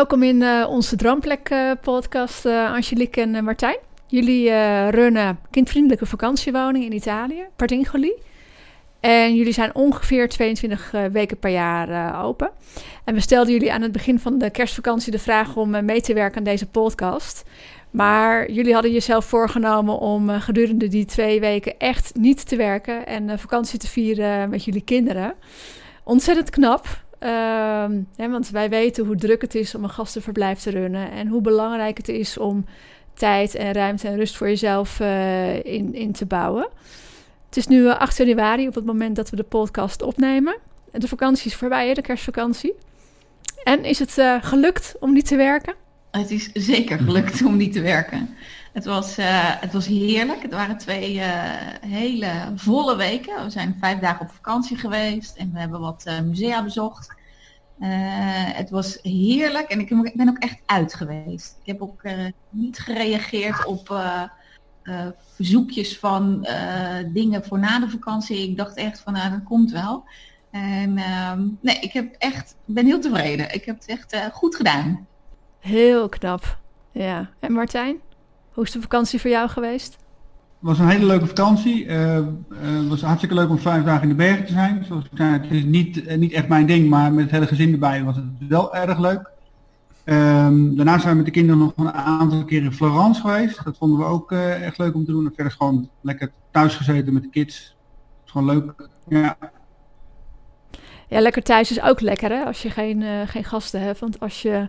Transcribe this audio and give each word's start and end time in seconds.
Welkom 0.00 0.22
in 0.22 0.40
uh, 0.40 0.66
onze 0.68 0.96
Droomplek 0.96 1.50
uh, 1.50 1.72
podcast, 1.80 2.46
uh, 2.46 2.72
Angelique 2.72 3.20
en 3.20 3.44
Martijn. 3.44 3.78
Jullie 4.06 4.50
runnen 4.88 5.38
kindvriendelijke 5.50 6.06
vakantiewoning 6.06 6.84
in 6.84 6.92
Italië, 6.92 7.46
Partingoli. 7.56 8.12
En 9.00 9.34
jullie 9.34 9.52
zijn 9.52 9.74
ongeveer 9.74 10.28
22 10.28 10.90
weken 11.12 11.38
per 11.38 11.50
jaar 11.50 12.22
open. 12.24 12.50
En 13.04 13.14
we 13.14 13.20
stelden 13.20 13.52
jullie 13.52 13.72
aan 13.72 13.82
het 13.82 13.92
begin 13.92 14.18
van 14.18 14.38
de 14.38 14.50
kerstvakantie 14.50 15.12
de 15.12 15.18
vraag 15.18 15.56
om 15.56 15.84
mee 15.84 16.00
te 16.00 16.14
werken 16.14 16.38
aan 16.38 16.44
deze 16.44 16.66
podcast. 16.66 17.44
Maar 17.90 18.50
jullie 18.50 18.72
hadden 18.72 18.92
jezelf 18.92 19.24
voorgenomen 19.24 19.98
om 19.98 20.28
gedurende 20.28 20.88
die 20.88 21.04
twee 21.04 21.40
weken 21.40 21.78
echt 21.78 22.14
niet 22.14 22.48
te 22.48 22.56
werken 22.56 23.06
en 23.06 23.38
vakantie 23.38 23.78
te 23.78 23.88
vieren 23.88 24.50
met 24.50 24.64
jullie 24.64 24.84
kinderen. 24.84 25.34
Ontzettend 26.04 26.50
knap. 26.50 27.08
Hè, 28.16 28.30
want 28.30 28.50
wij 28.50 28.68
weten 28.68 29.06
hoe 29.06 29.16
druk 29.16 29.40
het 29.42 29.54
is 29.54 29.74
om 29.74 29.84
een 29.84 29.90
gastenverblijf 29.90 30.58
te 30.58 30.70
runnen. 30.70 31.10
En 31.10 31.26
hoe 31.26 31.40
belangrijk 31.40 31.96
het 31.96 32.08
is 32.08 32.38
om 32.38 32.64
tijd 33.20 33.54
en 33.54 33.72
ruimte 33.72 34.08
en 34.08 34.16
rust 34.16 34.36
voor 34.36 34.46
jezelf 34.46 35.00
uh, 35.00 35.64
in, 35.64 35.94
in 35.94 36.12
te 36.12 36.26
bouwen. 36.26 36.68
Het 37.46 37.56
is 37.56 37.66
nu 37.66 37.88
8 37.88 38.20
eh, 38.20 38.26
januari 38.26 38.68
op 38.68 38.74
het 38.74 38.84
moment 38.84 39.16
dat 39.16 39.30
we 39.30 39.36
de 39.36 39.42
podcast 39.42 40.02
opnemen. 40.02 40.56
De 40.92 41.08
vakantie 41.08 41.46
is 41.46 41.56
voorbij, 41.56 41.94
de 41.94 42.02
kerstvakantie. 42.02 42.74
En 43.64 43.84
is 43.84 43.98
het 43.98 44.18
uh, 44.18 44.36
gelukt 44.40 44.96
om 45.00 45.12
niet 45.12 45.26
te 45.26 45.36
werken? 45.36 45.74
Het 46.10 46.30
is 46.30 46.50
zeker 46.52 46.98
gelukt 46.98 47.44
om 47.44 47.56
niet 47.56 47.72
te 47.72 47.80
werken. 47.80 48.36
Het 48.72 48.84
was, 48.84 49.18
uh, 49.18 49.26
het 49.60 49.72
was 49.72 49.86
heerlijk. 49.86 50.42
Het 50.42 50.52
waren 50.52 50.78
twee 50.78 51.14
uh, 51.14 51.24
hele 51.86 52.52
volle 52.54 52.96
weken. 52.96 53.44
We 53.44 53.50
zijn 53.50 53.76
vijf 53.80 53.98
dagen 53.98 54.26
op 54.26 54.32
vakantie 54.32 54.76
geweest 54.76 55.36
en 55.36 55.52
we 55.52 55.58
hebben 55.58 55.80
wat 55.80 56.04
uh, 56.06 56.20
musea 56.20 56.64
bezocht. 56.64 57.18
het 58.52 58.70
was 58.70 58.98
heerlijk 59.02 59.68
en 59.68 59.80
ik 59.80 60.16
ben 60.16 60.28
ook 60.28 60.38
echt 60.38 60.60
uit 60.66 60.94
geweest. 60.94 61.56
Ik 61.60 61.66
heb 61.66 61.82
ook 61.82 62.02
niet 62.50 62.78
gereageerd 62.78 63.64
op 63.64 64.02
verzoekjes 65.34 65.98
van 65.98 66.46
dingen 67.12 67.44
voor 67.44 67.58
na 67.58 67.78
de 67.78 67.88
vakantie. 67.88 68.48
Ik 68.48 68.56
dacht 68.56 68.76
echt 68.76 69.00
van 69.00 69.12
nou 69.12 69.30
dat 69.30 69.42
komt 69.42 69.70
wel. 69.70 70.04
En 70.50 70.98
ehm, 70.98 71.48
nee, 71.60 71.78
ik 71.80 71.92
heb 71.92 72.14
echt, 72.18 72.56
ben 72.64 72.86
heel 72.86 73.00
tevreden. 73.00 73.54
Ik 73.54 73.64
heb 73.64 73.76
het 73.76 73.86
echt 73.86 74.16
goed 74.32 74.56
gedaan. 74.56 75.06
Heel 75.60 76.08
knap. 76.08 76.58
Ja. 76.92 77.30
En 77.38 77.52
Martijn? 77.52 78.00
Hoe 78.60 78.68
is 78.68 78.74
de 78.74 78.80
vakantie 78.80 79.20
voor 79.20 79.30
jou 79.30 79.48
geweest? 79.48 79.92
Het 79.92 80.00
was 80.60 80.78
een 80.78 80.88
hele 80.88 81.04
leuke 81.04 81.26
vakantie. 81.26 81.84
Uh, 81.84 82.26
het 82.50 82.88
was 82.88 83.02
hartstikke 83.02 83.34
leuk 83.34 83.48
om 83.48 83.58
vijf 83.58 83.84
dagen 83.84 84.02
in 84.02 84.08
de 84.08 84.14
bergen 84.14 84.44
te 84.44 84.52
zijn. 84.52 84.84
Zoals 84.84 85.04
ik 85.04 85.10
zei, 85.14 85.32
het 85.32 85.50
is 85.50 85.64
niet, 85.64 85.96
uh, 85.96 86.16
niet 86.16 86.32
echt 86.32 86.48
mijn 86.48 86.66
ding, 86.66 86.88
maar 86.88 87.12
met 87.12 87.22
het 87.22 87.32
hele 87.32 87.46
gezin 87.46 87.72
erbij 87.72 88.04
was 88.04 88.16
het 88.16 88.24
wel 88.48 88.74
erg 88.74 88.98
leuk. 88.98 89.30
Um, 90.04 90.76
daarna 90.76 90.98
zijn 90.98 91.10
we 91.10 91.16
met 91.16 91.24
de 91.24 91.30
kinderen 91.30 91.58
nog 91.60 91.72
een 91.76 91.92
aantal 91.92 92.44
keer 92.44 92.62
in 92.62 92.72
Florence 92.72 93.20
geweest. 93.20 93.64
Dat 93.64 93.76
vonden 93.76 93.98
we 93.98 94.04
ook 94.04 94.32
uh, 94.32 94.66
echt 94.66 94.78
leuk 94.78 94.94
om 94.94 95.04
te 95.04 95.12
doen. 95.12 95.26
En 95.26 95.32
verder 95.34 95.52
gewoon 95.52 95.88
lekker 96.00 96.32
thuis 96.50 96.76
gezeten 96.76 97.12
met 97.12 97.22
de 97.22 97.30
kids. 97.30 97.56
Het 97.58 98.24
is 98.24 98.30
gewoon 98.30 98.46
leuk. 98.46 98.88
Ja. 99.08 99.36
Ja, 101.08 101.20
lekker 101.20 101.42
thuis 101.42 101.70
is 101.70 101.82
ook 101.82 102.00
lekker 102.00 102.30
hè, 102.30 102.44
als 102.44 102.62
je 102.62 102.70
geen, 102.70 103.28
geen 103.28 103.44
gasten 103.44 103.80
hebt. 103.80 103.98
Want 103.98 104.20
als 104.20 104.42
je 104.42 104.68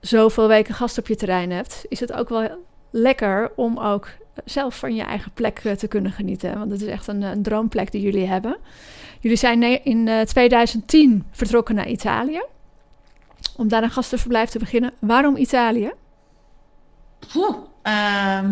zoveel 0.00 0.48
weken 0.48 0.74
gast 0.74 0.98
op 0.98 1.06
je 1.06 1.16
terrein 1.16 1.50
hebt, 1.50 1.84
is 1.88 2.00
het 2.00 2.12
ook 2.12 2.28
wel 2.28 2.68
lekker 2.90 3.52
om 3.56 3.78
ook 3.78 4.08
zelf 4.44 4.78
van 4.78 4.94
je 4.94 5.02
eigen 5.02 5.32
plek 5.32 5.58
eh, 5.58 5.72
te 5.72 5.88
kunnen 5.88 6.12
genieten. 6.12 6.58
Want 6.58 6.70
het 6.70 6.80
is 6.80 6.88
echt 6.88 7.06
een, 7.06 7.22
een 7.22 7.42
droomplek 7.42 7.92
die 7.92 8.00
jullie 8.00 8.26
hebben. 8.26 8.56
Jullie 9.20 9.38
zijn 9.38 9.84
in 9.84 10.24
2010 10.26 11.12
eh, 11.12 11.36
vertrokken 11.36 11.74
naar 11.74 11.88
Italië. 11.88 12.42
Om 13.56 13.68
daar 13.68 13.82
een 13.82 13.90
gastenverblijf 13.90 14.50
te 14.50 14.58
beginnen. 14.58 14.92
Waarom 14.98 15.36
Italië? 15.36 15.92
Uh, 17.36 18.44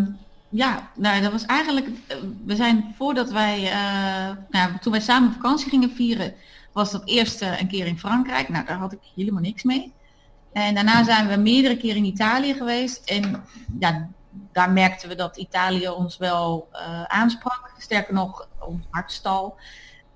ja, 0.49 0.91
nou, 0.95 1.23
dat 1.23 1.33
was 1.33 1.47
eigenlijk. 1.47 1.87
Eh, 1.87 2.17
we 2.45 2.57
zijn 2.57 2.95
voordat 2.97 3.31
wij. 3.31 3.73
Nou, 4.51 4.79
toen 4.81 4.93
wij 4.93 5.01
samen 5.01 5.33
vakantie 5.33 5.69
gingen 5.69 5.91
vieren. 5.91 6.35
was 6.73 6.91
dat 6.91 7.03
eerst 7.05 7.41
een 7.41 7.69
keer 7.69 7.87
in 7.87 7.99
Frankrijk. 7.99 8.49
Nou, 8.49 8.67
daar 8.67 8.77
had 8.77 8.93
ik 8.93 8.99
helemaal 9.15 9.43
niks 9.43 9.63
mee. 9.63 9.93
En 10.53 10.75
daarna 10.75 11.05
zijn 11.05 11.29
we 11.29 11.37
meerdere 11.37 11.77
keren 11.77 11.97
in 11.97 12.05
Italië 12.05 12.55
geweest. 12.55 13.11
En 13.11 13.45
ja, 13.79 14.09
daar 14.53 14.71
merkten 14.71 15.09
we 15.09 15.15
dat 15.15 15.37
Italië 15.37 15.89
ons 15.89 16.17
wel 16.17 16.69
uh, 16.73 17.03
aansprak. 17.03 17.71
Sterker 17.79 18.15
nog, 18.15 18.49
ons 18.59 18.85
hartstal. 18.91 19.57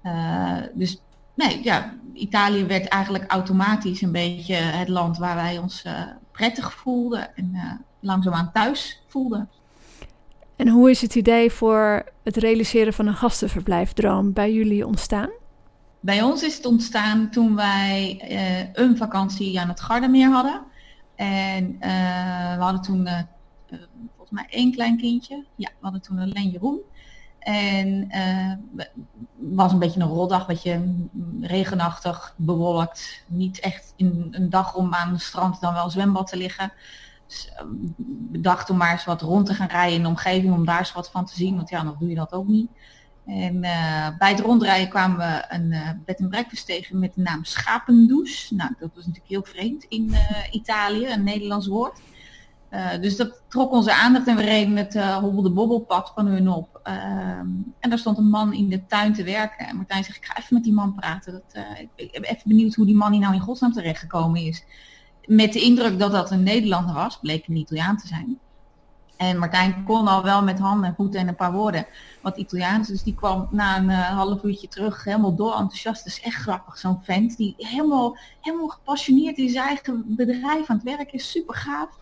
Uh, 0.03 0.57
dus 0.75 1.01
nee, 1.35 1.63
ja, 1.63 1.95
Italië 2.13 2.67
werd 2.67 2.89
eigenlijk 2.89 3.31
automatisch 3.31 4.01
een 4.01 4.13
beetje 4.13 4.55
het 4.55 4.89
land 4.89 5.19
waar 5.19 5.37
wij 5.37 5.59
ons 5.59 5.85
uh, 5.85 5.93
prettig 6.31 6.73
voelden 6.73 7.37
en 7.37 7.81
langzaamaan 8.01 8.53
thuis 8.53 9.03
voelden. 9.07 9.49
En 10.57 10.69
hoe 10.69 10.91
is 10.91 11.01
het 11.01 11.15
idee 11.15 11.51
voor 11.51 12.05
het 12.23 12.37
realiseren 12.37 12.93
van 12.93 13.07
een 13.07 13.17
gastenverblijfdroom 13.17 14.33
bij 14.33 14.53
jullie 14.53 14.87
ontstaan? 14.87 15.31
Bij 16.01 16.23
ons 16.23 16.43
is 16.43 16.57
het 16.57 16.67
ontstaan 16.67 17.31
toen 17.31 17.57
wij 17.57 18.21
een 18.73 18.97
vakantie 18.97 19.61
aan 19.61 19.69
het 19.69 19.81
Gardameer 19.81 20.31
hadden. 20.31 20.63
En 21.15 21.77
we 22.57 22.63
hadden 22.63 22.83
toen 22.83 23.09
maar 24.33 24.47
één 24.51 24.73
klein 24.73 24.97
kindje. 24.97 25.45
Ja, 25.57 25.69
we 25.69 25.79
hadden 25.81 26.01
toen 26.01 26.19
alleen 26.19 26.51
Jeroen. 26.51 26.81
En 27.39 28.09
uh, 28.11 28.87
was 29.37 29.73
een 29.73 29.79
beetje 29.79 30.01
een 30.01 30.09
roldag, 30.09 30.41
een 30.41 30.47
beetje 30.47 30.83
regenachtig, 31.41 32.35
bewolkt. 32.37 33.25
Niet 33.27 33.61
echt 33.61 33.93
in 33.97 34.29
een 34.31 34.51
dag 34.51 34.75
om 34.75 34.95
aan 34.95 35.13
het 35.13 35.23
strand 35.23 35.61
dan 35.61 35.75
wel 35.75 35.91
zwembad 35.91 36.27
te 36.27 36.37
liggen. 36.37 36.73
Dus 37.27 37.53
bedacht 38.07 38.71
om 38.71 38.77
maar 38.77 38.93
eens 38.93 39.05
wat 39.05 39.23
rond 39.23 39.47
te 39.47 39.55
gaan 39.55 39.69
rijden 39.69 39.97
in 39.97 40.03
de 40.03 40.09
omgeving 40.09 40.53
om 40.53 40.65
daar 40.65 40.79
eens 40.79 40.93
wat 40.93 41.11
van 41.11 41.27
te 41.27 41.35
zien. 41.35 41.57
Want 41.57 41.69
ja, 41.69 41.83
dan 41.83 41.97
doe 41.99 42.09
je 42.09 42.15
dat 42.15 42.33
ook 42.33 42.47
niet. 42.47 42.71
En 43.27 43.55
uh, 43.55 44.09
bij 44.19 44.31
het 44.31 44.41
rondrijden 44.41 44.89
kwamen 44.89 45.19
we 45.19 45.45
een 45.49 46.03
bed 46.05 46.19
en 46.19 46.29
breakfast 46.29 46.67
tegen 46.67 46.99
met 46.99 47.15
de 47.15 47.21
naam 47.21 47.45
Schapendouche. 47.45 48.55
Nou, 48.55 48.75
dat 48.79 48.91
was 48.95 49.07
natuurlijk 49.07 49.33
heel 49.33 49.45
vreemd 49.45 49.85
in 49.85 50.15
Italië, 50.51 51.07
een 51.07 51.25
Nederlands 51.25 51.67
woord. 51.67 52.01
Uh, 52.73 53.01
dus 53.01 53.17
dat 53.17 53.43
trok 53.49 53.73
onze 53.73 53.95
aandacht 53.95 54.27
en 54.27 54.37
we 54.37 54.43
reden 54.43 54.77
het 54.77 54.95
uh, 54.95 55.17
hobbelde 55.17 55.51
bobbelpad 55.51 56.13
van 56.15 56.27
hun 56.27 56.49
op. 56.49 56.81
Uh, 56.89 56.95
en 57.79 57.89
daar 57.89 57.99
stond 57.99 58.19
een 58.19 58.31
man 58.31 58.53
in 58.53 58.69
de 58.69 58.87
tuin 58.87 59.13
te 59.13 59.25
werken. 59.25 59.67
En 59.67 59.77
Martijn 59.77 60.05
zegt, 60.05 60.17
ik 60.17 60.25
ga 60.25 60.39
even 60.39 60.55
met 60.55 60.65
die 60.65 60.73
man 60.73 60.95
praten. 60.95 61.33
Dat, 61.33 61.43
eh, 61.53 61.81
ik, 61.81 61.89
ik, 61.97 62.13
ben 62.13 62.31
even 62.31 62.49
benieuwd 62.49 62.75
hoe 62.75 62.87
die 62.87 62.97
man 62.97 63.13
hier 63.13 63.21
nou 63.21 63.35
in 63.35 63.41
godsnaam 63.41 63.73
terechtgekomen 63.73 64.41
is. 64.41 64.65
Met 65.27 65.53
de 65.53 65.61
indruk 65.61 65.99
dat 65.99 66.13
dat 66.13 66.31
een 66.31 66.43
Nederlander 66.43 66.95
was, 66.95 67.19
bleek 67.19 67.47
een 67.47 67.57
Italiaan 67.57 67.97
te 67.97 68.07
zijn. 68.07 68.39
En 69.17 69.39
Martijn 69.39 69.85
kon 69.85 70.09
al 70.09 70.23
wel 70.23 70.43
met 70.43 70.59
handen 70.59 70.89
en 70.89 70.95
voeten 70.95 71.21
en 71.21 71.29
een 71.29 71.37
paar 71.37 71.53
woorden 71.53 71.87
wat 72.23 72.37
Italiaans. 72.37 72.89
Dus 72.89 73.03
die 73.03 73.15
kwam 73.15 73.49
na 73.51 73.77
een 73.77 73.91
half 73.91 74.43
uurtje 74.43 74.69
terug 74.69 75.05
helemaal 75.05 75.35
door 75.35 75.53
enthousiast. 75.53 76.05
Dat 76.05 76.13
is 76.13 76.23
echt 76.23 76.43
grappig, 76.43 76.79
zo'n 76.79 77.03
vent 77.03 77.37
die 77.37 77.55
helemaal, 77.59 78.17
helemaal 78.41 78.69
gepassioneerd 78.69 79.39
in 79.39 79.49
zijn 79.49 79.67
eigen 79.67 80.05
bedrijf 80.07 80.71
aan 80.71 80.77
het 80.77 80.85
werken 80.85 81.13
is. 81.13 81.31
Super 81.31 81.55
gaaf. 81.55 82.01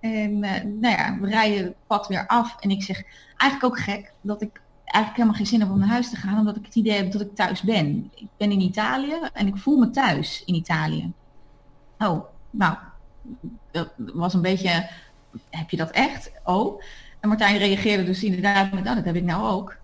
En 0.00 0.44
uh, 0.44 0.50
nou 0.62 0.96
ja, 0.96 1.18
we 1.20 1.28
rijden 1.28 1.64
het 1.64 1.74
pad 1.86 2.06
weer 2.06 2.26
af. 2.26 2.56
En 2.60 2.70
ik 2.70 2.82
zeg, 2.82 3.02
eigenlijk 3.36 3.64
ook 3.64 3.80
gek 3.80 4.12
dat 4.20 4.42
ik 4.42 4.60
eigenlijk 4.84 5.16
helemaal 5.16 5.34
geen 5.34 5.46
zin 5.46 5.60
heb 5.60 5.70
om 5.70 5.78
naar 5.78 5.88
huis 5.88 6.10
te 6.10 6.16
gaan. 6.16 6.38
Omdat 6.38 6.56
ik 6.56 6.64
het 6.64 6.74
idee 6.74 6.96
heb 6.96 7.12
dat 7.12 7.20
ik 7.20 7.34
thuis 7.34 7.62
ben. 7.62 8.10
Ik 8.14 8.28
ben 8.36 8.50
in 8.50 8.60
Italië 8.60 9.18
en 9.32 9.46
ik 9.46 9.56
voel 9.56 9.78
me 9.78 9.90
thuis 9.90 10.42
in 10.44 10.54
Italië. 10.54 11.12
Oh, 11.98 12.24
nou, 12.50 12.76
dat 13.70 13.92
was 13.96 14.34
een 14.34 14.42
beetje, 14.42 14.88
heb 15.50 15.70
je 15.70 15.76
dat 15.76 15.90
echt? 15.90 16.32
Oh. 16.44 16.82
En 17.20 17.28
Martijn 17.28 17.58
reageerde 17.58 18.04
dus 18.04 18.24
inderdaad 18.24 18.72
met, 18.72 18.84
nou, 18.84 18.96
dat 18.96 19.04
heb 19.04 19.14
ik 19.14 19.24
nou 19.24 19.48
ook. 19.48 19.76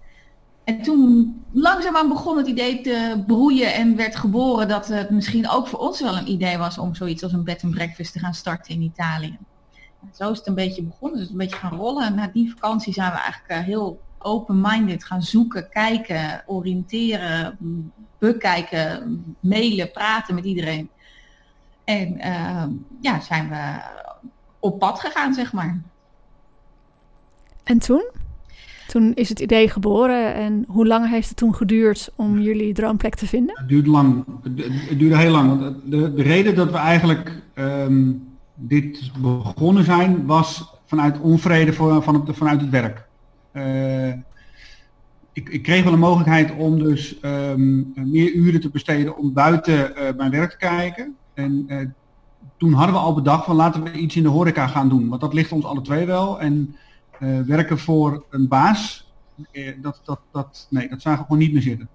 En 0.64 0.82
toen 0.82 1.43
langzaamaan 1.50 2.08
begon 2.08 2.37
het 2.37 2.46
idee 2.46 2.81
te 2.81 3.22
broeien 3.26 3.75
en 3.75 3.96
werd 3.96 4.17
geboren 4.17 4.69
dat 4.69 4.88
het 4.88 5.10
misschien 5.10 5.49
ook 5.49 5.67
voor 5.67 5.78
ons 5.78 6.00
wel 6.00 6.17
een 6.17 6.31
idee 6.31 6.58
was 6.58 6.78
om 6.78 6.94
zoiets 6.94 7.22
als 7.22 7.32
een 7.32 7.44
bed 7.44 7.64
and 7.64 7.75
breakfast 7.75 8.12
te 8.12 8.19
gaan 8.19 8.34
starten 8.34 8.75
in 8.75 8.82
Italië 8.82 9.38
zo 10.12 10.31
is 10.31 10.39
het 10.39 10.47
een 10.47 10.55
beetje 10.55 10.83
begonnen. 10.83 11.19
Dus 11.19 11.31
een 11.31 11.37
beetje 11.37 11.56
gaan 11.56 11.77
rollen. 11.77 12.06
En 12.06 12.15
na 12.15 12.31
die 12.33 12.51
vakantie 12.51 12.93
zijn 12.93 13.12
we 13.12 13.19
eigenlijk 13.19 13.53
uh, 13.53 13.67
heel 13.67 14.01
open-minded 14.19 15.05
gaan 15.05 15.23
zoeken, 15.23 15.69
kijken, 15.69 16.43
oriënteren, 16.47 17.59
bekijken, 18.19 19.37
mailen, 19.41 19.91
praten 19.91 20.35
met 20.35 20.45
iedereen. 20.45 20.89
En 21.85 22.19
ehm, 22.19 22.71
ja, 23.01 23.21
zijn 23.21 23.49
we 23.49 23.81
op 24.59 24.79
pad 24.79 25.01
gegaan, 25.01 25.35
zeg 25.35 25.53
maar. 25.53 25.81
En 27.62 27.79
toen? 27.79 28.11
Toen 28.87 29.15
is 29.15 29.29
het 29.29 29.41
idee 29.41 29.69
geboren 29.69 30.35
en 30.35 30.65
hoe 30.69 30.87
lang 30.87 31.09
heeft 31.09 31.29
het 31.29 31.37
toen 31.37 31.55
geduurd 31.55 32.11
om 32.17 32.41
jullie 32.41 32.75
droomplek 32.75 33.15
te 33.15 33.27
vinden? 33.27 33.59
Het 33.59 33.69
duurde 33.69 33.91
lang. 33.91 34.25
Het 34.43 34.99
duurde 34.99 35.17
heel 35.17 35.31
lang. 35.31 35.49
Want 35.49 35.77
de, 35.85 36.15
de 36.15 36.23
reden 36.23 36.55
dat 36.55 36.71
we 36.71 36.77
eigenlijk 36.77 37.43
ehm, 37.55 38.12
dit 38.69 39.12
begonnen 39.20 39.84
zijn, 39.84 40.26
was 40.26 40.75
vanuit 40.84 41.20
onvrede 41.20 41.72
voor, 41.72 42.02
van 42.02 42.28
vanuit 42.31 42.61
het 42.61 42.70
werk. 42.70 43.06
Uh, 43.52 44.08
ik, 45.32 45.49
ik, 45.49 45.62
kreeg 45.62 45.84
wel 45.84 45.93
een 45.93 45.99
mogelijkheid 45.99 46.56
om 46.56 46.78
dus 46.78 47.19
um, 47.22 47.93
meer 47.94 48.32
uren 48.32 48.61
te 48.61 48.70
besteden 48.70 49.16
om 49.16 49.32
buiten 49.32 49.93
uh, 49.93 50.16
mijn 50.16 50.31
werk 50.31 50.50
te 50.50 50.56
kijken. 50.56 51.16
En 51.34 51.64
uh, 51.69 51.78
toen 52.56 52.72
hadden 52.72 52.94
we 52.94 53.00
al 53.00 53.14
bedacht 53.14 53.44
van 53.44 53.56
laten 53.56 53.82
we 53.82 53.93
iets 53.93 54.16
in 54.16 54.22
de 54.22 54.28
horeca 54.28 54.67
gaan 54.67 54.88
doen. 54.88 55.08
Want 55.08 55.20
dat 55.20 55.34
ligt 55.34 55.52
ons 55.52 55.64
alle 55.64 55.81
twee 55.81 56.06
wel. 56.06 56.40
En 56.40 56.76
werken 57.46 57.78
voor 57.78 58.25
een 58.31 58.49
baas, 58.49 59.12
dat, 59.81 60.00
dat, 60.05 60.20
dat, 60.32 60.67
nee, 60.70 60.88
dat 60.88 61.02
zagen 61.02 61.20
we 61.20 61.26
gewoon 61.26 61.43
niet 61.43 61.52
meer 61.52 61.62
zitten. 61.62 61.88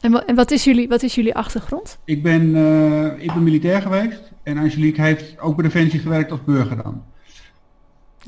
En, 0.00 0.26
en 0.26 0.34
wat, 0.34 0.50
is 0.50 0.64
jullie, 0.64 0.88
wat 0.88 1.02
is 1.02 1.14
jullie 1.14 1.34
achtergrond? 1.34 1.98
Ik 2.04 2.22
ben, 2.22 2.42
ik 3.18 3.32
ben 3.32 3.42
militair 3.42 3.82
geweest. 3.82 4.30
En 4.42 4.58
Angelique 4.58 5.02
heeft 5.02 5.40
ook 5.40 5.56
bij 5.56 5.64
Defensie 5.64 6.00
gewerkt 6.00 6.30
als 6.30 6.44
burger 6.44 6.82
dan. 6.82 7.02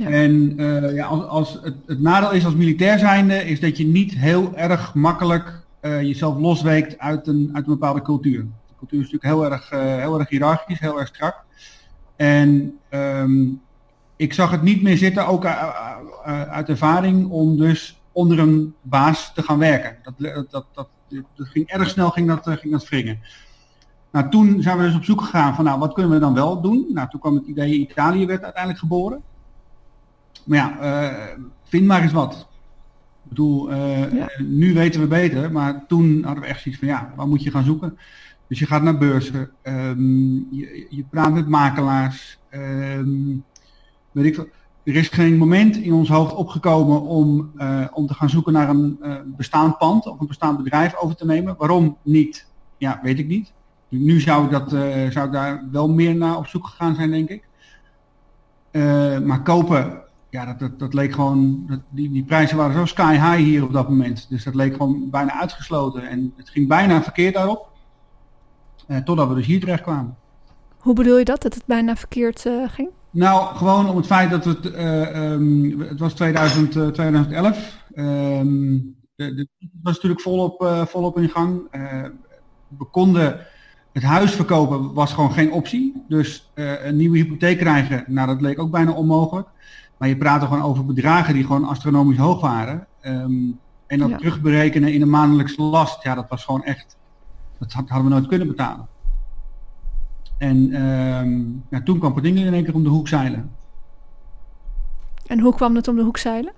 Ja. 0.00 0.08
En 0.08 0.60
uh, 0.60 0.94
ja, 0.94 1.06
als, 1.06 1.26
als 1.26 1.58
het, 1.62 1.74
het, 1.86 2.00
nadeel 2.00 2.32
is 2.32 2.44
als 2.44 2.54
militair 2.54 2.98
zijnde, 2.98 3.44
is 3.44 3.60
dat 3.60 3.76
je 3.76 3.86
niet 3.86 4.14
heel 4.14 4.56
erg 4.56 4.94
makkelijk 4.94 5.62
uh, 5.82 6.02
jezelf 6.02 6.38
losweekt 6.38 6.98
uit 6.98 7.26
een, 7.26 7.50
uit 7.52 7.64
een 7.66 7.72
bepaalde 7.72 8.02
cultuur. 8.02 8.40
De 8.40 8.74
cultuur 8.78 9.00
is 9.00 9.10
natuurlijk 9.10 9.34
heel 9.34 9.52
erg, 9.52 9.72
uh, 9.72 10.02
heel 10.02 10.18
erg 10.18 10.28
hiërarchisch, 10.28 10.80
heel 10.80 10.98
erg 11.00 11.08
strak. 11.08 11.44
En 12.16 12.78
um, 12.90 13.60
ik 14.16 14.32
zag 14.32 14.50
het 14.50 14.62
niet 14.62 14.82
meer 14.82 14.96
zitten, 14.96 15.26
ook 15.26 15.44
uit 15.44 16.68
ervaring, 16.68 17.30
om 17.30 17.56
dus 17.56 18.00
onder 18.12 18.38
een 18.38 18.74
baas 18.82 19.34
te 19.34 19.42
gaan 19.42 19.58
werken. 19.58 19.96
Dat, 20.02 20.50
dat, 20.50 20.66
dat, 20.72 20.88
dat, 21.10 21.48
ging 21.48 21.68
erg 21.68 21.88
snel 21.88 22.10
ging 22.10 22.28
dat, 22.28 22.58
ging 22.58 22.72
dat 22.72 22.88
wringen. 22.88 23.20
Nou, 24.12 24.30
toen 24.30 24.62
zijn 24.62 24.78
we 24.78 24.84
dus 24.84 24.94
op 24.94 25.04
zoek 25.04 25.20
gegaan 25.20 25.54
van, 25.54 25.64
nou, 25.64 25.78
wat 25.78 25.92
kunnen 25.92 26.12
we 26.12 26.18
dan 26.18 26.34
wel 26.34 26.60
doen? 26.60 26.86
Nou, 26.92 27.08
toen 27.08 27.20
kwam 27.20 27.34
het 27.34 27.46
idee, 27.46 27.78
Italië 27.78 28.26
werd 28.26 28.42
uiteindelijk 28.42 28.82
geboren. 28.82 29.22
Maar 30.44 30.58
ja, 30.58 30.76
uh, 30.82 31.44
vind 31.64 31.86
maar 31.86 32.02
eens 32.02 32.12
wat. 32.12 32.48
Ik 33.22 33.28
bedoel, 33.28 33.74
ja. 33.74 34.30
nu 34.38 34.74
weten 34.74 35.00
we 35.00 35.06
beter, 35.06 35.52
maar 35.52 35.86
toen 35.86 36.22
hadden 36.24 36.42
we 36.42 36.48
echt 36.48 36.62
zoiets 36.62 36.80
van, 36.80 36.90
ja, 36.90 37.12
waar 37.16 37.28
moet 37.28 37.42
je 37.42 37.50
gaan 37.50 37.64
zoeken? 37.64 37.98
Dus 38.50 38.58
je 38.58 38.66
gaat 38.66 38.82
naar 38.82 38.98
beurzen, 38.98 39.50
um, 39.62 40.48
je, 40.50 40.86
je, 40.90 41.04
praat 41.10 41.32
met 41.32 41.48
makelaars, 41.48 42.38
um, 42.50 43.44
weet 44.12 44.24
ik 44.24 44.34
veel. 44.34 44.48
Er 44.90 44.96
is 44.96 45.08
geen 45.08 45.36
moment 45.36 45.76
in 45.76 45.92
ons 45.92 46.08
hoofd 46.08 46.34
opgekomen 46.34 47.00
om, 47.00 47.50
uh, 47.56 47.84
om 47.92 48.06
te 48.06 48.14
gaan 48.14 48.30
zoeken 48.30 48.52
naar 48.52 48.68
een 48.68 48.98
bestaand 49.36 49.78
pand 49.78 50.06
of 50.06 50.20
een 50.20 50.26
bestaand 50.26 50.56
bedrijf 50.56 50.96
over 50.96 51.16
te 51.16 51.26
nemen. 51.26 51.54
Waarom 51.58 51.96
niet? 52.02 52.46
Ja, 52.76 53.00
weet 53.02 53.18
ik 53.18 53.26
niet. 53.26 53.52
Nu 53.88 54.20
zou 54.20 54.44
ik, 54.44 54.50
dat, 54.50 54.72
uh, 54.72 55.10
zou 55.10 55.26
ik 55.26 55.32
daar 55.32 55.64
wel 55.70 55.88
meer 55.88 56.14
naar 56.14 56.36
op 56.36 56.46
zoek 56.46 56.66
gegaan 56.66 56.94
zijn, 56.94 57.10
denk 57.10 57.28
ik. 57.28 57.48
Maar 59.24 59.42
kopen, 59.42 60.02
ja, 60.30 60.44
dat, 60.44 60.58
dat, 60.58 60.78
dat 60.78 60.94
leek 60.94 61.12
gewoon, 61.12 61.64
dat, 61.66 61.80
die, 61.88 62.10
die 62.12 62.24
prijzen 62.24 62.56
waren 62.56 62.74
zo 62.74 62.84
sky 62.84 63.12
high 63.12 63.36
hier 63.36 63.64
op 63.64 63.72
dat 63.72 63.88
moment. 63.88 64.26
Dus 64.28 64.44
dat 64.44 64.54
leek 64.54 64.76
gewoon 64.76 65.10
bijna 65.10 65.40
uitgesloten. 65.40 66.08
En 66.08 66.32
het 66.36 66.50
ging 66.50 66.68
bijna 66.68 67.02
verkeerd 67.02 67.34
daarop. 67.34 67.68
Totdat 69.04 69.28
we 69.28 69.34
dus 69.34 69.46
hier 69.46 69.60
terecht 69.60 69.82
kwamen. 69.82 70.16
Hoe 70.80 70.94
bedoel 70.94 71.18
je 71.18 71.24
dat, 71.24 71.42
dat 71.42 71.54
het 71.54 71.66
bijna 71.66 71.96
verkeerd 71.96 72.46
ging? 72.66 72.88
Nou, 73.10 73.56
gewoon 73.56 73.88
om 73.88 73.96
het 73.96 74.06
feit 74.06 74.30
dat 74.30 74.44
het, 74.44 74.64
um, 74.64 75.80
het 75.80 76.00
was 76.00 76.12
2000, 76.12 76.72
2011. 76.72 77.78
Um, 77.94 78.96
de, 79.14 79.34
de, 79.34 79.48
het 79.58 79.70
was 79.82 79.94
natuurlijk 79.94 80.20
volop, 80.20 80.84
volop 80.88 81.18
in 81.18 81.28
gang. 81.28 81.62
we 82.78 82.84
konden 82.90 83.46
het 83.92 84.02
huis 84.02 84.32
verkopen 84.32 84.92
was 84.94 85.12
gewoon 85.12 85.32
geen 85.32 85.52
optie. 85.52 86.04
Dus 86.08 86.50
een 86.54 86.96
nieuwe 86.96 87.18
hypotheek 87.18 87.58
krijgen, 87.58 88.04
nou 88.06 88.26
dat 88.26 88.40
leek 88.40 88.58
ook 88.58 88.70
bijna 88.70 88.92
onmogelijk. 88.92 89.48
Maar 89.96 90.08
je 90.08 90.16
praatte 90.16 90.46
gewoon 90.46 90.62
over 90.62 90.86
bedragen 90.86 91.34
die 91.34 91.44
gewoon 91.44 91.64
astronomisch 91.64 92.18
hoog 92.18 92.40
waren. 92.40 92.86
Um, 93.02 93.58
en 93.86 93.98
dat 93.98 94.08
ja. 94.08 94.16
terugberekenen 94.16 94.92
in 94.92 95.02
een 95.02 95.10
maandelijkse 95.10 95.62
last, 95.62 96.02
ja 96.02 96.14
dat 96.14 96.28
was 96.28 96.44
gewoon 96.44 96.64
echt, 96.64 96.96
dat 97.58 97.72
hadden 97.72 98.02
we 98.02 98.08
nooit 98.08 98.26
kunnen 98.26 98.46
betalen. 98.46 98.88
En 100.40 100.70
ja, 101.70 101.82
toen 101.82 101.98
kwam 101.98 102.12
Pardingen 102.12 102.46
in 102.46 102.54
één 102.54 102.64
keer 102.64 102.74
om 102.74 102.82
de 102.82 102.88
hoek 102.88 103.08
zeilen. 103.08 103.50
En 105.26 105.40
hoe 105.40 105.54
kwam 105.54 105.74
het 105.74 105.88
om 105.88 105.96
de 105.96 106.02
hoek 106.02 106.18
zeilen? 106.18 106.52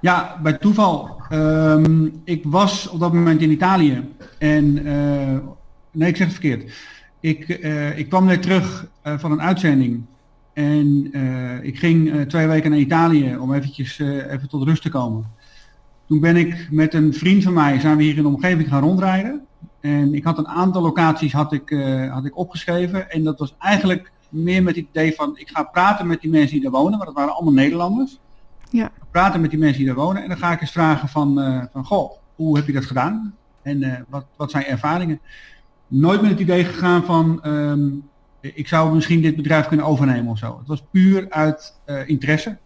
Ja, 0.00 0.38
bij 0.42 0.52
toeval. 0.52 1.22
Um, 1.32 2.20
ik 2.24 2.44
was 2.44 2.88
op 2.88 3.00
dat 3.00 3.12
moment 3.12 3.40
in 3.40 3.50
Italië. 3.50 4.14
En 4.38 4.86
uh, 4.86 5.38
Nee, 5.90 6.08
ik 6.08 6.16
zeg 6.16 6.26
het 6.26 6.36
verkeerd. 6.36 6.72
Ik, 7.20 7.48
uh, 7.48 7.98
ik 7.98 8.08
kwam 8.08 8.24
net 8.24 8.42
terug 8.42 8.86
uh, 9.06 9.18
van 9.18 9.32
een 9.32 9.42
uitzending. 9.42 10.04
En 10.52 11.12
ik 11.62 11.78
ging 11.78 12.28
twee 12.28 12.46
weken 12.46 12.70
naar 12.70 12.78
Italië 12.78 13.36
om 13.36 13.54
eventjes 13.54 13.98
even 13.98 14.48
tot 14.48 14.62
rust 14.62 14.82
te 14.82 14.88
komen. 14.88 15.30
Toen 16.06 16.20
ben 16.20 16.36
ik 16.36 16.68
met 16.70 16.94
een 16.94 17.14
vriend 17.14 17.42
van 17.42 17.52
mij, 17.52 17.80
zijn 17.80 17.96
we 17.96 18.02
hier 18.02 18.16
in 18.16 18.22
de 18.22 18.28
omgeving 18.28 18.68
gaan 18.68 18.82
rondrijden. 18.82 19.46
En 19.80 20.14
ik 20.14 20.24
had 20.24 20.38
een 20.38 20.48
aantal 20.48 20.82
locaties 20.82 21.32
had 21.32 21.52
ik, 21.52 21.70
had 22.10 22.24
ik 22.24 22.36
opgeschreven. 22.36 23.10
En 23.10 23.24
dat 23.24 23.38
was 23.38 23.54
eigenlijk 23.58 24.12
meer 24.28 24.62
met 24.62 24.76
het 24.76 24.86
idee 24.88 25.14
van, 25.14 25.38
ik 25.38 25.48
ga 25.48 25.62
praten 25.62 26.06
met 26.06 26.20
die 26.20 26.30
mensen 26.30 26.52
die 26.52 26.62
daar 26.62 26.80
wonen. 26.80 26.98
Want 26.98 27.04
dat 27.04 27.14
waren 27.14 27.34
allemaal 27.34 27.52
Nederlanders. 27.52 28.18
Ja. 28.70 28.90
Praten 29.10 29.40
met 29.40 29.50
die 29.50 29.58
mensen 29.58 29.78
die 29.78 29.86
daar 29.86 30.04
wonen. 30.04 30.22
En 30.22 30.28
dan 30.28 30.38
ga 30.38 30.52
ik 30.52 30.60
eens 30.60 30.72
vragen 30.72 31.08
van, 31.08 31.34
van 31.72 31.84
goh, 31.84 32.12
hoe 32.34 32.56
heb 32.56 32.66
je 32.66 32.72
dat 32.72 32.84
gedaan? 32.84 33.34
En 33.62 34.06
wat, 34.08 34.26
wat 34.36 34.50
zijn 34.50 34.64
ervaringen? 34.64 35.20
nooit 35.88 36.20
met 36.20 36.30
het 36.30 36.40
idee 36.40 36.64
gegaan 36.64 37.04
van 37.04 37.40
um, 37.46 38.08
ik 38.40 38.68
zou 38.68 38.94
misschien 38.94 39.20
dit 39.20 39.36
bedrijf 39.36 39.66
kunnen 39.66 39.86
overnemen 39.86 40.30
of 40.30 40.38
zo. 40.38 40.58
Het 40.58 40.68
was 40.68 40.84
puur 40.90 41.26
uit 41.30 41.80
interesse. 42.06 42.56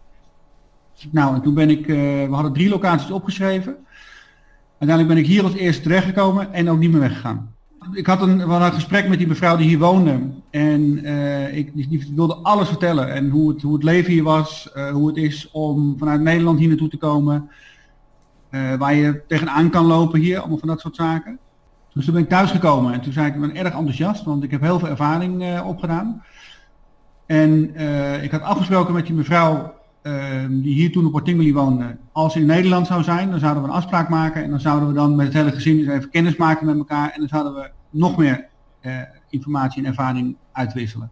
Nou, 1.11 1.35
en 1.35 1.41
toen 1.41 1.53
ben 1.53 1.69
ik, 1.69 1.85
we 1.85 2.27
hadden 2.31 2.53
drie 2.53 2.69
locaties 2.69 3.11
opgeschreven. 3.11 3.82
Uiteindelijk 4.79 5.07
ben 5.07 5.17
ik 5.17 5.31
hier 5.35 5.43
als 5.43 5.53
eerste 5.53 5.81
terechtgekomen 5.81 6.53
en 6.53 6.69
ook 6.69 6.79
niet 6.79 6.91
meer 6.91 6.99
weggegaan. 6.99 7.55
Ik 7.93 8.05
had 8.05 8.21
een, 8.21 8.39
hadden 8.39 8.67
een 8.67 8.73
gesprek 8.73 9.07
met 9.07 9.17
die 9.17 9.27
mevrouw 9.27 9.57
die 9.57 9.67
hier 9.67 9.79
woonde. 9.79 10.19
En 10.49 10.81
uh, 10.81 11.57
ik 11.57 11.89
die 11.89 12.11
wilde 12.15 12.35
alles 12.35 12.67
vertellen. 12.67 13.13
En 13.13 13.29
hoe 13.29 13.49
het, 13.49 13.61
hoe 13.61 13.73
het 13.73 13.83
leven 13.83 14.11
hier 14.11 14.23
was. 14.23 14.69
hoe 14.91 15.07
het 15.07 15.17
is 15.17 15.51
om 15.51 15.95
vanuit 15.97 16.21
Nederland 16.21 16.59
hier 16.59 16.67
naartoe 16.67 16.89
te 16.89 16.97
komen. 16.97 17.49
waar 18.77 18.95
je 18.95 19.21
tegenaan 19.27 19.69
kan 19.69 19.85
lopen 19.85 20.19
hier. 20.19 20.39
Allemaal 20.39 20.57
van 20.57 20.67
dat 20.67 20.79
soort 20.79 20.95
zaken. 20.95 21.39
Dus 21.93 22.05
toen 22.05 22.13
ben 22.13 22.23
ik 22.23 22.29
thuisgekomen 22.29 22.93
en 22.93 23.01
toen 23.01 23.13
zei 23.13 23.27
ik, 23.27 23.35
ik 23.35 23.41
ben 23.41 23.55
erg 23.55 23.73
enthousiast, 23.73 24.23
want 24.23 24.43
ik 24.43 24.51
heb 24.51 24.61
heel 24.61 24.79
veel 24.79 24.87
ervaring 24.87 25.61
opgedaan. 25.61 26.23
En 27.25 27.75
ik 28.23 28.31
had 28.31 28.41
afgesproken 28.41 28.93
met 28.93 29.05
die 29.05 29.15
mevrouw 29.15 29.73
die 30.49 30.73
hier 30.73 30.91
toen 30.91 31.05
op 31.05 31.11
Portingoli 31.11 31.53
woonde. 31.53 31.97
Als 32.11 32.35
in 32.35 32.45
Nederland 32.45 32.87
zou 32.87 33.03
zijn, 33.03 33.29
dan 33.29 33.39
zouden 33.39 33.63
we 33.63 33.69
een 33.69 33.75
afspraak 33.75 34.09
maken 34.09 34.43
en 34.43 34.49
dan 34.49 34.59
zouden 34.59 34.87
we 34.87 34.93
dan 34.93 35.15
met 35.15 35.25
het 35.25 35.35
hele 35.35 35.51
gezin 35.51 35.77
eens 35.77 35.87
even 35.87 36.09
kennis 36.09 36.35
maken 36.35 36.65
met 36.65 36.77
elkaar 36.77 37.11
en 37.11 37.19
dan 37.19 37.27
zouden 37.27 37.53
we 37.53 37.71
nog 37.89 38.17
meer 38.17 38.47
informatie 39.29 39.83
en 39.83 39.89
ervaring 39.89 40.35
uitwisselen. 40.51 41.11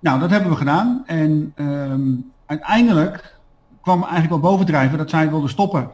Nou, 0.00 0.20
dat 0.20 0.30
hebben 0.30 0.50
we 0.50 0.56
gedaan 0.56 1.02
en 1.06 1.52
um, 1.56 2.32
uiteindelijk 2.46 3.38
kwam 3.80 4.02
eigenlijk 4.02 4.30
wel 4.30 4.50
bovendrijven 4.50 4.98
dat 4.98 5.10
zij 5.10 5.30
wilde 5.30 5.48
stoppen. 5.48 5.90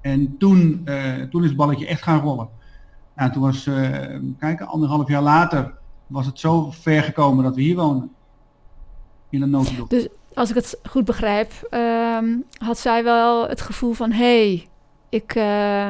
En 0.00 0.36
toen, 0.38 0.88
toen 1.30 1.42
is 1.42 1.48
het 1.48 1.56
balletje 1.56 1.86
echt 1.86 2.02
gaan 2.02 2.20
rollen. 2.20 2.48
Ja, 3.16 3.30
toen 3.30 3.42
was, 3.42 3.66
uh, 3.66 3.88
kijk, 4.38 4.60
anderhalf 4.60 5.08
jaar 5.08 5.22
later 5.22 5.74
was 6.06 6.26
het 6.26 6.38
zo 6.38 6.70
ver 6.70 7.02
gekomen 7.02 7.44
dat 7.44 7.54
we 7.54 7.62
hier 7.62 7.76
wonen. 7.76 8.10
In 9.28 9.42
een 9.42 9.50
notendop. 9.50 9.90
Dus 9.90 10.08
als 10.40 10.48
ik 10.50 10.54
het 10.54 10.78
goed 10.90 11.04
begrijp, 11.04 11.52
um, 11.70 12.44
had 12.58 12.78
zij 12.78 13.04
wel 13.04 13.48
het 13.48 13.60
gevoel 13.60 13.92
van... 13.92 14.12
hé, 14.12 14.46
hey, 14.46 14.68
ik, 15.08 15.34
uh, 15.34 15.88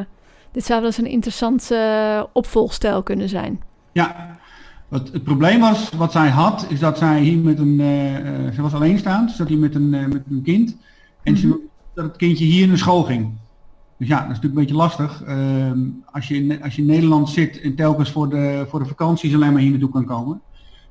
dit 0.52 0.64
zou 0.64 0.78
wel 0.78 0.88
eens 0.88 0.98
een 0.98 1.06
interessante 1.06 1.74
uh, 2.16 2.24
opvolgstijl 2.32 3.02
kunnen 3.02 3.28
zijn. 3.28 3.62
Ja, 3.92 4.38
wat 4.88 5.08
het 5.12 5.24
probleem 5.24 5.60
was, 5.60 5.90
wat 5.90 6.12
zij 6.12 6.28
had, 6.28 6.66
is 6.68 6.80
dat 6.80 6.98
zij 6.98 7.20
hier 7.20 7.38
met 7.38 7.58
een... 7.58 7.80
Uh, 7.80 8.52
ze 8.54 8.62
was 8.62 8.74
alleenstaand, 8.74 9.30
ze 9.30 9.36
zat 9.36 9.48
hier 9.48 9.58
met 9.58 9.74
een, 9.74 9.90
met 9.90 10.22
een 10.30 10.42
kind. 10.42 10.76
En 11.22 11.32
mm 11.32 11.40
-hmm. 11.40 11.50
ze, 11.50 11.58
dat 11.94 12.04
het 12.04 12.16
kindje 12.16 12.44
hier 12.44 12.62
in 12.62 12.70
de 12.70 12.76
school 12.76 13.02
ging. 13.02 13.30
Dus 13.96 14.08
ja, 14.08 14.20
dat 14.20 14.30
is 14.30 14.40
natuurlijk 14.40 14.54
een 14.54 14.60
beetje 14.60 14.76
lastig. 14.76 15.22
Uh, 15.28 15.72
als, 16.04 16.28
je 16.28 16.34
in, 16.34 16.62
als 16.62 16.76
je 16.76 16.82
in 16.82 16.88
Nederland 16.88 17.28
zit 17.28 17.60
en 17.60 17.74
telkens 17.74 18.10
voor 18.10 18.28
de, 18.28 18.66
voor 18.68 18.78
de 18.78 18.88
vakanties 18.88 19.34
alleen 19.34 19.52
maar 19.52 19.62
hier 19.62 19.70
naartoe 19.70 19.90
kan 19.90 20.04
komen. 20.04 20.40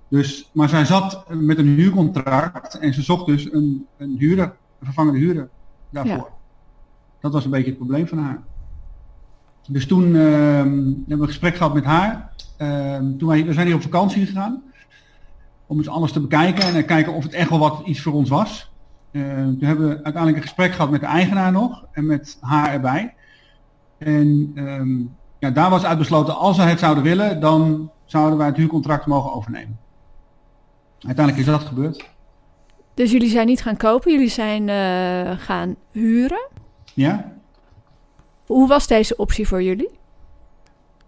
Dus, 0.09 0.49
maar 0.53 0.69
zij 0.69 0.85
zat 0.85 1.25
met 1.29 1.57
een 1.57 1.67
huurcontract 1.67 2.79
en 2.79 2.93
ze 2.93 3.01
zocht 3.01 3.25
dus 3.25 3.51
een, 3.51 3.85
een 3.97 4.15
huurder, 4.17 4.45
een 4.45 4.85
vervangende 4.85 5.19
huurder 5.19 5.49
daarvoor. 5.89 6.15
Ja. 6.15 6.37
Dat 7.19 7.33
was 7.33 7.45
een 7.45 7.51
beetje 7.51 7.69
het 7.69 7.77
probleem 7.77 8.07
van 8.07 8.17
haar. 8.17 8.41
Dus 9.67 9.87
toen 9.87 10.07
uh, 10.07 10.23
hebben 10.23 11.05
we 11.05 11.13
een 11.13 11.25
gesprek 11.25 11.55
gehad 11.55 11.73
met 11.73 11.83
haar. 11.83 12.31
ehm, 12.57 13.17
toen 13.17 13.27
wij, 13.27 13.45
we 13.45 13.53
zijn 13.53 13.65
hier 13.65 13.75
op 13.75 13.81
vakantie 13.81 14.25
gegaan 14.25 14.61
om 15.65 15.77
eens 15.77 15.87
alles 15.89 16.11
te 16.11 16.21
bekijken 16.21 16.75
en 16.75 16.85
kijken 16.85 17.13
of 17.13 17.23
het 17.23 17.33
echt 17.33 17.49
wel 17.49 17.59
wat 17.59 17.81
iets 17.85 18.01
voor 18.01 18.13
ons 18.13 18.29
was. 18.29 18.71
Ehm, 19.11 19.57
toen 19.57 19.67
hebben 19.67 19.87
we 19.87 19.93
uiteindelijk 19.93 20.35
een 20.35 20.41
gesprek 20.41 20.71
gehad 20.71 20.91
met 20.91 20.99
de 20.99 21.05
eigenaar 21.05 21.51
nog 21.51 21.85
en 21.91 22.05
met 22.05 22.37
haar 22.41 22.73
erbij. 22.73 23.13
En 23.97 24.51
ehm, 24.55 24.99
ja, 25.39 25.51
daar 25.51 25.69
was 25.69 25.85
uitbesloten, 25.85 26.37
als 26.37 26.57
we 26.57 26.63
het 26.63 26.79
zouden 26.79 27.03
willen, 27.03 27.39
dan 27.39 27.91
zouden 28.05 28.37
wij 28.37 28.47
het 28.47 28.57
huurcontract 28.57 29.05
mogen 29.05 29.33
overnemen. 29.33 29.77
Uiteindelijk 31.01 31.48
is 31.48 31.51
dat 31.53 31.63
gebeurd. 31.63 32.06
Dus 32.94 33.12
jullie 33.12 33.29
zijn 33.29 33.48
niet 33.48 33.62
gaan 33.62 33.77
kopen, 33.77 34.12
jullie 34.12 34.29
zijn 34.29 34.68
uh, 34.68 35.39
gaan 35.39 35.75
huren? 35.91 36.48
Ja. 36.94 37.32
Hoe 38.46 38.68
was 38.68 38.88
deze 38.88 39.15
optie 39.18 39.48
voor 39.48 39.63
jullie? 39.63 39.89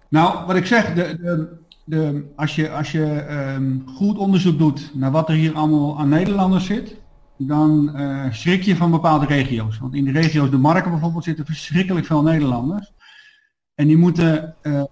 Nou, 0.10 0.46
wat 0.46 0.56
ik 0.56 0.66
zeg, 0.66 0.94
de, 0.94 1.18
de, 1.22 1.58
de, 1.86 2.32
als 2.36 2.56
je, 2.56 2.72
als 2.72 2.92
je 2.92 3.26
um, 3.56 3.84
goed 3.86 4.18
onderzoek 4.18 4.58
doet 4.58 4.92
naar 4.94 5.12
wat 5.12 5.30
er 5.30 5.36
hier 5.36 5.54
allemaal 5.54 6.00
aan 6.00 6.10
Nederlanders 6.10 6.66
zit, 6.66 6.96
dan 7.38 7.92
uh, 7.96 8.26
schrik 8.32 8.64
je 8.64 8.76
van 8.76 8.92
bepaalde 8.92 9.26
regio's. 9.26 9.78
Want 9.78 9.94
in 9.94 10.06
de 10.06 10.12
regio's, 10.12 10.50
de 10.50 10.58
marken 10.58 10.92
bijvoorbeeld, 10.92 11.24
zitten 11.24 11.46
verschrikkelijk 11.46 12.06
veel 12.06 12.22
Nederlanders. 12.24 12.94
En 13.76 13.88
die 13.88 13.98
moeten, 13.98 14.56
uh, 14.62 14.84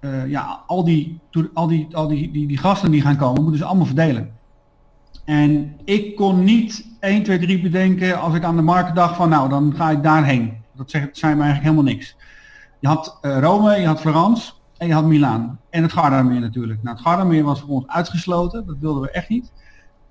uh, 0.00 0.30
ja, 0.30 0.62
al, 0.66 0.84
die, 0.84 1.20
al, 1.54 1.66
die, 1.66 1.96
al 1.96 2.08
die, 2.08 2.30
die, 2.30 2.46
die 2.46 2.58
gasten 2.58 2.90
die 2.90 3.00
gaan 3.00 3.16
komen, 3.16 3.42
moeten 3.42 3.60
ze 3.60 3.66
allemaal 3.66 3.86
verdelen. 3.86 4.34
En 5.24 5.76
ik 5.84 6.16
kon 6.16 6.44
niet 6.44 6.96
1, 7.00 7.22
2, 7.22 7.38
3 7.38 7.60
bedenken 7.60 8.20
als 8.20 8.34
ik 8.34 8.44
aan 8.44 8.56
de 8.56 8.62
markt 8.62 8.94
dacht 8.94 9.16
van 9.16 9.28
nou, 9.28 9.48
dan 9.48 9.74
ga 9.76 9.90
ik 9.90 10.02
daarheen. 10.02 10.56
Dat 10.74 10.90
zei 10.90 11.34
me 11.34 11.42
eigenlijk 11.42 11.62
helemaal 11.62 11.82
niks. 11.82 12.16
Je 12.78 12.88
had 12.88 13.18
uh, 13.22 13.38
Rome, 13.38 13.76
je 13.76 13.86
had 13.86 14.00
Florence 14.00 14.52
en 14.76 14.86
je 14.86 14.92
had 14.92 15.04
Milaan. 15.04 15.60
En 15.70 15.82
het 15.82 15.92
Gardameer 15.92 16.40
natuurlijk. 16.40 16.82
Nou, 16.82 16.96
het 16.96 17.06
Gardameer 17.06 17.44
was 17.44 17.60
voor 17.60 17.68
ons 17.68 17.86
uitgesloten. 17.86 18.66
Dat 18.66 18.76
wilden 18.80 19.02
we 19.02 19.10
echt 19.10 19.28
niet. 19.28 19.52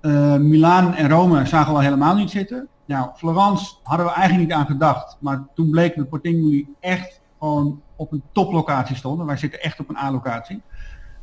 Uh, 0.00 0.36
Milaan 0.36 0.94
en 0.94 1.08
Rome 1.08 1.46
zagen 1.46 1.74
we 1.74 1.82
helemaal 1.82 2.14
niet 2.14 2.30
zitten. 2.30 2.68
Nou, 2.86 3.10
Florence 3.16 3.74
hadden 3.82 4.06
we 4.06 4.12
eigenlijk 4.12 4.48
niet 4.48 4.58
aan 4.58 4.66
gedacht. 4.66 5.16
Maar 5.20 5.46
toen 5.54 5.70
bleek 5.70 5.96
dat 5.96 6.08
Portingoli 6.08 6.68
echt 6.80 7.15
gewoon 7.38 7.82
op 7.96 8.12
een 8.12 8.22
toplocatie 8.32 8.96
stonden. 8.96 9.26
Wij 9.26 9.36
zitten 9.36 9.62
echt 9.62 9.80
op 9.80 9.88
een 9.88 9.96
A-locatie. 9.96 10.62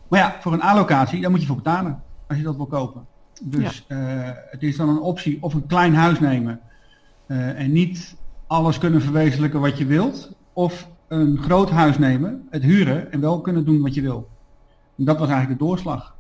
Maar 0.07 0.19
ja, 0.19 0.35
voor 0.39 0.53
een 0.53 0.63
A-locatie, 0.63 1.21
daar 1.21 1.31
moet 1.31 1.41
je 1.41 1.47
voor 1.47 1.55
betalen. 1.55 2.03
Als 2.27 2.37
je 2.37 2.43
dat 2.43 2.55
wil 2.55 2.65
kopen. 2.65 3.05
Dus 3.41 3.85
uh, 3.87 3.97
het 4.49 4.63
is 4.63 4.77
dan 4.77 4.89
een 4.89 4.99
optie 4.99 5.37
of 5.41 5.53
een 5.53 5.67
klein 5.67 5.95
huis 5.95 6.19
nemen. 6.19 6.59
Uh, 7.27 7.59
en 7.59 7.71
niet 7.71 8.15
alles 8.47 8.77
kunnen 8.77 9.01
verwezenlijken 9.01 9.59
wat 9.59 9.77
je 9.77 9.85
wilt. 9.85 10.35
Of 10.53 10.87
een 11.07 11.37
groot 11.37 11.69
huis 11.69 11.97
nemen, 11.97 12.47
het 12.49 12.63
huren 12.63 13.11
en 13.11 13.19
wel 13.19 13.41
kunnen 13.41 13.65
doen 13.65 13.81
wat 13.81 13.93
je 13.93 14.01
wil. 14.01 14.29
En 14.97 15.05
dat 15.05 15.19
was 15.19 15.29
eigenlijk 15.29 15.59
de 15.59 15.65
doorslag. 15.65 16.15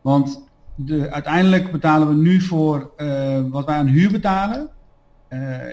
Want 0.00 0.42
de, 0.74 1.10
uiteindelijk 1.10 1.72
betalen 1.72 2.08
we 2.08 2.14
nu 2.14 2.40
voor 2.40 2.90
uh, 2.96 3.40
wat 3.50 3.66
wij 3.66 3.76
aan 3.76 3.86
huur 3.86 4.10
betalen, 4.10 4.68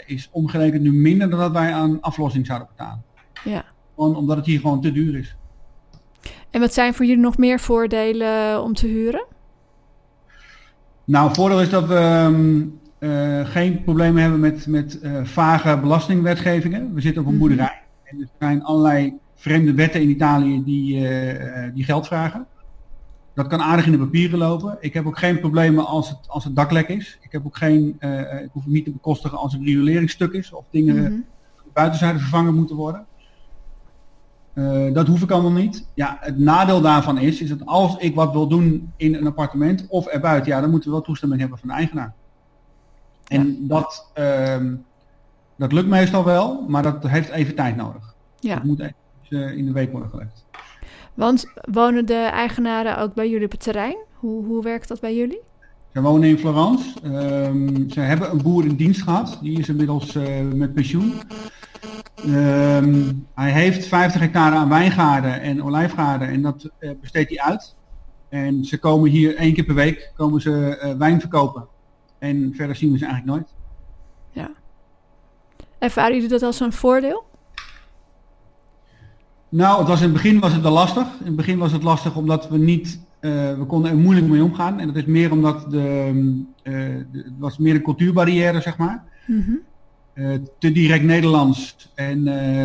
is 0.06 0.30
omgerekend 0.32 0.82
nu 0.82 0.94
minder 0.94 1.30
dan 1.30 1.40
dat 1.40 1.52
wij 1.52 1.74
aan 1.74 2.02
aflossing 2.02 2.46
zouden 2.46 2.68
betalen. 2.68 3.04
Ja. 3.46 3.66
Gewoon 3.96 4.16
omdat 4.16 4.38
het 4.38 4.46
hier 4.46 4.60
gewoon 4.60 4.82
te 4.82 4.92
duur 4.92 5.18
is. 5.18 5.36
En 6.50 6.60
wat 6.60 6.74
zijn 6.74 6.94
voor 6.94 7.06
jullie 7.06 7.22
nog 7.22 7.38
meer 7.38 7.60
voordelen 7.60 8.64
om 8.64 8.74
te 8.74 8.88
huren? 8.88 9.26
Nou, 11.06 11.34
voordeel 11.34 11.62
is 11.62 11.70
dat 11.70 11.88
we 11.88 12.26
um, 12.28 12.80
uh, 13.00 13.46
geen 13.46 13.84
problemen 13.84 14.22
hebben 14.22 14.40
met, 14.40 14.68
met 14.68 15.00
uh, 15.04 15.20
vage 15.24 15.78
belastingwetgevingen. 15.78 16.94
We 16.94 17.02
zitten 17.02 17.22
op 17.22 17.28
een 17.28 17.38
boerderij 17.38 17.82
en 18.04 18.22
er 18.22 18.28
zijn 18.40 18.64
allerlei 18.64 19.14
vreemde 19.36 19.74
wetten 19.74 20.02
in 20.02 20.10
Italië 20.10 20.64
die, 20.64 21.00
uh, 21.00 21.74
die 21.74 21.84
geld 21.84 22.08
vragen. 22.08 22.46
Dat 23.34 23.48
kan 23.48 23.62
aardig 23.62 23.86
in 23.86 23.92
de 23.92 23.98
papieren 23.98 24.38
lopen. 24.38 24.78
Ik 24.80 24.94
heb 24.94 25.06
ook 25.06 25.18
geen 25.18 25.40
problemen 25.40 25.86
als 25.86 26.10
het, 26.10 26.20
als 26.28 26.44
het 26.44 26.56
dak 26.56 26.72
lek 26.72 26.88
is. 26.88 27.18
Ik, 27.22 27.32
heb 27.32 27.46
ook 27.46 27.58
geen, 27.58 27.88
ik 28.44 28.50
hoef 28.52 28.64
het 28.64 28.74
niet 28.74 28.86
te 28.86 28.92
bekostigen 28.92 29.38
als 29.38 29.54
het 29.54 29.62
rioleringsstuk 29.62 30.32
is 30.32 30.54
of 30.54 30.66
dingen 30.70 30.96
mm 30.96 31.06
-hmm. 31.06 31.26
buitenzijde 31.74 32.20
vervangen 32.20 32.56
moeten 32.56 32.76
worden. 32.76 33.06
Uh, 34.56 34.94
dat 34.94 35.08
hoef 35.08 35.22
ik 35.22 35.32
allemaal 35.32 35.52
niet. 35.52 35.88
Ja, 35.94 36.18
het 36.20 36.38
nadeel 36.38 36.82
daarvan 36.82 37.18
is, 37.18 37.42
is 37.42 37.50
dat 37.50 37.66
als 37.66 37.98
ik 37.98 38.16
wat 38.16 38.32
wil 38.32 38.48
doen 38.48 38.92
in 38.98 39.16
een 39.16 39.28
appartement 39.28 39.86
of 39.88 40.06
erbuiten, 40.06 40.52
ja, 40.52 40.62
dan 40.62 40.70
moeten 40.70 40.90
we 40.90 40.96
wel 40.96 41.06
toestemming 41.06 41.42
hebben 41.42 41.60
van 41.60 41.68
de 41.68 41.74
eigenaar. 41.74 42.14
En 43.28 43.48
ja. 43.48 43.56
dat, 43.60 44.12
uh, 44.20 44.74
dat 45.56 45.72
lukt 45.72 45.88
meestal 45.88 46.24
wel, 46.24 46.66
maar 46.68 46.84
dat 46.84 47.08
heeft 47.08 47.30
even 47.30 47.56
tijd 47.56 47.76
nodig. 47.76 48.16
Ja. 48.40 48.56
Dat 48.56 48.64
moet 48.64 48.80
even 48.80 48.94
uh, 49.30 49.58
in 49.58 49.66
de 49.66 49.72
week 49.72 49.92
worden 49.92 50.10
gelegd. 50.10 50.46
Want 51.14 51.46
wonen 51.72 52.06
de 52.06 52.30
eigenaren 52.32 52.98
ook 52.98 53.14
bij 53.14 53.30
jullie 53.30 53.46
op 53.46 53.52
het 53.52 53.64
terrein? 53.64 53.98
Hoe, 54.14 54.46
hoe 54.46 54.64
werkt 54.64 54.88
dat 54.88 55.00
bij 55.00 55.16
jullie? 55.16 55.40
Ze 55.94 56.02
wonen 56.02 56.30
in 56.30 56.38
Florence. 56.38 56.90
Um, 57.04 57.90
ze 57.90 58.00
hebben 58.00 58.32
een 58.32 58.42
boer 58.42 58.66
in 58.66 58.76
dienst 58.76 59.02
gehad. 59.02 59.40
Die 59.42 59.60
is 59.60 59.70
inmiddels 59.70 60.16
uh, 60.16 60.42
met 60.54 60.74
pensioen. 60.74 61.14
Um, 62.28 63.28
hij 63.34 63.52
heeft 63.52 63.88
50 63.88 64.22
hectare 64.22 64.56
aan 64.56 64.70
wijngaarden 64.70 65.42
en 65.42 65.64
olijfgaarden 65.64 66.28
en 66.28 66.42
dat 66.42 66.70
uh, 66.80 66.92
besteedt 67.02 67.30
hij 67.30 67.40
uit. 67.40 67.76
En 68.30 68.66
ze 68.66 68.80
komen 68.80 69.10
hier 69.10 69.36
één 69.36 69.54
keer 69.54 69.64
per 69.64 69.76
week 69.76 70.12
komen 70.16 70.42
ze 70.42 70.82
uh, 70.84 70.98
wijn 70.98 71.20
verkopen. 71.20 71.68
En 72.20 72.54
verder 72.56 72.76
zien 72.76 72.92
we 72.92 72.98
ze 72.98 73.06
eigenlijk 73.06 73.38
nooit. 73.38 73.54
Ja. 74.32 74.52
Ervaren 75.78 76.14
jullie 76.14 76.30
dat 76.30 76.42
als 76.42 76.60
een 76.60 76.74
voordeel? 76.74 77.26
Nou, 79.50 79.80
het 79.80 79.88
was 79.88 80.00
in 80.00 80.04
het 80.04 80.14
begin 80.14 80.40
was 80.40 80.54
het 80.54 80.62
wel 80.62 80.72
lastig. 80.72 81.08
In 81.20 81.26
het 81.26 81.36
begin 81.36 81.58
was 81.58 81.72
het 81.72 81.84
lastig 81.84 82.16
omdat 82.16 82.50
we 82.50 82.58
niet, 82.58 83.00
uh, 83.22 83.32
we 83.58 83.66
konden 83.68 83.92
er 83.92 83.98
moeilijk 83.98 84.28
mee 84.28 84.44
omgaan. 84.44 84.80
En 84.80 84.88
dat 84.88 84.96
is 84.96 85.06
meer 85.06 85.32
omdat 85.32 85.72
de, 85.72 86.44
de 86.64 87.06
het 87.12 87.34
was 87.38 87.58
meer 87.58 87.76
een 87.76 87.82
cultuurbarrière, 87.82 88.62
zeg 88.62 88.78
maar. 88.78 89.04
Mm 89.26 89.42
-hmm. 89.42 89.60
Uh, 90.16 90.36
te 90.60 90.72
direct 90.72 91.04
Nederlands 91.04 91.90
en, 91.96 92.28
uh, 92.28 92.64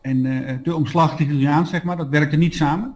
en 0.00 0.24
uh, 0.24 0.50
te 0.62 0.74
omslachtig 0.74 1.26
Italiaans, 1.26 1.70
zeg 1.70 1.82
maar. 1.82 1.96
Dat 1.96 2.08
werkte 2.08 2.36
niet 2.36 2.54
samen. 2.54 2.94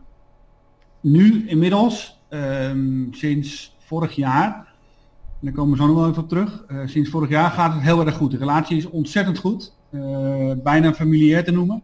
Nu, 1.00 1.48
inmiddels, 1.48 2.20
um, 2.30 3.08
sinds 3.10 3.76
vorig 3.78 4.12
jaar, 4.12 4.66
en 5.20 5.38
daar 5.40 5.52
komen 5.52 5.76
we 5.76 5.82
zo 5.82 5.86
nog 5.86 5.96
wel 5.96 6.08
even 6.08 6.22
op 6.22 6.28
terug, 6.28 6.64
sinds 6.84 7.10
vorig 7.10 7.28
jaar 7.28 7.50
gaat 7.50 7.72
het 7.72 7.82
heel 7.82 8.06
erg 8.06 8.16
goed. 8.16 8.30
De 8.30 8.36
relatie 8.36 8.76
is 8.76 8.86
ontzettend 8.86 9.38
goed, 9.38 9.72
bijna 10.62 10.94
familiair 10.94 11.44
te 11.44 11.52
noemen. 11.52 11.82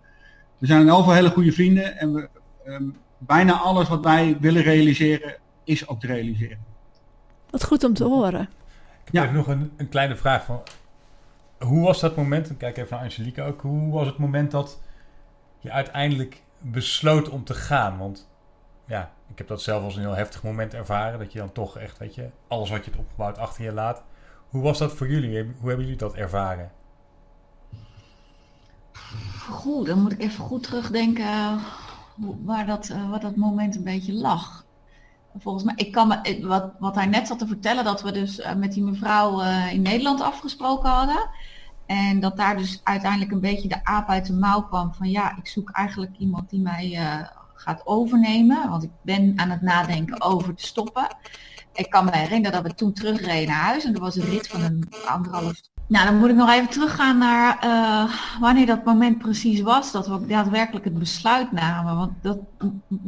We 0.58 0.66
zijn 0.66 0.80
in 0.80 0.88
elk 0.88 0.98
geval 0.98 1.14
hele 1.14 1.30
goede 1.30 1.52
vrienden 1.52 1.98
en 1.98 2.12
we, 2.12 2.28
um, 2.66 2.96
bijna 3.18 3.52
alles 3.52 3.88
wat 3.88 4.04
wij 4.04 4.36
willen 4.40 4.62
realiseren, 4.62 5.36
is 5.64 5.88
ook 5.88 6.00
te 6.00 6.06
realiseren. 6.06 6.58
Wat 7.50 7.64
goed 7.64 7.84
om 7.84 7.94
te 7.94 8.04
horen. 8.04 8.40
Ik 9.04 9.12
heb 9.12 9.14
ja. 9.14 9.22
even 9.22 9.34
nog 9.34 9.46
een, 9.46 9.70
een 9.76 9.88
kleine 9.88 10.16
vraag 10.16 10.44
van 10.44 10.60
hoe 11.62 11.84
was 11.84 12.00
dat 12.00 12.16
moment, 12.16 12.48
en 12.48 12.56
kijk 12.56 12.76
even 12.76 12.96
naar 12.96 13.04
Angelique 13.04 13.42
ook, 13.42 13.60
hoe 13.60 13.92
was 13.92 14.06
het 14.06 14.18
moment 14.18 14.50
dat 14.50 14.80
je 15.58 15.70
uiteindelijk 15.70 16.42
besloot 16.58 17.28
om 17.28 17.44
te 17.44 17.54
gaan? 17.54 17.98
Want 17.98 18.30
ja, 18.84 19.12
ik 19.28 19.38
heb 19.38 19.48
dat 19.48 19.62
zelf 19.62 19.84
als 19.84 19.96
een 19.96 20.02
heel 20.02 20.14
heftig 20.16 20.42
moment 20.42 20.74
ervaren, 20.74 21.18
dat 21.18 21.32
je 21.32 21.38
dan 21.38 21.52
toch 21.52 21.78
echt, 21.78 21.98
weet 21.98 22.14
je, 22.14 22.30
alles 22.48 22.70
wat 22.70 22.84
je 22.84 22.90
hebt 22.90 23.02
opgebouwd 23.02 23.38
achter 23.38 23.64
je 23.64 23.72
laat. 23.72 24.02
Hoe 24.48 24.62
was 24.62 24.78
dat 24.78 24.92
voor 24.92 25.08
jullie? 25.08 25.42
Hoe 25.42 25.68
hebben 25.68 25.84
jullie 25.84 25.96
dat 25.96 26.14
ervaren? 26.14 26.70
Goed, 29.50 29.86
dan 29.86 30.02
moet 30.02 30.12
ik 30.12 30.20
even 30.20 30.44
goed 30.44 30.62
terugdenken 30.62 31.60
waar 32.44 32.66
dat, 32.66 32.88
waar 33.10 33.20
dat 33.20 33.36
moment 33.36 33.76
een 33.76 33.84
beetje 33.84 34.12
lag. 34.12 34.64
Volgens 35.38 35.64
mij, 35.64 35.74
ik 35.76 35.92
kan 35.92 36.08
me, 36.08 36.46
wat, 36.46 36.72
wat 36.78 36.94
hij 36.94 37.06
net 37.06 37.26
zat 37.26 37.38
te 37.38 37.46
vertellen, 37.46 37.84
dat 37.84 38.02
we 38.02 38.12
dus 38.12 38.42
met 38.56 38.72
die 38.72 38.82
mevrouw 38.82 39.40
in 39.70 39.82
Nederland 39.82 40.20
afgesproken 40.20 40.90
hadden. 40.90 41.28
En 41.92 42.20
dat 42.20 42.36
daar 42.36 42.56
dus 42.56 42.80
uiteindelijk 42.82 43.32
een 43.32 43.40
beetje 43.40 43.68
de 43.68 43.84
aap 43.84 44.08
uit 44.08 44.26
de 44.26 44.32
mouw 44.32 44.62
kwam 44.62 44.94
van 44.94 45.10
ja, 45.10 45.36
ik 45.36 45.46
zoek 45.46 45.70
eigenlijk 45.70 46.16
iemand 46.18 46.50
die 46.50 46.60
mij 46.60 46.90
uh, 46.92 47.26
gaat 47.54 47.82
overnemen. 47.84 48.70
Want 48.70 48.82
ik 48.82 48.90
ben 49.02 49.32
aan 49.36 49.50
het 49.50 49.62
nadenken 49.62 50.20
over 50.20 50.54
te 50.54 50.66
stoppen. 50.66 51.06
Ik 51.72 51.90
kan 51.90 52.04
me 52.04 52.10
herinneren 52.16 52.62
dat 52.62 52.70
we 52.70 52.76
toen 52.76 52.92
terugreden 52.92 53.48
naar 53.48 53.64
huis 53.64 53.84
en 53.84 53.94
er 53.94 54.00
was 54.00 54.16
een 54.16 54.30
rit 54.30 54.48
van 54.48 54.62
een 54.62 54.88
anderhalf. 55.06 55.60
Nou, 55.86 56.06
dan 56.06 56.18
moet 56.18 56.28
ik 56.28 56.36
nog 56.36 56.50
even 56.50 56.68
teruggaan 56.68 57.18
naar 57.18 57.64
uh, 57.64 58.14
wanneer 58.40 58.66
dat 58.66 58.84
moment 58.84 59.18
precies 59.18 59.60
was 59.60 59.92
dat 59.92 60.06
we 60.06 60.26
daadwerkelijk 60.26 60.84
het 60.84 60.98
besluit 60.98 61.52
namen. 61.52 61.96
Want 61.96 62.12
dat 62.22 62.38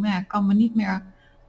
ja, 0.03 0.21
kan 0.21 0.47
me 0.47 0.55
niet 0.55 0.75
meer 0.75 1.03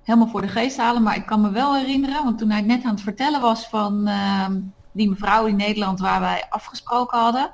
helemaal 0.03 0.27
voor 0.27 0.41
de 0.41 0.47
geest 0.47 0.77
halen, 0.77 1.03
maar 1.03 1.15
ik 1.15 1.25
kan 1.25 1.41
me 1.41 1.49
wel 1.49 1.75
herinneren, 1.75 2.23
want 2.23 2.37
toen 2.37 2.49
hij 2.49 2.61
net 2.61 2.83
aan 2.83 2.91
het 2.91 3.01
vertellen 3.01 3.41
was 3.41 3.67
van 3.67 4.07
uh, 4.07 4.47
die 4.95 5.09
mevrouw 5.09 5.45
in 5.45 5.55
Nederland 5.55 5.99
waar 5.99 6.19
wij 6.19 6.45
afgesproken 6.49 7.19
hadden, 7.19 7.51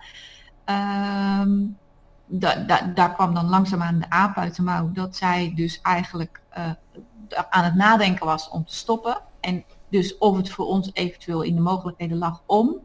da, 2.26 2.82
daar 2.96 3.14
kwam 3.14 3.34
dan 3.34 3.50
langzaamaan 3.50 4.00
de 4.00 4.10
aap 4.10 4.38
uit 4.38 4.56
de 4.56 4.62
mouw 4.62 4.92
dat 4.92 5.16
zij 5.16 5.52
dus 5.56 5.80
eigenlijk 5.82 6.42
uh, 6.58 6.72
aan 7.50 7.64
het 7.64 7.76
nadenken 7.76 8.26
was 8.26 8.50
om 8.50 8.66
te 8.66 8.76
stoppen. 8.76 9.18
En 9.40 9.64
dus 9.90 10.18
of 10.18 10.38
het 10.38 10.50
voor 10.50 10.66
ons 10.66 10.90
eventueel 10.94 11.42
in 11.42 11.56
de 11.56 11.62
mogelijkheden 11.62 12.18
lag 12.18 12.44
om. 12.46 12.76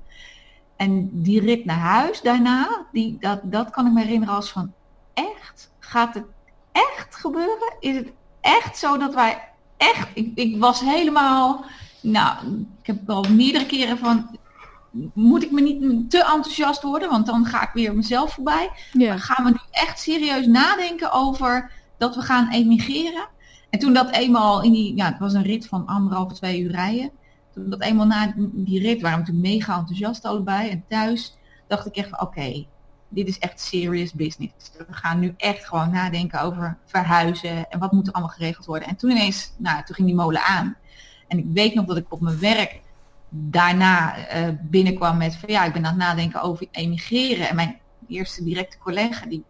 En 0.76 1.22
die 1.22 1.40
rit 1.40 1.64
naar 1.64 1.78
huis 1.78 2.20
daarna, 2.20 2.86
die, 2.92 3.16
dat, 3.20 3.40
dat 3.42 3.70
kan 3.70 3.86
ik 3.86 3.92
me 3.92 4.02
herinneren 4.02 4.34
als 4.34 4.50
van 4.50 4.72
echt? 5.14 5.72
Gaat 5.78 6.14
het 6.14 6.24
echt 6.72 7.16
gebeuren? 7.16 7.76
Is 7.80 7.96
het 7.96 8.12
echt 8.40 8.78
zo 8.78 8.98
dat 8.98 9.14
wij 9.14 9.48
echt, 9.76 10.08
ik, 10.14 10.32
ik 10.34 10.60
was 10.60 10.80
helemaal, 10.80 11.64
nou, 12.00 12.66
ik 12.80 12.86
heb 12.86 13.10
al 13.10 13.24
meerdere 13.30 13.66
keren 13.66 13.98
van, 13.98 14.38
moet 15.14 15.42
ik 15.42 15.50
me 15.50 15.60
niet 15.60 16.10
te 16.10 16.18
enthousiast 16.18 16.82
worden, 16.82 17.10
want 17.10 17.26
dan 17.26 17.44
ga 17.44 17.62
ik 17.62 17.70
weer 17.72 17.94
mezelf 17.94 18.32
voorbij. 18.32 18.70
Ja. 18.92 19.18
Gaan 19.18 19.44
we 19.44 19.50
nu 19.50 19.58
echt 19.70 20.00
serieus 20.00 20.46
nadenken 20.46 21.12
over 21.12 21.72
dat 21.98 22.14
we 22.14 22.22
gaan 22.22 22.50
emigreren? 22.50 23.28
En 23.70 23.78
toen 23.78 23.92
dat 23.92 24.10
eenmaal 24.10 24.62
in 24.62 24.72
die, 24.72 24.96
ja, 24.96 25.06
het 25.06 25.18
was 25.18 25.32
een 25.32 25.42
rit 25.42 25.66
van 25.66 25.86
anderhalf, 25.86 26.32
twee 26.32 26.60
uur 26.60 26.70
rijden. 26.70 27.10
Toen 27.54 27.70
dat 27.70 27.80
eenmaal 27.80 28.06
na 28.06 28.34
die 28.36 28.80
rit 28.80 29.00
waren 29.00 29.18
we 29.18 29.24
natuurlijk 29.24 29.54
mega 29.54 29.78
enthousiast 29.78 30.24
allebei. 30.24 30.70
En 30.70 30.84
thuis 30.88 31.36
dacht 31.68 31.86
ik 31.86 31.96
echt 31.96 32.08
van, 32.08 32.20
oké, 32.20 32.66
dit 33.08 33.28
is 33.28 33.38
echt 33.38 33.60
serious 33.60 34.12
business. 34.12 34.52
We 34.78 34.94
gaan 34.94 35.18
nu 35.18 35.34
echt 35.36 35.66
gewoon 35.66 35.90
nadenken 35.90 36.40
over 36.40 36.78
verhuizen 36.84 37.70
en 37.70 37.78
wat 37.78 37.92
moet 37.92 38.06
er 38.06 38.12
allemaal 38.12 38.34
geregeld 38.34 38.66
worden. 38.66 38.88
En 38.88 38.96
toen 38.96 39.10
ineens, 39.10 39.52
nou, 39.58 39.84
toen 39.84 39.94
ging 39.94 40.06
die 40.06 40.16
molen 40.16 40.42
aan. 40.42 40.76
En 41.28 41.38
ik 41.38 41.46
weet 41.48 41.74
nog 41.74 41.84
dat 41.86 41.96
ik 41.96 42.12
op 42.12 42.20
mijn 42.20 42.38
werk 42.38 42.80
daarna 43.38 44.16
eh, 44.16 44.48
binnenkwam 44.62 45.16
met 45.16 45.36
van 45.36 45.52
ja, 45.52 45.64
ik 45.64 45.72
ben 45.72 45.84
aan 45.84 45.90
het 45.90 46.02
nadenken 46.02 46.42
over 46.42 46.66
emigreren. 46.70 47.48
En 47.48 47.56
mijn 47.56 47.78
eerste 48.08 48.44
directe 48.44 48.78
collega 48.78 49.26
die 49.26 49.44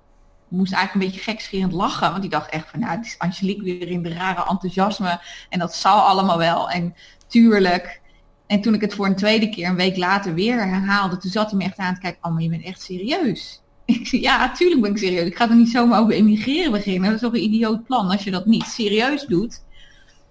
moest 0.49 0.73
eigenlijk 0.73 1.05
een 1.05 1.13
beetje 1.13 1.31
gekscherend 1.31 1.73
lachen. 1.73 2.11
Want 2.11 2.21
die 2.21 2.31
dacht 2.31 2.51
echt 2.51 2.71
van 2.71 2.81
nou, 2.81 2.97
het 2.97 3.07
is 3.07 3.19
Angelique 3.19 3.63
weer 3.63 3.89
in 3.89 4.03
de 4.03 4.13
rare 4.13 4.49
enthousiasme. 4.49 5.21
En 5.49 5.59
dat 5.59 5.75
zal 5.75 6.01
allemaal 6.01 6.39
wel. 6.39 6.71
En 6.71 6.95
tuurlijk. 7.27 8.01
En 8.47 8.61
toen 8.61 8.75
ik 8.75 8.81
het 8.81 8.95
voor 8.95 9.07
een 9.07 9.17
tweede 9.17 9.49
keer, 9.49 9.69
een 9.69 9.77
week 9.77 9.97
later 9.97 10.35
weer 10.35 10.67
herhaalde, 10.67 11.17
toen 11.17 11.31
zat 11.31 11.51
hij 11.51 11.59
me 11.59 11.65
echt 11.65 11.79
aan 11.79 11.95
te 11.95 12.01
kijken, 12.01 12.25
oh 12.25 12.33
maar 12.33 12.43
je 12.43 12.49
bent 12.49 12.65
echt 12.65 12.83
serieus. 12.83 13.61
Ik 13.85 14.07
zei, 14.07 14.23
ja, 14.23 14.53
tuurlijk 14.53 14.81
ben 14.81 14.91
ik 14.91 14.99
serieus. 14.99 15.27
Ik 15.27 15.37
ga 15.37 15.49
er 15.49 15.57
niet 15.57 15.71
zomaar 15.71 16.01
over 16.01 16.15
emigreren 16.15 16.73
beginnen. 16.73 17.05
Dat 17.05 17.15
is 17.15 17.21
toch 17.21 17.33
een 17.33 17.43
idioot 17.43 17.85
plan 17.85 18.11
als 18.11 18.25
je 18.25 18.31
dat 18.31 18.47
niet 18.47 18.65
serieus 18.65 19.25
doet. 19.25 19.65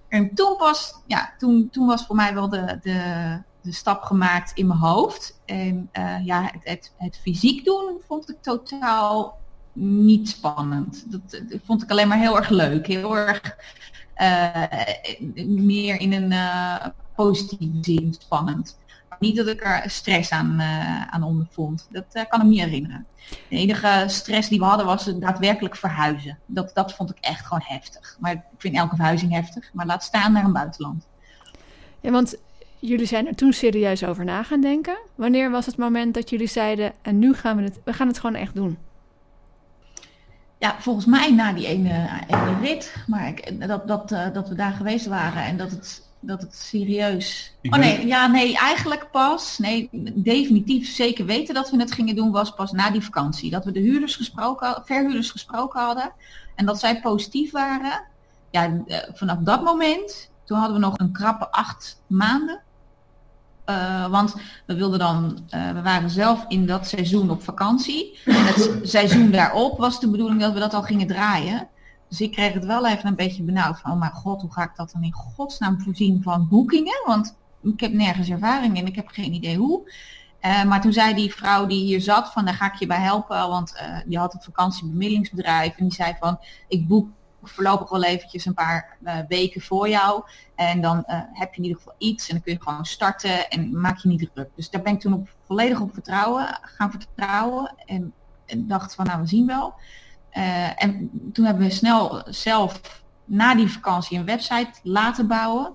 En 0.07 0.33
toen 0.33 0.55
pas, 0.57 0.93
ja, 1.07 1.33
toen, 1.37 1.69
toen 1.71 1.87
was 1.87 2.05
voor 2.05 2.15
mij 2.15 2.33
wel 2.33 2.49
de, 2.49 2.79
de, 2.81 3.39
de 3.61 3.71
stap 3.71 4.03
gemaakt 4.03 4.51
in 4.53 4.67
mijn 4.67 4.79
hoofd. 4.79 5.39
En 5.45 5.89
uh, 5.93 6.25
ja, 6.25 6.41
het, 6.41 6.63
het, 6.63 6.93
het, 6.97 7.19
fysiek 7.21 7.65
doen 7.65 8.01
vond 8.07 8.29
ik 8.29 8.41
totaal 8.41 9.37
niet 9.73 10.29
spannend. 10.29 11.11
Dat, 11.11 11.21
dat 11.29 11.59
vond 11.65 11.83
ik 11.83 11.91
alleen 11.91 12.07
maar 12.07 12.19
heel 12.19 12.37
erg 12.37 12.49
leuk. 12.49 12.87
Heel 12.87 13.17
erg 13.17 13.57
uh, 14.17 14.63
meer 15.45 15.99
in 15.99 16.13
een 16.13 16.31
uh, 16.31 16.85
positieve 17.15 17.77
zin 17.81 18.15
spannend. 18.19 18.77
Niet 19.19 19.35
dat 19.35 19.47
ik 19.47 19.63
er 19.63 19.89
stress 19.89 20.31
aan, 20.31 20.61
aan 21.09 21.23
ondervond. 21.23 21.87
Dat 21.91 22.05
kan 22.11 22.39
ik 22.39 22.45
me 22.45 22.49
niet 22.49 22.59
herinneren. 22.59 23.05
De 23.49 23.55
enige 23.55 24.03
stress 24.07 24.49
die 24.49 24.59
we 24.59 24.65
hadden 24.65 24.85
was 24.85 25.05
daadwerkelijk 25.19 25.75
verhuizen. 25.75 26.37
Dat, 26.45 26.71
dat 26.73 26.93
vond 26.93 27.09
ik 27.09 27.17
echt 27.19 27.45
gewoon 27.45 27.63
heftig. 27.63 28.17
Maar 28.19 28.31
ik 28.31 28.41
vind 28.57 28.75
elke 28.75 28.95
verhuizing 28.95 29.31
heftig. 29.31 29.69
Maar 29.73 29.85
laat 29.85 30.03
staan 30.03 30.31
naar 30.31 30.43
een 30.43 30.53
buitenland. 30.53 31.07
Ja, 31.99 32.11
want 32.11 32.35
jullie 32.79 33.05
zijn 33.05 33.27
er 33.27 33.35
toen 33.35 33.53
serieus 33.53 34.03
over 34.03 34.25
na 34.25 34.43
gaan 34.43 34.61
denken. 34.61 34.97
Wanneer 35.15 35.51
was 35.51 35.65
het 35.65 35.77
moment 35.77 36.13
dat 36.13 36.29
jullie 36.29 36.47
zeiden, 36.47 36.93
en 37.01 37.19
nu 37.19 37.33
gaan 37.33 37.57
we 37.57 37.63
het, 37.63 37.79
we 37.83 37.93
gaan 37.93 38.07
het 38.07 38.19
gewoon 38.19 38.35
echt 38.35 38.55
doen? 38.55 38.77
Ja, 40.57 40.75
volgens 40.79 41.05
mij 41.05 41.31
na 41.31 41.53
die 41.53 41.67
ene, 41.67 42.09
ene 42.27 42.59
rit. 42.61 42.95
Maar 43.07 43.27
ik, 43.27 43.67
dat, 43.67 43.87
dat, 43.87 44.11
uh, 44.11 44.33
dat 44.33 44.49
we 44.49 44.55
daar 44.55 44.71
geweest 44.71 45.05
waren 45.05 45.43
en 45.43 45.57
dat 45.57 45.71
het, 45.71 46.04
dat 46.25 46.41
het 46.41 46.55
serieus... 46.55 47.53
Ik 47.61 47.73
oh 47.73 47.79
ben- 47.79 47.89
nee, 47.89 48.07
ja, 48.07 48.27
nee, 48.27 48.57
eigenlijk 48.57 49.11
pas. 49.11 49.57
Nee, 49.57 49.89
definitief 50.13 50.89
zeker 50.89 51.25
weten 51.25 51.53
dat 51.53 51.69
we 51.69 51.79
het 51.79 51.91
gingen 51.91 52.15
doen 52.15 52.31
was 52.31 52.53
pas 52.53 52.71
na 52.71 52.89
die 52.89 53.01
vakantie. 53.01 53.49
Dat 53.49 53.65
we 53.65 53.71
de 53.71 53.79
huurders 53.79 54.15
gesproken, 54.15 54.81
verhuurders 54.85 55.31
gesproken 55.31 55.81
hadden. 55.81 56.11
En 56.55 56.65
dat 56.65 56.79
zij 56.79 57.01
positief 57.01 57.51
waren. 57.51 58.03
Ja, 58.51 58.83
eh, 58.87 58.97
vanaf 59.13 59.37
dat 59.39 59.63
moment, 59.63 60.29
toen 60.43 60.57
hadden 60.57 60.75
we 60.75 60.85
nog 60.85 60.97
een 60.97 61.13
krappe 61.13 61.51
acht 61.51 62.01
maanden. 62.07 62.61
Eh, 63.65 64.07
want 64.07 64.35
we 64.65 64.75
wilden 64.75 64.99
dan, 64.99 65.39
eh, 65.49 65.71
we 65.71 65.81
waren 65.81 66.09
zelf 66.09 66.45
in 66.47 66.65
dat 66.65 66.87
seizoen 66.87 67.29
op 67.29 67.43
vakantie. 67.43 68.19
En 68.25 68.45
het 68.45 68.79
seizoen 68.83 69.31
daarop 69.31 69.77
was 69.77 69.99
de 69.99 70.09
bedoeling 70.09 70.41
dat 70.41 70.53
we 70.53 70.59
dat 70.59 70.73
al 70.73 70.83
gingen 70.83 71.07
draaien. 71.07 71.67
Dus 72.09 72.21
ik 72.21 72.31
kreeg 72.31 72.53
het 72.53 72.65
wel 72.65 72.87
even 72.87 73.07
een 73.07 73.15
beetje 73.15 73.43
benauwd 73.43 73.79
van, 73.79 73.91
oh 73.91 73.99
mijn 73.99 74.11
god, 74.11 74.41
hoe 74.41 74.51
ga 74.51 74.63
ik 74.63 74.75
dat 74.75 74.91
dan 74.91 75.03
in 75.03 75.13
godsnaam 75.13 75.81
voorzien 75.81 76.23
van 76.23 76.47
boekingen? 76.47 77.03
Want 77.05 77.37
ik 77.63 77.79
heb 77.79 77.93
nergens 77.93 78.29
ervaring 78.29 78.77
in, 78.77 78.87
ik 78.87 78.95
heb 78.95 79.07
geen 79.07 79.33
idee 79.33 79.57
hoe. 79.57 79.91
Eh, 80.39 80.63
maar 80.63 80.81
toen 80.81 80.93
zei 80.93 81.13
die 81.13 81.33
vrouw 81.33 81.65
die 81.65 81.83
hier 81.85 82.01
zat 82.01 82.31
van, 82.31 82.45
daar 82.45 82.53
ga 82.53 82.65
ik 82.65 82.79
je 82.79 82.85
bij 82.85 82.99
helpen, 82.99 83.49
want 83.49 83.75
eh, 83.75 83.97
die 84.05 84.17
had 84.17 84.33
een 84.33 84.41
vakantiebemiddelingsbedrijf 84.41 85.77
en 85.77 85.83
die 85.83 85.93
zei 85.93 86.15
van, 86.19 86.39
ik 86.67 86.87
boek 86.87 87.09
voorlopig 87.43 87.89
wel 87.89 88.03
eventjes 88.03 88.45
een 88.45 88.53
paar 88.53 88.97
eh, 89.03 89.17
weken 89.27 89.61
voor 89.61 89.89
jou. 89.89 90.23
En 90.55 90.81
dan 90.81 91.03
heb 91.33 91.53
je 91.53 91.57
in 91.57 91.63
ieder 91.63 91.77
geval 91.77 91.95
iets 91.97 92.27
en 92.27 92.33
dan 92.33 92.43
kun 92.43 92.53
je 92.53 92.61
gewoon 92.61 92.85
starten 92.85 93.49
en 93.49 93.79
maak 93.79 93.97
je 93.97 94.07
niet 94.07 94.29
druk. 94.33 94.49
Dus 94.55 94.69
daar 94.69 94.81
ben 94.81 94.93
ik 94.93 94.99
toen 94.99 95.13
op, 95.13 95.29
volledig 95.45 95.79
op 95.79 95.93
vertrouwen, 95.93 96.59
gaan 96.61 96.91
vertrouwen 96.91 97.73
en, 97.85 98.13
en 98.45 98.67
dacht 98.67 98.95
van 98.95 99.05
nou 99.05 99.21
we 99.21 99.27
zien 99.27 99.47
wel. 99.47 99.73
Eh, 100.35 100.83
en 100.83 101.09
toen 101.33 101.45
hebben 101.45 101.63
we 101.63 101.73
snel 101.73 102.23
zelf 102.25 103.03
na 103.25 103.55
die 103.55 103.71
vakantie 103.71 104.17
een 104.17 104.25
website 104.25 104.71
laten 104.83 105.27
bouwen. 105.27 105.73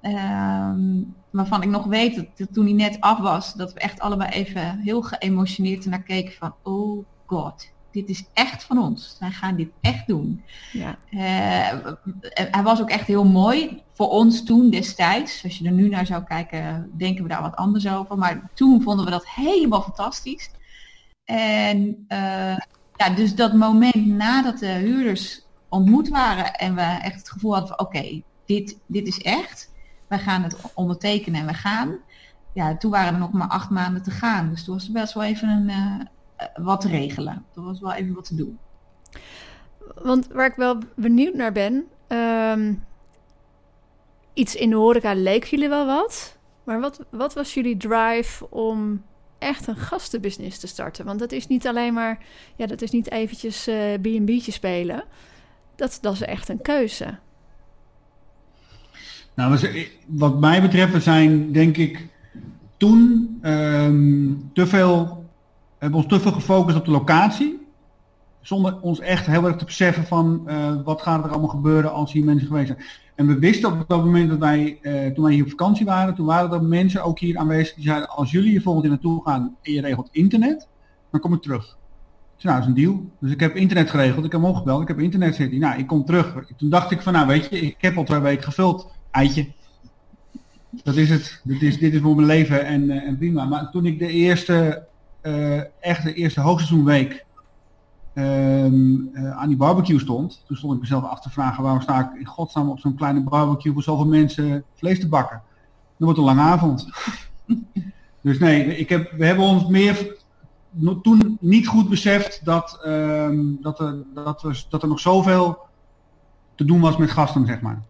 Ehm, 0.00 1.02
waarvan 1.30 1.62
ik 1.62 1.68
nog 1.68 1.84
weet 1.84 2.16
dat, 2.16 2.26
dat 2.36 2.52
toen 2.52 2.64
die 2.64 2.74
net 2.74 3.00
af 3.00 3.18
was, 3.18 3.54
dat 3.54 3.72
we 3.72 3.80
echt 3.80 4.00
allebei 4.00 4.30
even 4.30 4.78
heel 4.78 5.02
geëmotioneerd 5.02 5.86
naar 5.86 6.02
keken 6.02 6.32
van 6.32 6.54
oh 6.62 7.04
god, 7.26 7.72
dit 7.90 8.08
is 8.08 8.24
echt 8.32 8.64
van 8.64 8.78
ons. 8.78 9.16
Wij 9.20 9.30
gaan 9.30 9.56
dit 9.56 9.70
echt 9.80 10.06
doen. 10.06 10.42
Ja. 10.72 10.96
Eh, 11.10 11.92
hij 12.30 12.62
was 12.62 12.80
ook 12.80 12.90
echt 12.90 13.06
heel 13.06 13.24
mooi 13.24 13.82
voor 13.92 14.08
ons 14.08 14.44
toen 14.44 14.70
destijds. 14.70 15.44
Als 15.44 15.58
je 15.58 15.66
er 15.66 15.72
nu 15.72 15.88
naar 15.88 16.06
zou 16.06 16.24
kijken, 16.24 16.90
denken 16.96 17.22
we 17.22 17.28
daar 17.28 17.42
wat 17.42 17.56
anders 17.56 17.88
over. 17.88 18.18
Maar 18.18 18.50
toen 18.54 18.82
vonden 18.82 19.04
we 19.04 19.10
dat 19.10 19.28
helemaal 19.28 19.82
fantastisch. 19.82 20.50
En 21.24 22.04
eh, 22.08 22.56
ja, 22.96 23.10
dus 23.10 23.34
dat 23.34 23.52
moment 23.52 24.06
nadat 24.06 24.58
de 24.58 24.66
huurders 24.66 25.46
ontmoet 25.68 26.08
waren 26.08 26.54
en 26.54 26.74
we 26.74 26.80
echt 26.80 27.18
het 27.18 27.30
gevoel 27.30 27.52
hadden 27.52 27.76
van 27.76 27.86
oké, 27.86 28.22
dit, 28.46 28.78
dit 28.86 29.06
is 29.06 29.22
echt. 29.22 29.72
Wij 30.08 30.18
gaan 30.18 30.42
het 30.42 30.56
ondertekenen 30.74 31.40
en 31.40 31.46
we 31.46 31.54
gaan. 31.54 31.98
Ja, 32.52 32.76
toen 32.76 32.90
waren 32.90 33.12
er 33.12 33.18
nog 33.18 33.32
maar 33.32 33.48
acht 33.48 33.70
maanden 33.70 34.02
te 34.02 34.10
gaan. 34.10 34.50
Dus 34.50 34.64
toen 34.64 34.74
was 34.74 34.86
er 34.86 34.92
best 34.92 35.12
wel 35.12 35.22
even 35.22 35.48
een, 35.48 35.68
eh, 35.68 36.46
wat 36.64 36.80
te 36.80 36.88
regelen. 36.88 37.44
Toen 37.52 37.64
was 37.64 37.80
wel 37.80 37.92
even 37.92 38.14
wat 38.14 38.24
te 38.24 38.34
doen. 38.34 38.58
Want 39.94 40.26
waar 40.26 40.46
ik 40.46 40.54
wel 40.54 40.78
benieuwd 40.96 41.34
naar 41.34 41.52
ben, 41.52 41.84
ehm, 42.06 42.74
iets 44.32 44.54
in 44.54 44.70
de 44.70 44.76
horeca 44.76 45.14
leek 45.14 45.44
jullie 45.44 45.68
wel 45.68 45.86
wat. 45.86 46.38
Maar 46.64 46.80
wat, 46.80 47.00
wat 47.10 47.34
was 47.34 47.54
jullie 47.54 47.76
drive 47.76 48.50
om 48.50 49.04
echt 49.44 49.66
een 49.66 49.76
gastenbusiness 49.76 50.58
te 50.58 50.66
starten? 50.66 51.04
Want 51.04 51.18
dat 51.18 51.32
is 51.32 51.46
niet 51.46 51.66
alleen 51.66 51.94
maar, 51.94 52.18
ja, 52.56 52.66
dat 52.66 52.82
is 52.82 52.90
niet 52.90 53.10
eventjes 53.10 53.66
eh 53.66 53.92
B&B'tje 54.00 54.52
spelen. 54.52 55.04
Dat, 55.76 55.98
dat 56.00 56.12
is 56.12 56.22
echt 56.22 56.48
een 56.48 56.62
keuze. 56.62 57.18
Nou, 59.34 59.56
zijn- 59.56 59.86
wat 60.06 60.40
mij 60.40 60.60
betreft, 60.62 61.02
zijn 61.02 61.52
denk 61.52 61.76
ik 61.76 62.06
toen 62.76 63.38
ehm, 63.42 64.32
te 64.52 64.66
veel, 64.66 65.24
hebben 65.78 65.98
ons 65.98 66.08
te 66.08 66.20
veel 66.20 66.32
gefocust 66.32 66.76
op 66.76 66.84
de 66.84 66.90
locatie. 66.90 67.63
Zonder 68.44 68.80
ons 68.80 69.00
echt 69.00 69.26
heel 69.26 69.46
erg 69.46 69.56
te 69.56 69.64
beseffen 69.64 70.04
van 70.04 70.42
eh, 70.46 70.74
wat 70.84 71.02
gaat 71.02 71.24
er 71.24 71.30
allemaal 71.30 71.48
gebeuren 71.48 71.92
als 71.92 72.12
hier 72.12 72.24
mensen 72.24 72.46
geweest 72.46 72.66
zijn. 72.66 72.84
En 73.14 73.26
we 73.26 73.38
wisten 73.38 73.72
op 73.72 73.84
dat 73.88 74.04
moment 74.04 74.28
dat 74.28 74.38
wij, 74.38 74.78
eh, 74.82 75.06
toen 75.06 75.24
wij 75.24 75.32
hier 75.32 75.42
op 75.42 75.50
vakantie 75.50 75.86
waren, 75.86 76.14
toen 76.14 76.26
waren 76.26 76.52
er 76.52 76.62
mensen 76.62 77.04
ook 77.04 77.18
hier 77.18 77.38
aanwezig 77.38 77.74
die 77.74 77.84
zeiden, 77.84 78.08
als 78.08 78.30
jullie 78.30 78.50
hier 78.50 78.62
volgend 78.62 78.84
jaar 78.84 78.92
naartoe 78.92 79.22
gaan 79.24 79.56
en 79.62 79.72
je 79.72 79.80
regelt 79.80 80.08
internet, 80.12 80.68
dan 81.10 81.20
kom 81.20 81.32
ik 81.32 81.42
terug. 81.42 81.76
Zei, 82.36 82.54
nou, 82.54 82.58
dat 82.58 82.62
is 82.62 82.66
een 82.66 82.90
deal. 82.90 83.10
Dus 83.18 83.30
ik 83.30 83.40
heb 83.40 83.56
internet 83.56 83.90
geregeld, 83.90 84.24
ik 84.24 84.32
heb 84.32 84.40
hem 84.40 84.50
opgebeld, 84.50 84.82
ik 84.82 84.88
heb 84.88 85.00
internet 85.00 85.34
zitten. 85.34 85.58
Nou, 85.58 85.78
ik 85.78 85.86
kom 85.86 86.04
terug. 86.04 86.34
Toen 86.56 86.70
dacht 86.70 86.90
ik 86.90 87.02
van, 87.02 87.12
nou 87.12 87.26
weet 87.26 87.48
je, 87.50 87.60
ik 87.60 87.76
heb 87.78 87.96
al 87.96 88.04
twee 88.04 88.20
weken 88.20 88.44
gevuld. 88.44 88.90
Eitje. 89.10 89.46
Dat 90.70 90.96
is 90.96 91.10
het. 91.10 91.40
Dit 91.44 91.62
is, 91.62 91.78
dit 91.78 91.94
is 91.94 92.00
voor 92.00 92.14
mijn 92.14 92.26
leven 92.26 92.64
en, 92.64 92.90
eh, 92.90 93.08
en 93.08 93.18
prima. 93.18 93.44
Maar 93.44 93.70
toen 93.70 93.86
ik 93.86 93.98
de 93.98 94.08
eerste, 94.08 94.86
echt 95.80 96.02
de 96.02 96.14
eerste 96.14 96.40
hoogseizoenweek 96.40 97.24
ehm, 98.14 98.94
eh, 99.12 99.30
aan 99.36 99.48
die 99.48 99.56
barbecue 99.56 99.98
stond, 99.98 100.42
toen 100.46 100.56
stond 100.56 100.74
ik 100.74 100.80
mezelf 100.80 101.04
af 101.04 101.20
te 101.20 101.30
vragen 101.30 101.62
waarom 101.62 101.80
sta 101.80 102.00
ik 102.00 102.18
in 102.20 102.26
godsnaam 102.26 102.68
op 102.68 102.78
zo'n 102.78 102.94
kleine 102.96 103.20
barbecue 103.20 103.72
voor 103.72 103.82
zoveel 103.82 104.06
mensen 104.06 104.64
vlees 104.74 105.00
te 105.00 105.08
bakken. 105.08 105.42
Dat 105.96 105.98
wordt 105.98 106.18
een 106.18 106.24
lange 106.24 106.40
avond. 106.40 106.88
dus 108.20 108.38
nee, 108.38 108.76
ik 108.76 108.88
heb, 108.88 109.10
we 109.12 109.26
hebben 109.26 109.44
ons 109.44 109.66
meer 109.66 110.16
no- 110.70 111.00
toen 111.00 111.36
niet 111.40 111.66
goed 111.66 111.88
beseft 111.88 112.44
dat, 112.44 112.80
ehm, 112.84 113.40
dat, 113.60 113.80
er, 113.80 114.02
dat, 114.14 114.42
er, 114.42 114.66
dat 114.68 114.82
er 114.82 114.88
nog 114.88 115.00
zoveel 115.00 115.58
te 116.54 116.64
doen 116.64 116.80
was 116.80 116.96
met 116.96 117.10
gasten, 117.10 117.46
zeg 117.46 117.60
maar. 117.60 117.82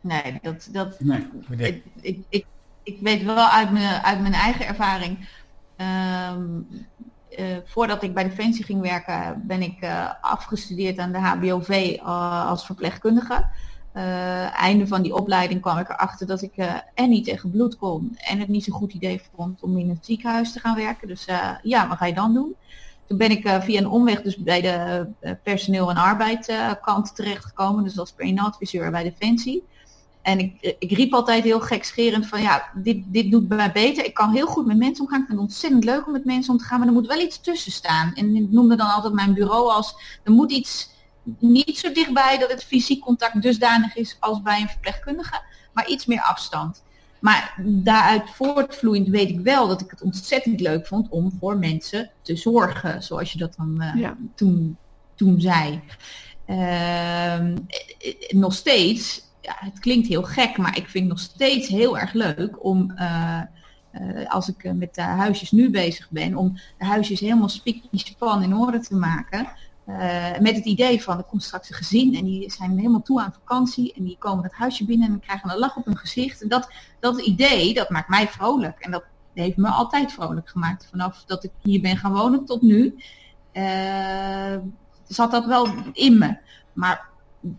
Nee, 0.00 0.38
dat, 0.42 0.68
dat, 0.72 1.00
Nee. 1.00 1.26
ik, 1.56 1.82
ik, 2.00 2.18
ik, 2.28 2.46
ik 2.82 2.98
weet 3.00 3.22
wel 3.22 3.48
uit 3.48 3.70
mijn, 3.70 4.02
uit 4.02 4.20
mijn 4.20 4.32
eigen 4.32 4.66
ervaring. 4.66 5.28
Ehm, 7.40 7.60
voordat 7.64 8.02
ik 8.02 8.14
bij 8.14 8.24
Defensie 8.24 8.64
ging 8.64 8.80
werken, 8.80 9.42
ben 9.46 9.62
ik 9.62 9.86
afgestudeerd 10.20 10.98
aan 10.98 11.12
de 11.12 11.18
HBOV 11.18 11.98
als 12.44 12.66
verpleegkundige. 12.66 13.46
einde 14.56 14.86
van 14.86 15.02
die 15.02 15.14
opleiding 15.14 15.60
kwam 15.60 15.78
ik 15.78 15.88
erachter 15.88 16.26
dat 16.26 16.42
ik 16.42 16.54
en 16.94 17.08
niet 17.08 17.24
tegen 17.24 17.50
bloed 17.50 17.76
kon 17.76 18.16
en 18.16 18.38
het 18.38 18.48
niet 18.48 18.64
zo'n 18.64 18.74
goed 18.74 18.92
idee 18.92 19.20
vond 19.34 19.62
om 19.62 19.78
in 19.78 19.88
het 19.88 20.06
ziekenhuis 20.06 20.52
te 20.52 20.60
gaan 20.60 20.76
werken. 20.76 21.08
Dus 21.08 21.26
ja, 21.62 21.88
wat 21.88 21.96
ga 21.96 22.06
je 22.06 22.14
dan 22.14 22.34
doen? 22.34 22.54
Toen 23.06 23.18
ben 23.18 23.30
ik 23.30 23.48
via 23.60 23.78
een 23.78 23.88
omweg 23.88 24.22
dus 24.22 24.36
bij 24.36 24.60
de 24.60 25.06
personeel- 25.42 25.90
en 25.90 25.96
arbeidkant 25.96 27.14
terechtgekomen. 27.16 27.84
Dus 27.84 27.98
als 27.98 28.14
adviseur 28.36 28.90
bij 28.90 29.02
Defensie. 29.02 29.64
En 30.22 30.38
ik, 30.38 30.76
ik 30.78 30.90
riep 30.92 31.12
altijd 31.12 31.44
heel 31.44 31.60
gekscherend 31.60 32.26
van 32.26 32.42
ja, 32.42 32.70
dit, 32.74 33.02
dit 33.06 33.30
doet 33.30 33.48
mij 33.48 33.72
beter. 33.72 34.04
Ik 34.04 34.14
kan 34.14 34.32
heel 34.32 34.46
goed 34.46 34.66
met 34.66 34.76
mensen 34.76 35.04
omgaan. 35.04 35.20
Ik 35.20 35.26
vind 35.26 35.38
het 35.38 35.48
ontzettend 35.48 35.84
leuk 35.84 36.06
om 36.06 36.12
met 36.12 36.24
mensen 36.24 36.52
om 36.52 36.58
te 36.58 36.64
gaan. 36.64 36.78
Maar 36.78 36.88
er 36.88 36.94
moet 36.94 37.06
wel 37.06 37.20
iets 37.20 37.40
tussen 37.40 37.72
staan. 37.72 38.14
En 38.14 38.36
ik 38.36 38.50
noemde 38.50 38.76
dan 38.76 38.90
altijd 38.90 39.14
mijn 39.14 39.34
bureau 39.34 39.70
als 39.70 39.94
er 40.24 40.32
moet 40.32 40.52
iets 40.52 40.90
niet 41.38 41.78
zo 41.78 41.92
dichtbij 41.92 42.38
dat 42.38 42.50
het 42.50 42.64
fysiek 42.64 43.00
contact 43.00 43.42
dusdanig 43.42 43.96
is 43.96 44.16
als 44.20 44.42
bij 44.42 44.60
een 44.60 44.68
verpleegkundige. 44.68 45.42
Maar 45.72 45.88
iets 45.88 46.06
meer 46.06 46.22
afstand. 46.22 46.82
Maar 47.20 47.54
daaruit 47.66 48.30
voortvloeiend 48.30 49.08
weet 49.08 49.28
ik 49.28 49.40
wel 49.40 49.68
dat 49.68 49.80
ik 49.80 49.90
het 49.90 50.02
ontzettend 50.02 50.60
leuk 50.60 50.86
vond 50.86 51.08
om 51.08 51.32
voor 51.40 51.58
mensen 51.58 52.10
te 52.22 52.36
zorgen. 52.36 53.02
Zoals 53.02 53.32
je 53.32 53.38
dat 53.38 53.54
dan 53.56 53.82
uh, 53.96 54.10
toen, 54.34 54.76
toen 55.14 55.40
zei. 55.40 55.80
Uh, 56.46 57.54
nog 58.28 58.54
steeds 58.54 59.29
het 59.56 59.78
klinkt 59.78 60.08
heel 60.08 60.22
gek, 60.22 60.56
maar 60.56 60.76
ik 60.76 60.88
vind 60.88 61.04
het 61.04 61.12
nog 61.12 61.18
steeds 61.18 61.68
heel 61.68 61.98
erg 61.98 62.12
leuk 62.12 62.64
om, 62.64 62.92
uh, 62.96 63.40
uh, 63.92 64.30
als 64.30 64.48
ik 64.48 64.72
met 64.74 64.94
de 64.94 65.02
huisjes 65.02 65.50
nu 65.50 65.70
bezig 65.70 66.10
ben, 66.10 66.36
om 66.36 66.58
de 66.78 66.84
huisjes 66.84 67.20
helemaal 67.20 67.48
spikkie 67.48 67.88
span 67.92 68.42
in 68.42 68.56
orde 68.56 68.80
te 68.80 68.94
maken. 68.94 69.48
Met 70.40 70.54
het 70.54 70.64
idee 70.64 71.02
van, 71.02 71.18
er 71.18 71.24
komt 71.24 71.42
straks 71.42 71.70
een 71.70 71.76
gezin 71.76 72.14
en 72.14 72.24
die 72.24 72.50
zijn 72.50 72.76
helemaal 72.76 73.02
toe 73.02 73.20
aan 73.20 73.32
vakantie 73.32 73.92
en 73.92 74.04
die 74.04 74.16
komen 74.18 74.44
het 74.44 74.52
huisje 74.52 74.84
binnen 74.84 75.08
en 75.08 75.20
krijgen 75.20 75.50
een 75.50 75.58
lach 75.58 75.76
op 75.76 75.84
hun 75.84 75.96
gezicht. 75.96 76.42
En 76.42 76.48
dat, 76.48 76.72
dat 77.00 77.20
idee, 77.20 77.74
dat 77.74 77.90
maakt 77.90 78.08
mij 78.08 78.28
vrolijk 78.28 78.80
en 78.80 78.90
dat 78.90 79.04
heeft 79.34 79.56
me 79.56 79.68
altijd 79.68 80.12
vrolijk 80.12 80.48
gemaakt. 80.48 80.86
Vanaf 80.90 81.24
dat 81.26 81.44
ik 81.44 81.50
hier 81.62 81.80
ben 81.80 81.96
gaan 81.96 82.12
wonen 82.12 82.44
tot 82.44 82.62
nu 82.62 83.02
zat 85.06 85.30
dat 85.30 85.46
wel 85.46 85.68
in 85.92 86.18
me. 86.18 86.36
Maar 86.72 87.08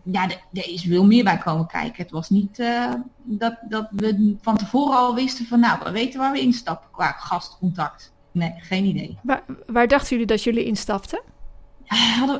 ja, 0.04 0.30
er 0.54 0.70
is 0.70 0.82
veel 0.82 1.06
meer 1.06 1.24
bij 1.24 1.38
komen 1.38 1.68
kijken. 1.68 2.04
Het 2.04 2.12
was 2.12 2.30
niet 2.30 2.60
uh, 2.60 2.94
dat, 3.24 3.58
dat 3.70 3.88
we 3.92 4.36
van 4.42 4.58
tevoren 4.58 4.98
al 4.98 5.16
wisten 5.16 5.46
van 5.46 5.60
nou, 5.60 5.80
we 5.84 5.92
weten 5.92 6.20
waar 6.20 6.32
we 6.32 6.40
instappen 6.40 6.90
qua 6.92 7.12
gastcontact. 7.12 8.12
Nee, 8.32 8.54
geen 8.58 8.86
idee. 8.86 9.18
Waar, 9.22 9.44
waar 9.66 9.88
dachten 9.88 10.10
jullie 10.10 10.26
dat 10.26 10.44
jullie 10.44 10.66
instapten? 10.66 11.22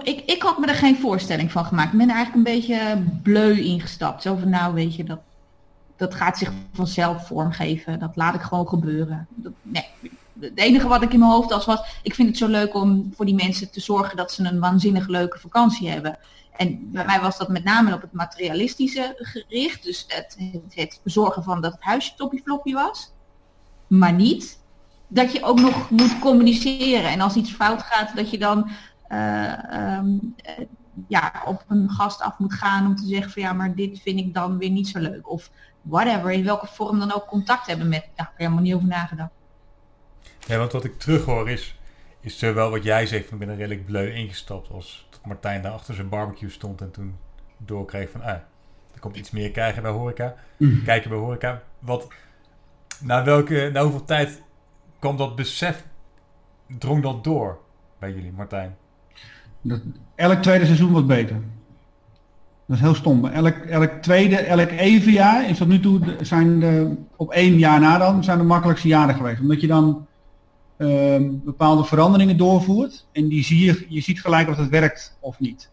ik, 0.04 0.22
ik 0.26 0.42
had 0.42 0.58
me 0.58 0.68
er 0.68 0.76
geen 0.76 0.98
voorstelling 0.98 1.52
van 1.52 1.66
gemaakt. 1.66 1.92
Ik 1.92 1.98
ben 1.98 2.10
er 2.10 2.16
eigenlijk 2.16 2.48
een 2.48 2.54
beetje 2.54 3.04
bleu 3.24 3.60
ingestapt. 3.60 4.22
Zo 4.22 4.36
van 4.36 4.50
nou, 4.50 4.74
weet 4.74 4.96
je, 4.96 5.04
dat, 5.04 5.20
dat 5.96 6.16
gaat 6.16 6.38
zich 6.38 6.52
vanzelf 6.74 7.28
vormgeven. 7.28 8.00
Dat 8.00 8.16
laat 8.16 8.36
ik 8.36 8.42
gewoon 8.42 8.68
gebeuren. 8.68 9.28
Dat, 9.36 9.54
nee, 9.62 9.88
het 10.40 10.58
enige 10.58 10.88
wat 10.88 11.02
ik 11.02 11.14
in 11.14 11.20
mijn 11.20 11.32
hoofd 11.32 11.52
als 11.52 11.66
was, 11.66 12.00
ik 12.04 12.16
vind 12.16 12.28
het 12.28 12.38
zo 12.38 12.48
leuk 12.48 12.74
om 12.74 13.12
voor 13.16 13.26
die 13.26 13.36
mensen 13.36 13.72
te 13.72 13.80
zorgen 13.80 14.18
dat 14.18 14.32
ze 14.32 14.44
een 14.44 14.60
waanzinnig 14.60 15.08
leuke 15.08 15.40
vakantie 15.40 15.90
hebben. 15.90 16.18
En 16.52 16.92
bij 16.92 17.06
mij 17.06 17.20
was 17.20 17.38
dat 17.38 17.50
met 17.50 17.64
name 17.64 17.94
op 17.94 18.02
het 18.02 18.12
materialistische 18.14 19.16
gericht. 19.18 19.84
Dus 19.84 20.06
het, 20.08 20.38
het 20.70 21.00
bezorgen 21.04 21.44
van 21.44 21.62
dat 21.62 21.72
het 21.72 21.84
huisje 21.84 22.14
toppie 22.16 22.74
was. 22.74 23.14
Maar 23.88 24.14
niet 24.14 24.60
dat 25.08 25.32
je 25.32 25.44
ook 25.44 25.60
nog 25.60 25.90
moet 25.90 26.20
communiceren. 26.20 27.10
En 27.10 27.22
als 27.22 27.36
iets 27.36 27.52
fout 27.54 27.82
gaat, 27.82 28.16
dat 28.16 28.30
je 28.30 28.38
dan 28.38 28.70
uh, 29.10 29.98
um, 29.98 30.36
ja, 31.08 31.44
op 31.46 31.64
een 31.68 31.90
gast 31.90 32.22
af 32.22 32.40
moet 32.40 32.54
gaan 32.54 32.86
om 32.86 32.96
te 32.96 33.06
zeggen 33.06 33.32
van 33.32 33.42
ja, 33.42 33.54
maar 33.54 33.76
dit 33.76 34.02
vind 34.02 34.20
ik 34.20 34.34
dan 34.34 34.58
weer 34.58 34.70
niet 34.70 34.88
zo 34.88 35.00
leuk. 35.00 35.30
Of 35.30 35.52
whatever, 35.82 36.32
in 36.32 36.44
welke 36.44 36.68
vorm 36.68 37.00
dan 37.00 37.14
ook 37.14 37.26
contact 37.26 37.68
hebben 37.68 37.90
met. 37.90 38.02
Daar 38.02 38.12
heb 38.16 38.28
ik 38.28 38.38
helemaal 38.38 38.62
niet 38.64 38.74
over 38.74 38.88
nagedacht. 38.88 39.32
Ja, 40.48 40.58
want 40.58 40.72
wat 40.72 40.84
ik 40.84 41.00
terughoor 41.00 41.50
is, 41.50 41.76
is 42.20 42.40
zowel 42.40 42.70
wat 42.70 42.84
jij 42.84 43.06
zegt 43.06 43.30
van 43.30 43.38
binnen 43.38 43.56
redelijk 43.56 43.86
bleu 43.86 44.14
ingestapt 44.14 44.70
als 44.70 45.08
Martijn 45.26 45.62
daar 45.62 45.72
achter 45.72 45.96
zijn 45.96 46.10
barbecue 46.10 46.50
stond 46.50 46.82
en 46.82 46.92
toen 46.92 47.16
doorkreeg 47.58 48.10
van, 48.10 48.22
ah, 48.22 48.30
er 48.94 49.00
komt 49.00 49.16
iets 49.16 49.32
meer 49.32 49.52
krijgen 49.52 49.82
bij 49.82 49.92
horeca. 49.92 50.36
Mm. 50.58 50.84
Kijken 50.84 51.10
bij 51.10 51.20
horeca. 51.20 51.62
Wat, 51.80 52.08
na, 53.00 53.24
welke, 53.24 53.70
na 53.74 53.82
hoeveel 53.82 54.06
tijd 54.06 54.42
kwam 55.00 55.18
dat 55.18 55.36
besef, 55.36 55.86
drong 56.78 57.04
dat 57.04 57.24
door 57.24 57.60
bij 58.00 58.12
jullie, 58.12 58.32
Martijn? 58.32 58.76
Dat, 59.62 59.82
elk 60.16 60.42
tweede 60.42 60.66
seizoen 60.66 60.92
wat 60.92 61.08
beter. 61.08 61.36
Dat 62.66 62.76
is 62.76 62.82
heel 62.82 62.96
stom. 62.96 63.26
Elk, 63.26 63.56
elk 63.56 63.92
tweede, 63.92 64.36
elk 64.36 64.70
even 64.70 65.12
jaar 65.12 65.50
is 65.50 65.58
tot 65.58 65.68
nu 65.68 65.80
toe, 65.80 66.00
zijn 66.22 66.60
de, 66.60 66.96
op 67.16 67.32
één 67.32 67.58
jaar 67.58 67.80
na 67.80 67.98
dan, 67.98 68.24
zijn 68.24 68.38
de 68.38 68.44
makkelijkste 68.44 68.88
jaren 68.88 69.16
geweest. 69.16 69.42
Omdat 69.42 69.62
je 69.62 69.68
dan 69.68 70.08
Ehm, 70.82 71.30
bepaalde 71.44 71.84
veranderingen 71.84 72.38
doorvoert. 72.38 73.08
En 73.12 73.28
die 73.28 73.44
zie 73.44 73.66
je, 73.66 73.86
je 73.90 74.02
ziet 74.02 74.22
gelijk 74.22 74.50
of 74.50 74.58
het 74.58 74.70
werkt 74.70 75.18
of 75.20 75.40
niet. 75.40 75.72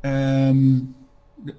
Ehm, 0.00 0.78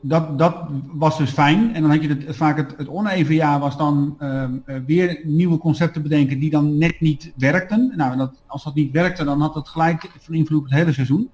dat, 0.01 0.37
dat 0.37 0.55
was 0.91 1.17
dus 1.17 1.31
fijn. 1.31 1.75
En 1.75 1.81
dan 1.81 1.91
had 1.91 2.01
je 2.01 2.09
het, 2.09 2.35
vaak 2.35 2.57
het, 2.57 2.73
het 2.77 2.87
oneven 2.87 3.35
jaar 3.35 3.59
was 3.59 3.77
dan 3.77 4.15
ehm, 4.19 4.57
eh, 4.65 4.75
weer 4.85 5.21
nieuwe 5.23 5.57
concepten 5.57 6.01
bedenken 6.01 6.39
die 6.39 6.49
dan 6.49 6.77
net 6.77 6.99
niet 6.99 7.33
werkten. 7.37 7.93
Nou, 7.95 8.17
dat, 8.17 8.41
als 8.47 8.63
dat 8.63 8.75
niet 8.75 8.91
werkte, 8.91 9.23
dan 9.23 9.41
had 9.41 9.53
dat 9.53 9.69
gelijk 9.69 10.11
van 10.19 10.33
invloed 10.33 10.59
op 10.59 10.69
het 10.69 10.73
hele 10.73 10.93
seizoen. 10.93 11.29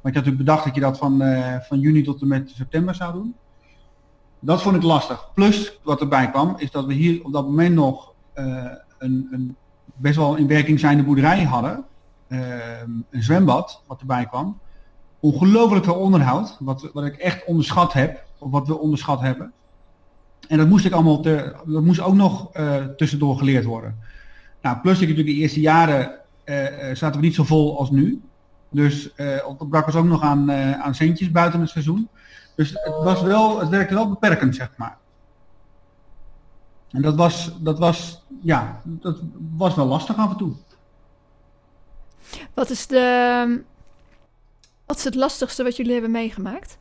Want 0.00 0.14
je 0.14 0.20
had 0.20 0.24
natuurlijk 0.24 0.44
bedacht 0.44 0.64
dat 0.64 0.74
je 0.74 0.80
dat 0.80 0.98
van, 0.98 1.22
uh, 1.22 1.56
van 1.60 1.80
juni 1.80 2.02
tot 2.02 2.20
en 2.20 2.28
met 2.28 2.50
september 2.54 2.94
zou 2.94 3.12
doen. 3.12 3.34
Dat 4.40 4.62
vond 4.62 4.76
ik 4.76 4.82
lastig. 4.82 5.30
Plus, 5.34 5.78
wat 5.82 6.00
erbij 6.00 6.30
kwam, 6.30 6.54
is 6.58 6.70
dat 6.70 6.86
we 6.86 6.92
hier 6.92 7.24
op 7.24 7.32
dat 7.32 7.44
moment 7.44 7.74
nog 7.74 8.12
uh, 8.34 8.64
een, 8.98 9.28
een 9.30 9.56
best 9.96 10.16
wel 10.16 10.36
in 10.36 10.46
werking 10.46 10.80
zijnde 10.80 11.02
boerderij 11.02 11.42
hadden. 11.42 11.84
Ehm, 12.28 12.90
een 13.10 13.22
zwembad, 13.22 13.82
wat 13.86 14.00
erbij 14.00 14.26
kwam. 14.26 14.58
Ongelooflijk 15.20 15.84
veel 15.84 15.94
onderhoud, 15.94 16.56
wat, 16.60 16.90
wat 16.92 17.04
ik 17.04 17.16
echt 17.16 17.44
onderschat 17.44 17.92
heb, 17.92 18.24
of 18.38 18.50
wat 18.50 18.66
we 18.66 18.78
onderschat 18.78 19.20
hebben. 19.20 19.52
En 20.48 20.58
dat 20.58 20.68
moest 20.68 20.84
ik 20.84 20.92
allemaal, 20.92 21.20
te, 21.20 21.54
dat 21.66 21.82
moest 21.82 22.00
ook 22.00 22.14
nog 22.14 22.56
uh, 22.56 22.84
tussendoor 22.84 23.38
geleerd 23.38 23.64
worden. 23.64 23.98
Nou, 24.62 24.78
plus 24.78 25.00
ik 25.00 25.08
natuurlijk 25.08 25.36
de 25.36 25.42
eerste 25.42 25.60
jaren 25.60 26.12
uh, 26.44 26.64
zaten 26.92 27.20
we 27.20 27.26
niet 27.26 27.34
zo 27.34 27.44
vol 27.44 27.78
als 27.78 27.90
nu. 27.90 28.22
Dus 28.70 29.10
uh, 29.16 29.36
brak 29.68 29.86
ons 29.86 29.94
ook 29.94 30.04
nog 30.04 30.22
aan, 30.22 30.52
aan 30.52 30.94
centjes 30.94 31.30
buiten 31.30 31.60
het 31.60 31.70
seizoen. 31.70 32.08
Dus 32.54 32.70
het, 32.70 32.94
was 33.02 33.22
wel, 33.22 33.60
het 33.60 33.68
werkte 33.68 33.94
wel 33.94 34.08
beperkend, 34.08 34.54
zeg 34.54 34.70
maar. 34.76 34.96
En 36.90 37.02
dat 37.02 37.14
was, 37.14 37.52
dat 37.60 37.78
was, 37.78 38.22
ja, 38.42 38.80
dat 38.84 39.20
was 39.56 39.74
wel 39.74 39.86
lastig 39.86 40.16
af 40.16 40.30
en 40.30 40.36
toe. 40.36 40.52
Wat 42.54 42.70
is, 42.70 42.86
de, 42.86 43.62
wat 44.86 44.96
is 44.96 45.04
het 45.04 45.14
lastigste 45.14 45.62
wat 45.62 45.76
jullie 45.76 45.92
hebben 45.92 46.10
meegemaakt? 46.10 46.78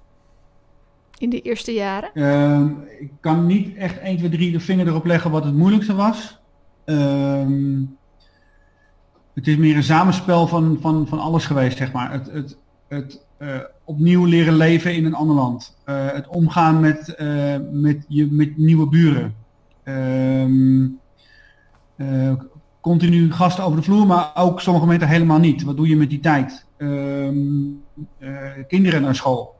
In 1.17 1.29
de 1.29 1.41
eerste 1.41 1.71
jaren? 1.71 2.09
Uh, 2.13 2.65
ik 2.99 3.11
kan 3.19 3.45
niet 3.45 3.75
echt 3.75 3.99
1, 3.99 4.17
2, 4.17 4.29
3 4.29 4.51
de 4.51 4.59
vinger 4.59 4.87
erop 4.87 5.05
leggen 5.05 5.31
wat 5.31 5.43
het 5.43 5.55
moeilijkste 5.55 5.93
was. 5.93 6.39
Uh, 6.85 7.47
het 9.33 9.47
is 9.47 9.57
meer 9.57 9.75
een 9.75 9.83
samenspel 9.83 10.47
van, 10.47 10.77
van, 10.81 11.07
van 11.07 11.19
alles 11.19 11.45
geweest, 11.45 11.77
zeg 11.77 11.91
maar. 11.91 12.11
Het, 12.11 12.31
het, 12.31 12.57
het 12.87 13.25
uh, 13.39 13.57
opnieuw 13.83 14.25
leren 14.25 14.55
leven 14.55 14.95
in 14.95 15.05
een 15.05 15.13
ander 15.13 15.35
land. 15.35 15.77
Uh, 15.85 16.11
het 16.11 16.27
omgaan 16.27 16.79
met, 16.79 17.15
uh, 17.19 17.55
met, 17.71 18.05
je, 18.07 18.31
met 18.31 18.57
nieuwe 18.57 18.87
buren. 18.87 19.35
Um, 19.85 20.99
continu 22.81 23.31
gasten 23.31 23.63
over 23.63 23.77
de 23.77 23.83
vloer, 23.83 24.05
maar 24.05 24.31
ook 24.35 24.61
sommige 24.61 24.85
momenten 24.85 25.07
helemaal 25.07 25.39
niet. 25.39 25.63
Wat 25.63 25.77
doe 25.77 25.87
je 25.87 25.95
met 25.95 26.09
die 26.09 26.19
tijd? 26.19 26.65
Um, 26.77 27.83
uh, 28.19 28.49
kinderen 28.67 29.01
naar 29.01 29.15
school. 29.15 29.55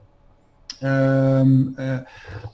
Um, 0.84 1.74
uh, 1.78 1.98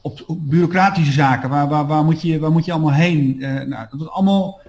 op, 0.02 0.24
op, 0.28 0.50
bureaucratische 0.50 1.12
zaken, 1.12 1.50
waar, 1.50 1.68
waar, 1.68 1.88
waar, 1.88 2.04
moet, 2.04 2.22
je, 2.22 2.40
waar 2.40 2.52
moet 2.52 2.66
je 2.66 2.72
allemaal 2.72 2.94
heen? 2.94 3.36
nou, 3.40 3.88
dat 3.90 4.02
is 4.02 4.10
allemaal 4.10 4.62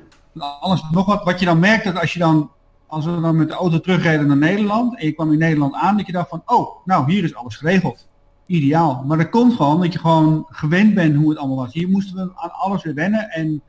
alles 0.61 0.85
nog 0.91 1.07
wat, 1.07 1.25
wat 1.25 1.39
je 1.41 1.47
dan 1.47 1.59
merkt 1.59 1.85
dat 1.85 2.01
als 2.01 2.13
je 2.13 2.19
dan, 2.19 2.51
als 2.87 3.05
we 3.05 3.21
dan 3.21 3.37
met 3.37 3.49
de 3.49 3.55
auto 3.55 3.81
terugreden 3.81 4.27
naar 4.27 4.37
Nederland 4.37 4.99
en 4.99 5.07
je 5.07 5.13
kwam 5.13 5.33
in 5.33 5.39
Nederland 5.39 5.75
aan, 5.75 5.97
dat 5.97 6.07
je 6.07 6.13
dacht 6.13 6.29
van, 6.29 6.43
oh, 6.47 6.87
nou 6.87 7.13
hier 7.13 7.25
is 7.25 7.35
alles 7.35 7.57
geregeld 7.57 8.07
ideaal. 8.47 9.05
Maar 9.07 9.19
dat 9.19 9.29
komt 9.29 9.55
gewoon 9.55 9.81
dat 9.81 9.93
je 9.93 9.99
gewoon 9.99 10.47
gewend 10.49 10.95
bent 10.95 11.17
hoe 11.17 11.29
het 11.29 11.39
allemaal 11.39 11.57
was. 11.57 11.73
Hier 11.73 11.89
moesten 11.89 12.15
we 12.17 12.33
aan 12.35 12.53
alles 12.53 12.83
weer 12.83 12.95
wennen 12.95 13.31
en 13.31 13.63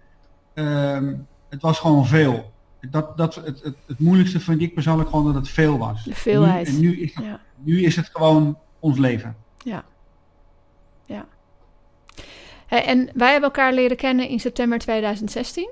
uh, 0.53 1.13
het 1.49 1.62
was 1.62 1.79
gewoon 1.79 2.05
veel. 2.05 2.51
Dat, 2.89 3.17
dat, 3.17 3.36
het, 3.36 3.63
het, 3.63 3.75
het, 3.86 3.99
moeilijkste 3.99 4.39
vind 4.39 4.62
ik 4.62 4.73
persoonlijk 4.73 5.09
gewoon 5.09 5.25
dat 5.25 5.36
het 5.36 5.49
veel 5.49 5.77
was. 5.77 6.03
De 6.03 6.15
veelheid. 6.15 6.67
Nu, 6.67 6.73
en 6.73 6.79
nu 6.79 7.01
is, 7.01 7.15
het, 7.15 7.25
ja. 7.25 7.39
nu 7.57 7.83
is 7.83 7.95
het 7.95 8.09
gewoon 8.13 8.57
ons 8.79 8.97
leven. 8.97 9.36
Ja. 9.57 9.83
Ja. 11.05 11.25
En 12.67 13.09
wij 13.13 13.31
hebben 13.31 13.49
elkaar 13.49 13.73
leren 13.73 13.97
kennen 13.97 14.27
in 14.27 14.39
september 14.39 14.79
2016. 14.79 15.69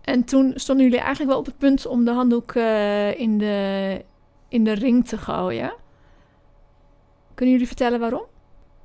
En 0.00 0.24
toen 0.24 0.52
stonden 0.54 0.84
jullie 0.84 1.00
eigenlijk 1.00 1.30
wel 1.30 1.38
op 1.38 1.46
het 1.46 1.58
punt 1.58 1.86
om 1.86 2.04
de 2.04 2.10
handdoek 2.10 2.54
uh, 2.54 3.20
in, 3.20 3.38
de, 3.38 4.04
in 4.48 4.64
de 4.64 4.72
ring 4.72 5.08
te 5.08 5.18
gooien. 5.18 5.72
Kunnen 7.40 7.58
jullie 7.58 7.74
vertellen 7.74 8.00
waarom? 8.00 8.24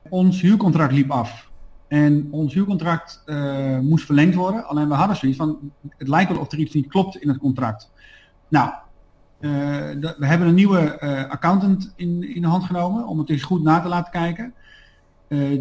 Ons 0.10 0.42
huurcontract 0.42 0.92
liep 0.92 1.12
af. 1.12 1.52
En 1.88 2.28
ons 2.32 2.54
huurcontract 2.54 3.24
uh, 3.26 3.80
moest 3.80 4.06
verlengd 4.06 4.36
worden. 4.36 4.66
Alleen 4.66 4.88
we 4.88 4.94
hadden 4.94 5.16
zoiets 5.16 5.38
van, 5.38 5.72
het 5.98 6.08
lijkt 6.08 6.32
wel 6.32 6.40
of 6.40 6.52
er 6.52 6.60
iets 6.60 6.74
niet 6.74 6.88
klopt 6.88 7.16
in 7.16 7.30
het 7.30 7.38
contract. 7.38 7.92
Nou, 8.48 8.72
de, 9.40 10.16
we 10.18 10.26
hebben 10.26 10.48
een 10.48 10.54
nieuwe 10.54 11.00
accountant 11.30 11.94
in, 11.96 12.36
in 12.36 12.42
de 12.42 12.48
hand 12.48 12.64
genomen 12.64 13.08
om 13.08 13.20
het 13.20 13.30
eens 13.30 13.44
goed 13.44 13.64
na 13.64 13.82
te 13.82 13.88
laten 13.88 14.12
kijken. 14.12 14.54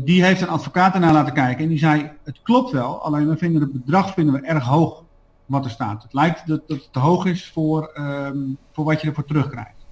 die 0.05 0.25
heeft 0.25 0.41
een 0.41 0.49
advocaat 0.49 0.95
ernaar 0.95 1.13
laten 1.13 1.35
kijken 1.35 1.63
en 1.63 1.69
die 1.69 1.79
zei, 1.79 2.11
het 2.25 2.43
klopt 2.43 2.71
wel, 2.71 3.03
alleen 3.03 3.29
we 3.29 3.37
vinden 3.37 3.63
het 3.63 3.73
bedrag 3.73 4.13
vinden 4.13 4.35
we 4.35 4.47
erg 4.47 4.65
hoog 4.65 5.05
wat 5.47 5.65
er 5.65 5.71
staat. 5.71 6.03
Het 6.03 6.13
lijkt 6.13 6.47
dat, 6.47 6.69
dat 6.69 6.79
het 6.79 6.93
te 6.93 6.99
hoog 6.99 7.27
is 7.27 7.51
voor, 7.51 7.91
um, 7.99 8.57
voor 8.73 8.85
wat 8.85 9.01
je 9.01 9.09
ervoor 9.09 9.25
terugkrijgt. 9.25 9.84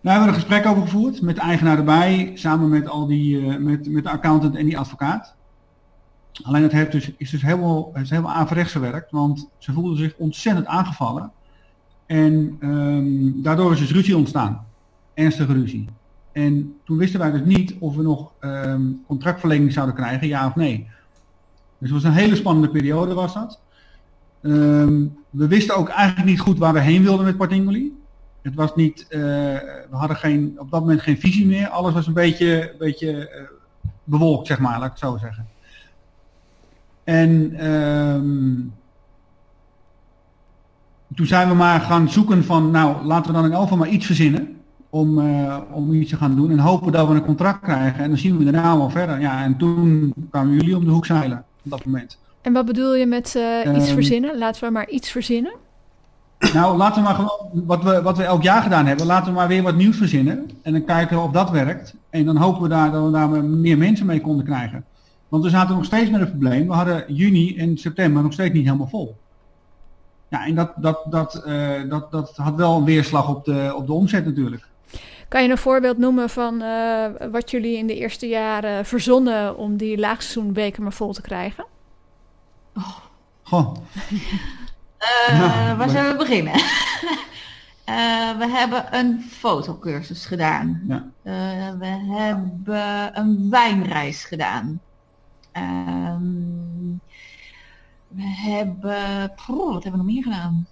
Daar 0.00 0.12
hebben 0.12 0.32
we 0.32 0.36
een 0.36 0.46
gesprek 0.46 0.66
over 0.66 0.82
gevoerd 0.82 1.22
met 1.22 1.34
de 1.34 1.40
eigenaar 1.40 1.78
erbij, 1.78 2.30
samen 2.34 2.68
met, 2.68 2.88
al 2.88 3.06
die, 3.06 3.40
uh, 3.40 3.56
met, 3.56 3.88
met 3.88 4.04
de 4.04 4.10
accountant 4.10 4.56
en 4.56 4.64
die 4.64 4.78
advocaat. 4.78 5.34
Alleen 6.42 6.62
het 6.62 6.72
heeft 6.72 6.92
dus, 6.92 7.12
is 7.16 7.30
dus 7.30 7.42
helemaal, 7.42 7.92
is 7.94 8.10
helemaal 8.10 8.34
averechts 8.34 8.72
gewerkt, 8.72 9.10
want 9.10 9.48
ze 9.58 9.72
voelden 9.72 9.96
zich 9.96 10.14
ontzettend 10.16 10.66
aangevallen. 10.66 11.32
En 12.06 12.56
um, 12.60 13.42
daardoor 13.42 13.72
is 13.72 13.78
dus 13.78 13.92
ruzie 13.92 14.16
ontstaan. 14.16 14.66
Ernstige 15.14 15.52
ruzie. 15.52 15.88
En 16.32 16.74
toen 16.84 16.96
wisten 16.96 17.20
wij 17.20 17.30
dus 17.30 17.44
niet 17.44 17.74
of 17.78 17.96
we 17.96 18.02
nog 18.02 18.32
um, 18.40 19.02
contractverlenging 19.06 19.72
zouden 19.72 19.94
krijgen, 19.94 20.28
ja 20.28 20.46
of 20.46 20.54
nee. 20.54 20.88
Dus 21.78 21.90
het 21.90 22.02
was 22.02 22.12
een 22.12 22.18
hele 22.18 22.36
spannende 22.36 22.68
periode 22.68 23.14
was 23.14 23.34
dat. 23.34 23.60
Um, 24.42 25.16
we 25.30 25.48
wisten 25.48 25.76
ook 25.76 25.88
eigenlijk 25.88 26.28
niet 26.28 26.40
goed 26.40 26.58
waar 26.58 26.72
we 26.72 26.80
heen 26.80 27.02
wilden 27.02 27.24
met 27.24 27.36
Partingoli. 27.36 27.97
Het 28.48 28.56
was 28.56 28.74
niet, 28.74 29.06
uh, 29.10 29.20
we 29.20 29.86
hadden 29.90 30.16
geen, 30.16 30.54
op 30.58 30.70
dat 30.70 30.80
moment 30.80 31.00
geen 31.00 31.18
visie 31.18 31.46
meer. 31.46 31.68
Alles 31.68 31.94
was 31.94 32.06
een 32.06 32.12
beetje, 32.12 32.74
beetje 32.78 33.12
uh, 33.12 33.48
bewolkt, 34.04 34.46
zeg 34.46 34.58
maar, 34.58 34.78
laat 34.78 34.84
ik 34.84 34.90
het 34.90 34.98
zo 34.98 35.16
zeggen. 35.16 35.46
En 37.04 37.64
um, 37.70 38.74
toen 41.14 41.26
zijn 41.26 41.48
we 41.48 41.54
maar 41.54 41.80
gaan 41.80 42.10
zoeken 42.10 42.44
van, 42.44 42.70
nou, 42.70 43.04
laten 43.04 43.26
we 43.26 43.40
dan 43.40 43.50
in 43.50 43.54
Alphen 43.54 43.78
maar 43.78 43.88
iets 43.88 44.06
verzinnen. 44.06 44.56
Om, 44.90 45.18
uh, 45.18 45.58
om 45.72 45.92
iets 45.92 46.10
te 46.10 46.16
gaan 46.16 46.36
doen 46.36 46.50
en 46.50 46.58
hopen 46.58 46.92
dat 46.92 47.08
we 47.08 47.14
een 47.14 47.24
contract 47.24 47.60
krijgen. 47.60 48.02
En 48.02 48.08
dan 48.08 48.18
zien 48.18 48.38
we 48.38 48.44
daarna 48.44 48.76
wel 48.76 48.90
verder. 48.90 49.20
Ja, 49.20 49.42
en 49.44 49.56
toen 49.56 50.14
kwamen 50.30 50.54
jullie 50.54 50.76
om 50.76 50.84
de 50.84 50.90
hoek 50.90 51.06
zeilen 51.06 51.44
op 51.64 51.70
dat 51.70 51.84
moment. 51.84 52.18
En 52.40 52.52
wat 52.52 52.66
bedoel 52.66 52.94
je 52.94 53.06
met 53.06 53.26
iets 53.74 53.88
um, 53.88 53.94
verzinnen? 53.94 54.38
Laten 54.38 54.64
we 54.64 54.70
maar 54.70 54.88
iets 54.88 55.10
verzinnen. 55.10 55.52
Nou, 56.38 56.76
laten 56.76 57.02
we 57.02 57.08
maar 57.08 57.14
gewoon, 57.14 57.50
wat 57.52 57.82
we, 57.82 58.02
wat 58.02 58.16
we 58.16 58.22
elk 58.22 58.42
jaar 58.42 58.62
gedaan 58.62 58.86
hebben, 58.86 59.06
laten 59.06 59.26
we 59.26 59.38
maar 59.38 59.48
weer 59.48 59.62
wat 59.62 59.74
nieuws 59.74 59.96
verzinnen. 59.96 60.50
En 60.62 60.72
dan 60.72 60.84
kijken 60.84 61.16
we 61.16 61.22
of 61.22 61.30
dat 61.30 61.50
werkt. 61.50 61.94
En 62.10 62.24
dan 62.24 62.36
hopen 62.36 62.62
we 62.62 62.68
daar 62.68 62.90
dat 62.90 63.04
we 63.04 63.10
daar 63.10 63.28
meer 63.44 63.78
mensen 63.78 64.06
mee 64.06 64.20
konden 64.20 64.44
krijgen. 64.44 64.84
Want 65.28 65.44
we 65.44 65.50
zaten 65.50 65.74
nog 65.74 65.84
steeds 65.84 66.10
met 66.10 66.20
een 66.20 66.30
probleem. 66.30 66.66
We 66.66 66.72
hadden 66.72 67.04
juni 67.14 67.56
en 67.56 67.78
september 67.78 68.22
nog 68.22 68.32
steeds 68.32 68.54
niet 68.54 68.64
helemaal 68.64 68.88
vol. 68.88 69.16
Ja, 70.28 70.46
en 70.46 70.54
dat, 70.54 70.72
dat, 70.76 71.04
dat, 71.10 71.42
uh, 71.46 71.90
dat, 71.90 72.10
dat 72.10 72.36
had 72.36 72.54
wel 72.54 72.76
een 72.76 72.84
weerslag 72.84 73.28
op 73.28 73.44
de, 73.44 73.72
op 73.76 73.86
de 73.86 73.92
omzet 73.92 74.24
natuurlijk. 74.24 74.66
Kan 75.28 75.42
je 75.42 75.50
een 75.50 75.58
voorbeeld 75.58 75.98
noemen 75.98 76.30
van 76.30 76.62
uh, 76.62 77.04
wat 77.30 77.50
jullie 77.50 77.76
in 77.76 77.86
de 77.86 77.96
eerste 77.96 78.26
jaren 78.26 78.84
verzonnen 78.84 79.56
om 79.56 79.76
die 79.76 79.98
laagseizoenweken 79.98 80.82
maar 80.82 80.92
vol 80.92 81.12
te 81.12 81.20
krijgen? 81.20 81.64
Oh. 82.76 82.96
Goh. 83.42 83.74
Uh, 85.00 85.38
ja, 85.38 85.76
waar 85.76 85.88
zullen 85.88 86.10
we 86.10 86.16
beginnen? 86.16 86.54
uh, 86.54 88.38
we 88.40 88.46
hebben 88.48 88.96
een 88.96 89.22
fotocursus 89.22 90.26
gedaan. 90.26 90.82
Ja. 90.88 91.10
Uh, 91.24 91.78
we 91.78 91.86
hebben 91.86 93.18
een 93.18 93.50
wijnreis 93.50 94.24
gedaan. 94.24 94.80
Um, 95.52 97.00
we 98.08 98.22
hebben... 98.22 99.32
Wat 99.46 99.82
hebben 99.82 99.90
we 99.90 99.96
nog 99.96 100.06
meer 100.06 100.22
gedaan? 100.22 100.66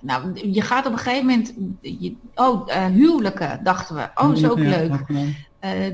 Nou, 0.00 0.50
je 0.52 0.60
gaat 0.60 0.86
op 0.86 0.92
een 0.92 0.98
gegeven 0.98 1.26
moment... 1.26 1.54
Je, 1.80 2.16
oh, 2.34 2.68
huwelijken, 2.86 3.64
dachten 3.64 3.94
we. 3.94 4.10
Oh, 4.14 4.28
dat 4.28 4.36
is 4.36 4.48
ook 4.48 4.58
ja, 4.58 4.68
leuk. 4.68 5.06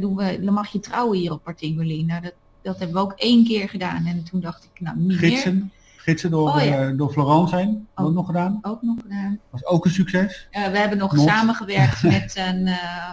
doen 0.01 0.17
we, 0.17 0.41
dan 0.45 0.55
mag 0.55 0.69
je 0.69 0.81
trouwen 0.81 1.19
hier 1.19 1.33
op 1.33 1.43
Partingoli. 1.43 2.05
Nou, 2.05 2.23
dat, 2.23 2.35
dat 2.63 2.79
hebben 2.79 2.97
we 2.97 3.03
ook 3.03 3.13
één 3.17 3.45
keer 3.45 3.69
gedaan. 3.69 4.07
En 4.07 4.25
toen 4.25 4.41
dacht 4.41 4.65
ik, 4.73 4.81
nou, 4.81 4.99
niet 4.99 5.19
Gidsen. 5.19 5.55
meer 5.59 5.71
gidsen 6.01 6.31
door, 6.31 6.49
oh, 6.49 6.65
ja. 6.65 6.89
uh, 6.89 6.99
door 6.99 7.11
Florence 7.11 7.57
heen. 7.57 7.89
Ook, 7.95 8.07
ook 8.07 8.13
nog 8.13 8.27
gedaan. 8.27 8.59
Ook 8.63 8.83
nog 8.83 8.97
gedaan. 9.03 9.41
Was 9.51 9.67
ook 9.67 9.85
een 9.85 9.91
succes. 9.91 10.49
Uh, 10.53 10.67
we 10.67 10.79
hebben 10.79 10.99
nog 10.99 11.13
Not. 11.13 11.29
samengewerkt 11.29 12.03
met 12.17 12.37
een. 12.37 12.67
Uh, 12.67 13.11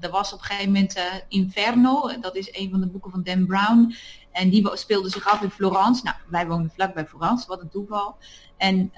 er 0.00 0.10
was 0.10 0.32
op 0.32 0.38
een 0.38 0.44
gegeven 0.44 0.72
moment 0.72 0.98
Inferno. 1.28 2.10
Dat 2.20 2.36
is 2.36 2.48
een 2.52 2.70
van 2.70 2.80
de 2.80 2.86
boeken 2.86 3.10
van 3.10 3.22
Dan 3.22 3.46
Brown. 3.46 3.94
En 4.32 4.50
die 4.50 4.76
speelde 4.76 5.08
zich 5.08 5.28
af 5.28 5.42
in 5.42 5.50
Florence. 5.50 6.04
Nou, 6.04 6.16
wij 6.28 6.46
wonen 6.46 6.70
vlakbij 6.74 7.06
Florence, 7.06 7.46
wat 7.46 7.60
een 7.60 7.68
toeval. 7.68 8.16
En 8.56 8.92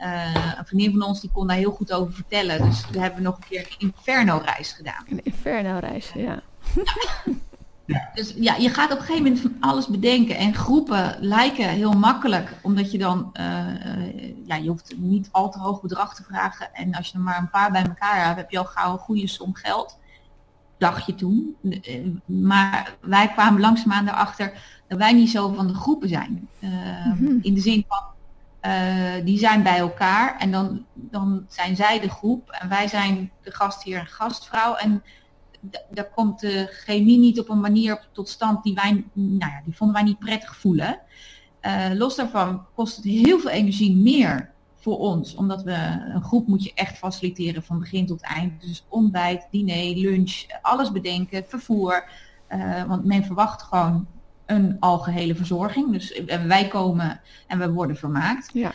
een 0.58 0.66
vriendin 0.66 0.92
van 0.92 1.02
ons 1.02 1.20
die 1.20 1.30
kon 1.32 1.46
daar 1.46 1.56
heel 1.56 1.70
goed 1.70 1.92
over 1.92 2.12
vertellen. 2.12 2.62
Dus 2.62 2.90
we 2.90 3.00
hebben 3.00 3.22
nog 3.22 3.36
een 3.36 3.48
keer 3.48 3.60
een 3.60 3.74
Inferno-reis 3.78 4.72
gedaan. 4.72 5.04
Een 5.08 5.24
Inferno-reis, 5.24 6.12
ja. 6.14 6.22
Ja. 6.22 6.42
Dus 8.14 8.34
ja, 8.36 8.54
je 8.54 8.68
gaat 8.68 8.92
op 8.92 8.98
een 8.98 9.04
gegeven 9.04 9.22
moment 9.22 9.40
van 9.40 9.56
alles 9.60 9.86
bedenken. 9.86 10.36
En 10.36 10.54
groepen 10.54 11.16
lijken 11.20 11.68
heel 11.68 11.92
makkelijk, 11.92 12.52
omdat 12.62 12.92
je 12.92 12.98
dan, 12.98 13.30
uh, 13.40 14.46
ja, 14.46 14.54
je 14.54 14.68
hoeft 14.68 14.94
niet 14.96 15.28
al 15.32 15.50
te 15.50 15.58
hoog 15.58 15.80
bedrag 15.80 16.14
te 16.14 16.22
vragen. 16.22 16.74
En 16.74 16.94
als 16.94 17.08
je 17.08 17.14
er 17.14 17.20
maar 17.20 17.38
een 17.38 17.50
paar 17.50 17.70
bij 17.70 17.84
elkaar 17.84 18.24
hebt, 18.24 18.36
heb 18.36 18.50
je 18.50 18.58
al 18.58 18.64
gauw 18.64 18.92
een 18.92 18.98
goede 18.98 19.26
som 19.26 19.54
geld. 19.54 19.98
Dacht 20.78 21.06
je 21.06 21.14
toen. 21.14 21.56
Maar 22.24 22.96
wij 23.00 23.28
kwamen 23.28 23.60
langzaamaan 23.60 24.08
erachter 24.08 24.52
dat 24.88 24.98
wij 24.98 25.12
niet 25.12 25.30
zo 25.30 25.52
van 25.52 25.66
de 25.66 25.74
groepen 25.74 26.08
zijn. 26.08 26.48
Uh, 26.60 26.70
mm-hmm. 27.06 27.38
In 27.42 27.54
de 27.54 27.60
zin 27.60 27.84
van, 27.88 28.02
uh, 28.70 29.24
die 29.24 29.38
zijn 29.38 29.62
bij 29.62 29.78
elkaar 29.78 30.36
en 30.38 30.50
dan, 30.50 30.84
dan 30.92 31.46
zijn 31.48 31.76
zij 31.76 32.00
de 32.00 32.10
groep 32.10 32.50
en 32.50 32.68
wij 32.68 32.88
zijn 32.88 33.30
de 33.42 33.50
gastheer 33.50 33.98
en 33.98 34.06
gastvrouw. 34.06 34.74
En 34.74 35.02
daar 35.90 36.10
komt 36.14 36.40
de 36.40 36.68
chemie 36.70 37.18
niet 37.18 37.40
op 37.40 37.48
een 37.48 37.60
manier 37.60 38.06
tot 38.12 38.28
stand 38.28 38.62
die 38.62 38.74
wij, 38.74 39.04
nou 39.12 39.52
ja, 39.52 39.60
die 39.64 39.76
vonden 39.76 39.96
wij 39.96 40.04
niet 40.04 40.18
prettig 40.18 40.56
voelen. 40.56 40.98
Uh, 41.62 41.86
los 41.94 42.16
daarvan 42.16 42.66
kost 42.74 42.96
het 42.96 43.04
heel 43.04 43.38
veel 43.38 43.50
energie 43.50 43.96
meer 43.96 44.50
voor 44.76 44.98
ons, 44.98 45.34
omdat 45.34 45.62
we 45.62 45.74
een 46.14 46.22
groep 46.22 46.46
moet 46.46 46.64
je 46.64 46.72
echt 46.74 46.98
faciliteren 46.98 47.62
van 47.62 47.78
begin 47.78 48.06
tot 48.06 48.22
eind. 48.22 48.60
Dus 48.60 48.84
ontbijt, 48.88 49.48
diner, 49.50 49.96
lunch, 49.96 50.44
alles 50.62 50.92
bedenken, 50.92 51.44
vervoer. 51.48 52.08
Uh, 52.48 52.84
want 52.84 53.04
men 53.04 53.24
verwacht 53.24 53.62
gewoon 53.62 54.06
een 54.46 54.76
algehele 54.80 55.34
verzorging. 55.34 55.92
Dus 55.92 56.22
wij 56.46 56.68
komen 56.68 57.20
en 57.46 57.58
we 57.58 57.72
worden 57.72 57.96
vermaakt. 57.96 58.50
Ja 58.52 58.72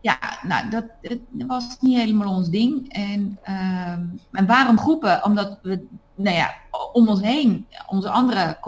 ja, 0.00 0.18
nou, 0.42 0.70
dat, 0.70 0.84
dat, 1.02 1.46
was 1.46 1.76
niet 1.80 1.98
helemaal 1.98 2.34
ons 2.34 2.48
ding. 2.48 2.92
En, 2.92 3.38
uh, 3.48 3.92
en 4.32 4.46
waarom 4.46 4.78
groepen? 4.78 5.24
Omdat 5.24 5.58
we, 5.62 5.86
nou 6.14 6.36
ja, 6.36 6.54
om 6.92 7.08
ons 7.08 7.20
heen, 7.20 7.66
onze 7.86 8.10
andere 8.10 8.58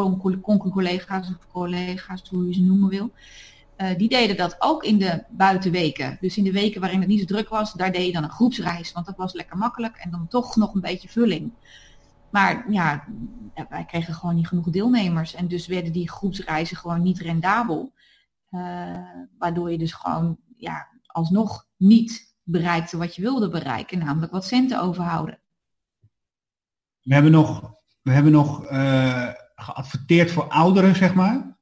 concu-collega's 0.42 1.28
of 1.28 1.46
collega's, 1.52 2.22
hoe 2.30 2.46
je 2.46 2.54
ze 2.54 2.62
noemen 2.62 2.88
wil, 2.88 3.10
uh, 3.76 3.88
die 3.96 4.08
deden 4.08 4.36
dat 4.36 4.56
ook 4.58 4.84
in 4.84 4.98
de 4.98 5.24
buitenweken. 5.28 6.18
Dus 6.20 6.36
in 6.36 6.44
de 6.44 6.52
weken 6.52 6.80
waarin 6.80 7.00
het 7.00 7.08
niet 7.08 7.20
zo 7.20 7.26
druk 7.26 7.48
was, 7.48 7.72
daar 7.72 7.92
deed 7.92 8.06
je 8.06 8.12
dan 8.12 8.22
een 8.22 8.30
groepsreis, 8.30 8.92
want 8.92 9.06
dat 9.06 9.16
was 9.16 9.32
lekker 9.32 9.56
makkelijk 9.56 9.96
en 9.96 10.10
dan 10.10 10.28
toch 10.28 10.56
nog 10.56 10.74
een 10.74 10.80
beetje 10.80 11.08
vulling. 11.08 11.52
Maar 12.30 12.72
ja, 12.72 13.04
wij 13.68 13.84
kregen 13.84 14.14
gewoon 14.14 14.34
niet 14.34 14.48
genoeg 14.48 14.70
deelnemers 14.70 15.34
en 15.34 15.48
dus 15.48 15.66
werden 15.66 15.92
die 15.92 16.10
groepsreizen 16.10 16.76
gewoon 16.76 17.02
niet 17.02 17.18
rendabel. 17.18 17.92
Uh, 18.50 18.96
waardoor 19.38 19.70
je 19.70 19.78
dus 19.78 19.92
gewoon 19.92 20.36
ja, 20.56 20.88
alsnog 21.12 21.66
niet 21.76 22.34
bereikte 22.42 22.96
wat 22.96 23.14
je 23.14 23.22
wilde 23.22 23.48
bereiken, 23.48 23.98
namelijk 23.98 24.32
wat 24.32 24.44
centen 24.44 24.80
overhouden. 24.80 25.38
We 27.02 27.14
hebben 27.14 27.32
nog, 27.32 27.74
we 28.02 28.10
hebben 28.10 28.32
nog 28.32 28.70
uh, 28.70 29.28
geadverteerd 29.54 30.30
voor 30.30 30.48
ouderen, 30.48 30.96
zeg 30.96 31.14
maar. 31.14 31.58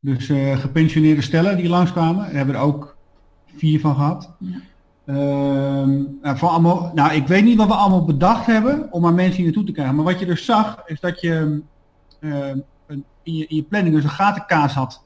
Dus 0.00 0.28
uh, 0.28 0.58
gepensioneerde 0.58 1.22
stellen 1.22 1.56
die 1.56 1.68
langskwamen. 1.68 2.24
Daar 2.24 2.34
hebben 2.34 2.54
we 2.54 2.60
er 2.60 2.66
ook 2.66 2.96
vier 3.56 3.80
van 3.80 3.94
gehad. 3.94 4.36
Ja. 4.38 4.60
Uh, 5.04 5.16
nou, 6.22 6.36
voor 6.36 6.48
allemaal, 6.48 6.90
nou, 6.94 7.12
ik 7.12 7.26
weet 7.26 7.44
niet 7.44 7.56
wat 7.56 7.66
we 7.66 7.74
allemaal 7.74 8.04
bedacht 8.04 8.46
hebben 8.46 8.92
om 8.92 9.06
aan 9.06 9.14
mensen 9.14 9.36
hier 9.36 9.44
naartoe 9.44 9.64
te 9.64 9.72
krijgen. 9.72 9.94
Maar 9.94 10.04
wat 10.04 10.18
je 10.18 10.26
dus 10.26 10.44
zag, 10.44 10.82
is 10.86 11.00
dat 11.00 11.20
je 11.20 11.62
uh, 12.20 12.48
in, 12.86 13.04
je 13.22 13.46
in 13.46 13.56
je 13.56 13.62
planning 13.62 13.94
dus 13.94 14.04
een 14.04 14.10
gatenkaas 14.10 14.74
had 14.74 15.02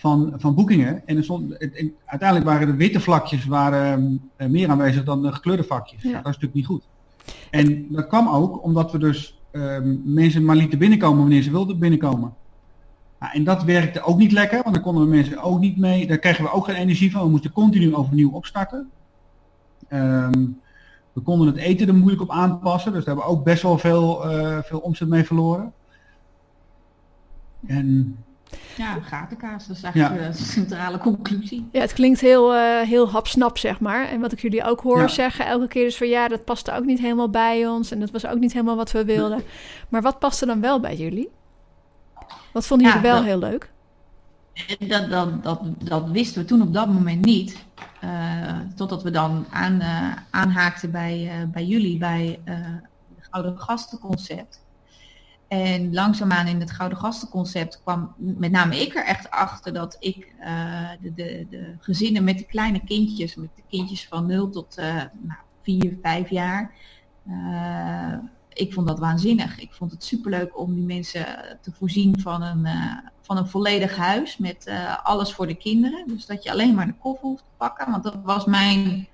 van, 0.00 0.32
van 0.36 0.54
boekingen. 0.54 1.06
En, 1.06 1.24
stond, 1.24 1.56
en, 1.56 1.94
uiteindelijk 2.04 2.50
waren 2.50 2.66
de 2.66 2.74
witte 2.74 3.00
vlakjes 3.00 3.44
waren, 3.44 4.20
uh, 4.38 4.46
meer 4.46 4.68
aanwezig 4.68 5.04
dan 5.04 5.22
de 5.22 5.32
gekleurde 5.32 5.64
vakjes. 5.64 6.02
Ja. 6.02 6.08
Dat 6.08 6.18
is 6.18 6.24
natuurlijk 6.24 6.54
niet 6.54 6.66
goed. 6.66 6.88
En 7.50 7.86
dat 7.88 8.06
kwam 8.06 8.28
ook 8.28 8.64
omdat 8.64 8.92
we 8.92 8.98
dus 8.98 9.40
uh, 9.52 9.78
mensen 10.04 10.44
maar 10.44 10.56
lieten 10.56 10.78
binnenkomen 10.78 11.18
wanneer 11.18 11.42
ze 11.42 11.50
wilden 11.50 11.78
binnenkomen. 11.78 12.34
Nou, 13.18 13.32
en 13.32 13.44
dat 13.44 13.64
werkte 13.64 14.02
ook 14.02 14.18
niet 14.18 14.32
lekker, 14.32 14.62
want 14.62 14.74
daar 14.74 14.84
konden 14.84 15.02
we 15.02 15.08
mensen 15.08 15.42
ook 15.42 15.60
niet 15.60 15.76
mee. 15.76 16.06
Daar 16.06 16.18
kregen 16.18 16.44
we 16.44 16.52
ook 16.52 16.64
geen 16.64 16.74
energie 16.74 17.10
van. 17.10 17.22
We 17.22 17.30
moesten 17.30 17.52
continu 17.52 17.94
overnieuw 17.94 18.30
opstarten. 18.30 18.90
Ehm, 19.88 20.46
we 21.12 21.20
konden 21.20 21.46
het 21.46 21.56
eten 21.56 21.88
er 21.88 21.94
moeilijk 21.94 22.22
op 22.22 22.30
aanpassen, 22.30 22.92
dus 22.92 23.04
daar 23.04 23.14
hebben 23.14 23.32
we 23.32 23.38
ook 23.38 23.44
best 23.44 23.62
wel 23.62 23.78
veel, 23.78 24.30
uh, 24.30 24.58
veel 24.62 24.78
omzet 24.78 25.08
mee 25.08 25.24
verloren. 25.24 25.72
En 27.66 28.16
ja, 28.76 29.00
gatenkaas, 29.00 29.66
dat 29.66 29.76
is 29.76 29.82
eigenlijk 29.82 30.32
de 30.32 30.42
centrale 30.42 30.98
conclusie. 30.98 31.68
Ja, 31.72 31.80
het 31.80 31.92
klinkt 31.92 32.20
heel, 32.20 32.54
uh, 32.54 32.80
heel 32.80 33.10
hapsnap, 33.10 33.58
zeg 33.58 33.80
maar. 33.80 34.08
En 34.08 34.20
wat 34.20 34.32
ik 34.32 34.40
jullie 34.40 34.64
ook 34.64 34.80
hoor 34.80 35.08
zeggen 35.10 35.46
elke 35.46 35.68
keer 35.68 35.86
is 35.86 35.96
van 35.96 36.08
ja, 36.08 36.28
dat 36.28 36.44
paste 36.44 36.72
ook 36.72 36.84
niet 36.84 36.98
helemaal 36.98 37.30
bij 37.30 37.66
ons 37.66 37.90
en 37.90 38.00
dat 38.00 38.10
was 38.10 38.26
ook 38.26 38.38
niet 38.38 38.52
helemaal 38.52 38.76
wat 38.76 38.90
we 38.90 39.04
wilden. 39.04 39.42
Maar 39.88 40.02
wat 40.02 40.18
paste 40.18 40.46
dan 40.46 40.60
wel 40.60 40.80
bij 40.80 40.96
jullie? 40.96 41.28
Wat 42.52 42.66
vonden 42.66 42.86
jullie 42.86 43.02
wel 43.02 43.22
heel 43.22 43.38
leuk? 43.38 43.70
Dat, 44.78 45.10
dat, 45.10 45.42
dat, 45.42 45.60
dat 45.78 46.08
wisten 46.08 46.42
we 46.42 46.48
toen 46.48 46.62
op 46.62 46.74
dat 46.74 46.86
moment 46.86 47.24
niet. 47.24 47.64
Uh, 48.04 48.58
totdat 48.76 49.02
we 49.02 49.10
dan 49.10 49.46
aan, 49.50 49.80
uh, 49.80 50.12
aanhaakten 50.30 50.90
bij, 50.90 51.48
bij 51.52 51.64
jullie, 51.64 51.98
bij 51.98 52.40
het 52.44 53.28
Gouden 53.30 53.58
Gastenconcept. 53.58 54.59
En 55.50 55.94
langzaamaan 55.94 56.46
in 56.46 56.60
het 56.60 56.70
Gouden 56.70 56.98
Gastenconcept 56.98 57.80
kwam 57.82 58.14
met 58.16 58.50
name 58.50 58.80
ik 58.80 58.94
er 58.94 59.04
echt 59.04 59.30
achter 59.30 59.72
dat 59.72 59.96
ik 60.00 60.34
uh, 60.40 60.90
de, 61.00 61.14
de, 61.14 61.46
de, 61.50 61.74
gezinnen 61.80 62.24
met 62.24 62.38
de 62.38 62.44
kleine 62.44 62.84
kindjes, 62.84 63.34
met 63.34 63.48
de 63.56 63.62
kindjes 63.68 64.08
van 64.08 64.26
0 64.26 64.50
tot 64.50 64.78
uh, 64.78 64.94
nou, 64.94 65.40
4, 65.62 65.98
5 66.02 66.30
jaar, 66.30 66.74
uh, 67.28 68.14
ik 68.52 68.72
vond 68.72 68.86
dat 68.86 68.98
waanzinnig. 68.98 69.58
Ik 69.58 69.72
vond 69.72 69.90
het 69.90 70.04
superleuk 70.04 70.58
om 70.58 70.74
die 70.74 70.84
mensen 70.84 71.26
te 71.60 71.72
voorzien 71.72 72.20
van 72.20 72.42
een, 72.42 72.68
van 73.20 73.36
een 73.36 73.48
volledig 73.48 73.96
huis 73.96 74.36
met 74.36 74.70
alles 75.02 75.32
voor 75.32 75.46
de 75.46 75.56
kinderen. 75.56 76.08
Dus 76.08 76.26
dat 76.26 76.42
je 76.42 76.50
alleen 76.50 76.74
maar 76.74 76.86
de 76.86 76.98
koffer 76.98 77.28
hoeft 77.28 77.44
te 77.44 77.56
pakken, 77.56 77.90
want 77.90 78.02
dat 78.02 78.18
was 78.22 78.44
mijn 78.44 79.08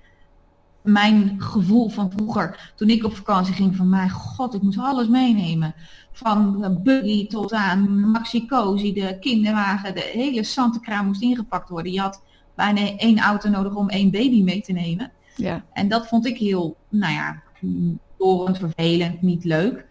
mijn 0.87 1.41
gevoel 1.41 1.89
van 1.89 2.11
vroeger, 2.11 2.71
toen 2.75 2.89
ik 2.89 3.03
op 3.03 3.15
vakantie 3.15 3.53
ging, 3.53 3.75
van 3.75 3.89
mijn 3.89 4.09
god, 4.09 4.53
ik 4.53 4.61
moest 4.61 4.79
alles 4.79 5.07
meenemen. 5.07 5.73
Van 6.17 6.79
buggy 6.83 7.27
tot 7.27 7.53
aan 7.53 8.09
maxi 8.09 8.45
cozy, 8.45 8.93
de 8.93 9.17
kinderwagen, 9.19 9.95
de 9.95 10.11
hele 10.13 10.43
zantenkraam 10.43 11.05
moest 11.05 11.21
ingepakt 11.21 11.69
worden. 11.69 11.91
Je 11.91 11.99
had 11.99 12.21
bijna 12.55 12.97
één 12.97 13.19
auto 13.19 13.49
nodig 13.49 13.75
om 13.75 13.89
één 13.89 14.11
baby 14.11 14.43
mee 14.43 14.61
te 14.61 14.71
nemen. 14.71 15.11
Ja. 15.35 15.63
En 15.73 15.87
dat 15.87 16.07
vond 16.07 16.25
ik 16.25 16.37
heel, 16.37 16.77
nou 16.89 17.13
ja, 17.13 17.41
dorend, 18.17 18.57
vervelend, 18.57 19.21
niet 19.21 19.43
leuk. 19.43 19.85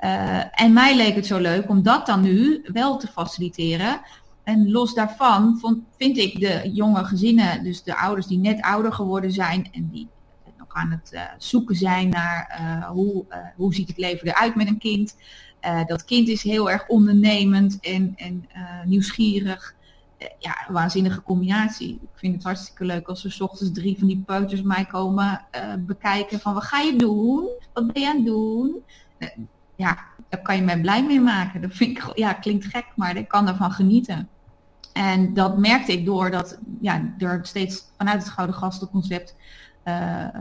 Uh, 0.00 0.60
en 0.62 0.72
mij 0.72 0.96
leek 0.96 1.14
het 1.14 1.26
zo 1.26 1.38
leuk 1.38 1.68
om 1.68 1.82
dat 1.82 2.06
dan 2.06 2.20
nu 2.20 2.64
wel 2.72 2.96
te 2.96 3.06
faciliteren. 3.06 4.00
En 4.42 4.70
los 4.70 4.94
daarvan 4.94 5.58
vond, 5.58 5.78
vind 5.96 6.18
ik 6.18 6.40
de 6.40 6.70
jonge 6.72 7.04
gezinnen, 7.04 7.64
dus 7.64 7.82
de 7.82 7.96
ouders 7.96 8.26
die 8.26 8.38
net 8.38 8.60
ouder 8.60 8.92
geworden 8.92 9.32
zijn 9.32 9.68
en 9.72 9.88
die 9.92 10.08
aan 10.72 10.90
het 10.90 11.10
uh, 11.14 11.22
zoeken 11.38 11.76
zijn 11.76 12.08
naar 12.08 12.58
uh, 12.60 12.90
hoe, 12.90 13.24
hoe 13.56 13.74
ziet 13.74 13.88
het 13.88 13.98
leven 13.98 14.28
eruit 14.28 14.54
met 14.54 14.66
een 14.66 14.78
kind. 14.78 15.16
Dat 15.86 16.04
kind 16.04 16.28
is 16.28 16.42
heel 16.42 16.70
erg 16.70 16.86
ondernemend 16.86 17.80
en, 17.80 18.12
en 18.16 18.48
nieuwsgierig. 18.84 19.74
ja, 20.38 20.64
een 20.66 20.74
waanzinnige 20.74 21.22
combinatie. 21.22 21.92
Ik 22.02 22.08
vind 22.14 22.34
het 22.34 22.44
hartstikke 22.44 22.84
leuk 22.84 23.08
als 23.08 23.24
er 23.24 23.32
s 23.32 23.40
ochtends 23.40 23.72
drie 23.72 23.98
van 23.98 24.08
die 24.08 24.22
peuters 24.26 24.62
mij 24.62 24.84
komen 24.84 25.46
bekijken 25.78 26.40
van 26.40 26.54
wat 26.54 26.64
ga 26.64 26.80
je 26.80 26.96
doen? 26.96 27.48
Wat 27.72 27.92
ben 27.92 28.02
je 28.02 28.08
aan 28.08 28.16
het 28.16 28.26
doen? 28.26 28.82
ja, 29.76 29.98
daar 30.28 30.42
kan 30.42 30.56
je 30.56 30.62
mij 30.62 30.80
blij 30.80 31.04
mee 31.04 31.20
maken. 31.20 31.60
Dat 31.60 31.72
vind 31.72 31.98
ik, 31.98 32.16
ja, 32.16 32.32
klinkt 32.32 32.64
gek, 32.64 32.86
maar 32.96 33.16
ik 33.16 33.28
kan 33.28 33.48
ervan 33.48 33.72
genieten. 33.72 34.28
En 34.92 35.34
dat 35.34 35.58
merkte 35.58 35.92
ik 35.92 36.04
door 36.04 36.30
dat 36.30 36.58
ja, 36.80 37.14
er 37.18 37.38
steeds 37.42 37.84
vanuit 37.96 38.22
het 38.22 38.32
Gouden 38.32 38.56
Gastenconcept 38.56 39.36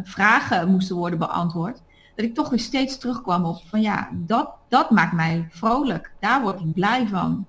vragen 0.03 0.69
moesten 0.69 0.95
worden 0.95 1.19
beantwoord, 1.19 1.81
dat 2.15 2.25
ik 2.25 2.35
toch 2.35 2.49
weer 2.49 2.59
steeds 2.59 2.97
terugkwam 2.97 3.45
op 3.45 3.61
van 3.65 3.81
ja, 3.81 4.09
dat, 4.13 4.49
dat 4.67 4.89
maakt 4.91 5.13
mij 5.13 5.47
vrolijk. 5.49 6.11
Daar 6.19 6.41
word 6.41 6.59
ik 6.59 6.73
blij 6.73 7.07
van. 7.07 7.45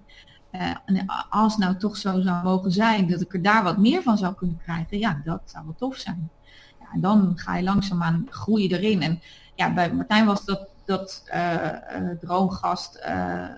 Uh, 0.53 0.75
en 0.85 1.07
als 1.29 1.57
nou 1.57 1.77
toch 1.77 1.97
zo 1.97 2.21
zou 2.21 2.43
mogen 2.43 2.73
zijn 2.73 3.09
dat 3.09 3.21
ik 3.21 3.35
er 3.35 3.43
daar 3.43 3.63
wat 3.63 3.79
meer 3.79 4.03
van 4.03 4.19
zou 4.19 4.35
kunnen 4.35 4.61
krijgen, 4.63 4.99
ja, 4.99 5.21
dat 5.25 5.41
zou 5.45 5.65
wel 5.65 5.75
tof 5.79 5.97
zijn. 5.97 6.31
Ja, 6.81 6.87
en 6.93 7.01
dan 7.01 7.33
ga 7.35 7.57
je 7.57 7.63
langzaamaan 7.63 8.27
groeien 8.31 8.71
erin. 8.71 9.03
En 9.03 9.21
ja, 9.55 9.73
bij 9.73 9.93
Martijn 9.93 10.27
was 10.27 10.45
dat, 10.45 10.69
dat 10.85 11.25
uh, 11.35 11.69
droomgast 12.21 13.03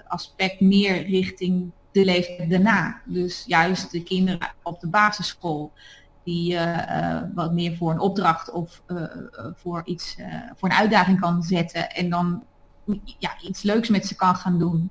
aspect 0.09 0.61
meer 0.61 1.07
richting 1.07 1.73
de 1.93 2.05
leeftijd 2.05 2.51
daarna. 2.51 3.01
Dus 3.05 3.45
juist 3.47 3.91
de 3.91 4.03
kinderen 4.03 4.51
op 4.63 4.81
de 4.81 4.89
basisschool 4.89 5.73
die 6.25 6.53
uh, 6.53 7.19
wat 7.35 7.53
meer 7.53 7.77
voor 7.77 7.91
een 7.91 7.99
opdracht 7.99 8.51
of 8.51 8.83
uh, 8.87 9.03
voor 9.55 9.83
iets, 9.85 10.17
voor 10.55 10.69
een 10.69 10.77
uitdaging 10.77 11.21
kan 11.21 11.43
zetten 11.43 11.91
en 11.91 12.11
dan 12.11 12.43
ja, 13.19 13.31
iets 13.43 13.63
leuks 13.63 13.89
met 13.89 14.07
ze 14.07 14.17
kan 14.17 14.37
gaan 14.37 14.59
doen. 14.59 14.91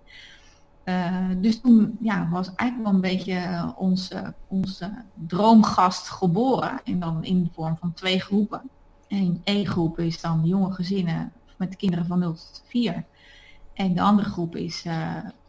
dus 1.37 1.61
toen 1.61 1.97
ja, 2.01 2.29
was 2.29 2.55
eigenlijk 2.55 2.89
wel 2.89 2.93
een 2.93 3.15
beetje 3.15 3.73
onze, 3.77 4.33
onze 4.47 4.91
droomgast 5.27 6.09
geboren. 6.09 6.81
En 6.83 6.99
dan 6.99 7.23
in 7.23 7.43
de 7.43 7.49
vorm 7.53 7.77
van 7.77 7.93
twee 7.93 8.19
groepen. 8.19 8.61
En 9.07 9.41
één 9.43 9.67
groep 9.67 9.99
is 9.99 10.21
dan 10.21 10.41
jonge 10.43 10.71
gezinnen 10.71 11.31
met 11.57 11.71
de 11.71 11.77
kinderen 11.77 12.05
van 12.05 12.19
0 12.19 12.33
tot 12.33 12.63
4. 12.67 13.03
En 13.73 13.93
de 13.93 14.01
andere 14.01 14.29
groep 14.29 14.55
is 14.55 14.81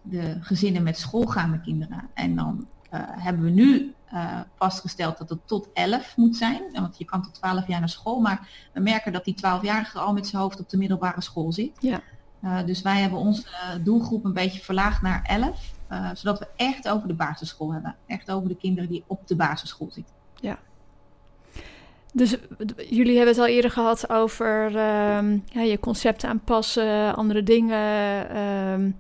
de 0.03 0.37
gezinnen 0.41 0.83
met 0.83 0.99
schoolgaande 0.99 1.61
kinderen. 1.61 2.09
En 2.15 2.35
dan 2.35 2.67
hebben 2.97 3.45
we 3.45 3.51
nu 3.51 3.94
uh, 4.15 4.41
vastgesteld 4.57 5.19
dat 5.19 5.29
het 5.29 5.39
tot 5.45 5.69
11 5.73 6.17
moet 6.17 6.37
zijn. 6.37 6.63
Want 6.73 6.99
je 6.99 7.05
kan 7.05 7.23
tot 7.23 7.35
12 7.35 7.67
jaar 7.67 7.81
naar 7.81 7.89
school, 7.89 8.21
maar 8.21 8.49
we 8.73 8.81
merken 8.81 9.13
dat 9.13 9.25
die 9.25 9.37
12-jarige 9.37 9.99
al 9.99 10.13
met 10.13 10.27
zijn 10.27 10.43
hoofd 10.43 10.61
op 10.61 10.69
de 10.69 10.77
middelbare 10.77 11.21
school 11.21 11.53
zit. 11.53 11.73
Ja. 11.81 12.01
Uh, 12.45 12.65
dus 12.67 12.83
wij 12.83 13.01
hebben 13.01 13.19
onze 13.19 13.45
doelgroep 13.83 14.25
een 14.25 14.33
beetje 14.33 14.61
verlaagd 14.61 15.03
naar 15.03 15.23
11, 15.27 15.73
uh, 15.91 15.99
eh, 15.99 16.17
zodat 16.17 16.39
we 16.39 16.47
echt 16.57 16.89
over 16.89 17.09
de 17.09 17.15
basisschool 17.15 17.73
hebben. 17.73 17.97
Echt 18.07 18.31
over 18.31 18.49
de 18.49 18.57
kinderen 18.57 18.91
die 18.91 19.05
op 19.07 19.27
de 19.27 19.37
basisschool 19.37 19.89
zitten. 19.91 20.15
Ja. 20.41 20.59
Dus 22.13 22.37
jullie 22.77 23.17
hebben 23.17 23.35
het 23.35 23.39
al 23.39 23.47
eerder 23.47 23.71
gehad 23.71 24.11
over 24.11 24.71
uh, 24.71 24.75
ja, 25.45 25.61
je 25.61 25.79
concept 25.81 26.25
aanpassen, 26.25 27.17
andere 27.17 27.43
dingen 27.43 28.29
ehm, 28.29 28.91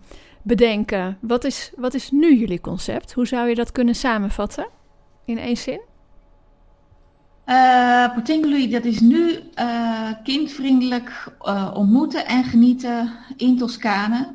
bedenken. 0.42 1.18
Wat 1.20 1.44
is, 1.44 1.72
wat 1.76 1.94
is 1.94 2.10
nu 2.10 2.38
jullie 2.38 2.60
concept? 2.60 3.12
Hoe 3.12 3.26
zou 3.26 3.48
je 3.48 3.54
dat 3.54 3.72
kunnen 3.72 3.94
samenvatten? 3.94 4.66
In 5.24 5.38
één 5.38 5.56
zin? 5.56 5.80
Uh, 7.46 8.70
dat 8.70 8.84
is 8.84 9.00
nu 9.00 9.40
uh, 9.58 10.10
kindvriendelijk 10.22 11.36
uh, 11.42 11.70
ontmoeten 11.74 12.26
en 12.26 12.44
genieten 12.44 13.12
in 13.36 13.58
Toscane. 13.58 14.34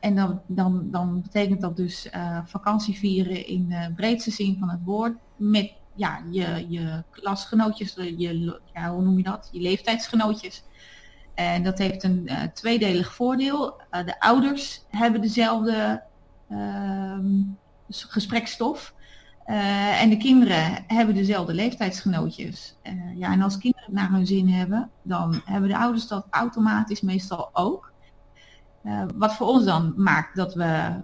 En 0.00 0.14
dan, 0.14 0.40
dan, 0.46 0.88
dan 0.90 1.22
betekent 1.22 1.60
dat 1.60 1.76
dus 1.76 2.08
vakantie 2.44 2.98
vieren 2.98 3.46
in 3.46 3.68
de 3.68 3.92
breedste 3.96 4.30
zin 4.30 4.56
van 4.58 4.70
het 4.70 4.80
woord. 4.84 5.16
Met 5.36 5.72
ja, 5.94 6.22
je, 6.30 6.66
je 6.68 7.02
klasgenootjes, 7.10 7.94
je, 7.94 8.60
ja, 8.74 8.90
hoe 8.90 9.02
noem 9.02 9.16
je 9.16 9.22
dat? 9.22 9.48
Je 9.52 9.60
leeftijdsgenootjes. 9.60 10.64
En 11.34 11.62
dat 11.62 11.78
heeft 11.78 12.02
een 12.02 12.30
tweedelig 12.54 13.14
voordeel. 13.14 13.80
de 13.90 14.20
ouders 14.20 14.84
hebben 14.90 15.20
dezelfde 15.20 16.02
ehm, 16.48 17.42
gesprekstof. 17.88 18.94
Uh, 19.48 20.02
en 20.02 20.08
de 20.08 20.16
kinderen 20.16 20.84
hebben 20.86 21.14
dezelfde 21.14 21.54
leeftijdsgenootjes. 21.54 22.76
Uh, 22.82 23.18
ja, 23.18 23.32
en 23.32 23.42
als 23.42 23.58
kinderen 23.58 23.86
het 23.86 23.94
naar 23.94 24.10
hun 24.10 24.26
zin 24.26 24.48
hebben, 24.48 24.90
dan 25.02 25.40
hebben 25.44 25.68
de 25.68 25.76
ouders 25.76 26.06
dat 26.06 26.26
automatisch 26.30 27.00
meestal 27.00 27.50
ook. 27.52 27.92
Uh, 28.84 29.04
wat 29.14 29.34
voor 29.34 29.46
ons 29.46 29.64
dan 29.64 29.92
maakt 29.96 30.36
dat 30.36 30.54
we 30.54 31.00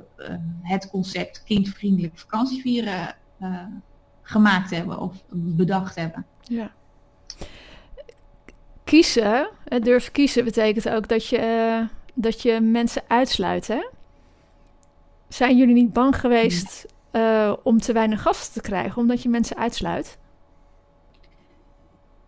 het 0.62 0.90
concept 0.90 1.42
kindvriendelijk 1.44 2.18
vakantievieren 2.18 3.14
gemaakt 4.22 4.70
hebben 4.70 5.00
of 5.00 5.24
bedacht 5.32 5.94
hebben. 5.94 6.26
Ja. 6.40 6.70
Kiezen, 8.84 9.48
durf 9.80 10.10
kiezen, 10.10 10.44
betekent 10.44 10.88
ook 10.88 11.08
dat 11.08 11.26
je, 11.26 11.86
dat 12.14 12.42
je 12.42 12.60
mensen 12.60 13.02
uitsluit. 13.08 13.66
Hè? 13.66 13.88
Zijn 15.28 15.56
jullie 15.56 15.74
niet 15.74 15.92
bang 15.92 16.20
geweest 16.20 16.86
uh, 17.16 17.52
om 17.62 17.80
te 17.80 17.92
weinig 17.92 18.22
gasten 18.22 18.52
te 18.52 18.68
krijgen, 18.68 19.02
omdat 19.02 19.22
je 19.22 19.28
mensen 19.28 19.56
uitsluit? 19.56 20.18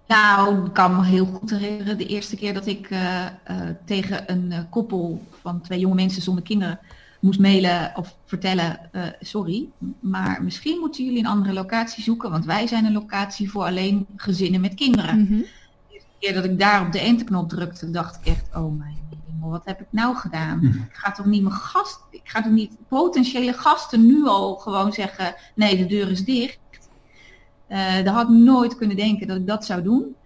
Nou, 0.07 0.67
ik 0.67 0.73
kan 0.73 0.97
me 0.97 1.05
heel 1.05 1.27
goed 1.27 1.51
herinneren 1.51 1.99
de 1.99 2.07
eerste 2.07 2.37
keer 2.37 2.55
dat 2.55 2.67
ik 2.67 2.91
uh, 2.91 3.25
uh, 3.51 3.61
tegen 3.85 4.33
een 4.33 4.69
koppel 4.71 5.23
van 5.41 5.61
twee 5.61 5.79
jonge 5.79 5.95
mensen 5.95 6.23
zonder 6.23 6.45
kinderen 6.45 6.79
moest 7.21 7.41
mailen 7.41 7.93
of 7.95 8.17
vertellen, 8.25 8.91
sorry, 9.21 9.69
maar 10.01 10.43
misschien 10.43 10.79
moeten 10.79 11.05
jullie 11.05 11.19
een 11.19 11.27
andere 11.27 11.53
locatie 11.55 12.03
zoeken, 12.03 12.31
want 12.31 12.45
wij 12.45 12.67
zijn 12.67 12.85
een 12.85 12.93
locatie 12.93 13.51
voor 13.51 13.65
alleen 13.65 14.07
gezinnen 14.17 14.61
met 14.61 14.75
kinderen. 14.75 15.19
Mm 15.19 15.27
-hmm. 15.27 15.41
De 15.89 15.95
eerste 15.95 16.09
keer 16.19 16.35
dat 16.35 16.45
ik 16.45 16.59
daar 16.59 16.87
op 16.87 16.93
de 16.93 17.01
enterknop 17.01 17.49
drukte, 17.49 17.91
dacht 17.91 18.17
ik 18.17 18.27
echt, 18.27 18.49
oh 18.55 18.79
mijn 18.79 18.97
wat 19.51 19.65
heb 19.65 19.81
ik 19.81 19.87
nou 19.91 20.17
gedaan? 20.17 20.65
Ik 20.65 20.97
ga 20.97 21.13
toch 21.13 21.27
niet 21.27 21.43
mijn 21.43 21.55
gast, 21.55 22.01
ik 22.11 22.21
ga 22.25 22.43
toch 22.43 22.53
niet 22.53 22.77
potentiële 22.89 23.53
gasten 23.53 24.07
nu 24.07 24.27
al 24.27 24.55
gewoon 24.55 24.93
zeggen, 24.93 25.35
nee, 25.55 25.77
de 25.77 25.87
deur 25.87 26.11
is 26.11 26.25
dicht. 26.25 26.59
Uh, 27.69 27.79
daar 27.79 28.15
had 28.15 28.29
ik 28.29 28.37
nooit 28.37 28.77
kunnen 28.77 28.97
denken 28.97 29.27
dat 29.27 29.37
ik 29.37 29.47
dat 29.47 29.65
zou 29.65 29.83
doen. 29.83 30.17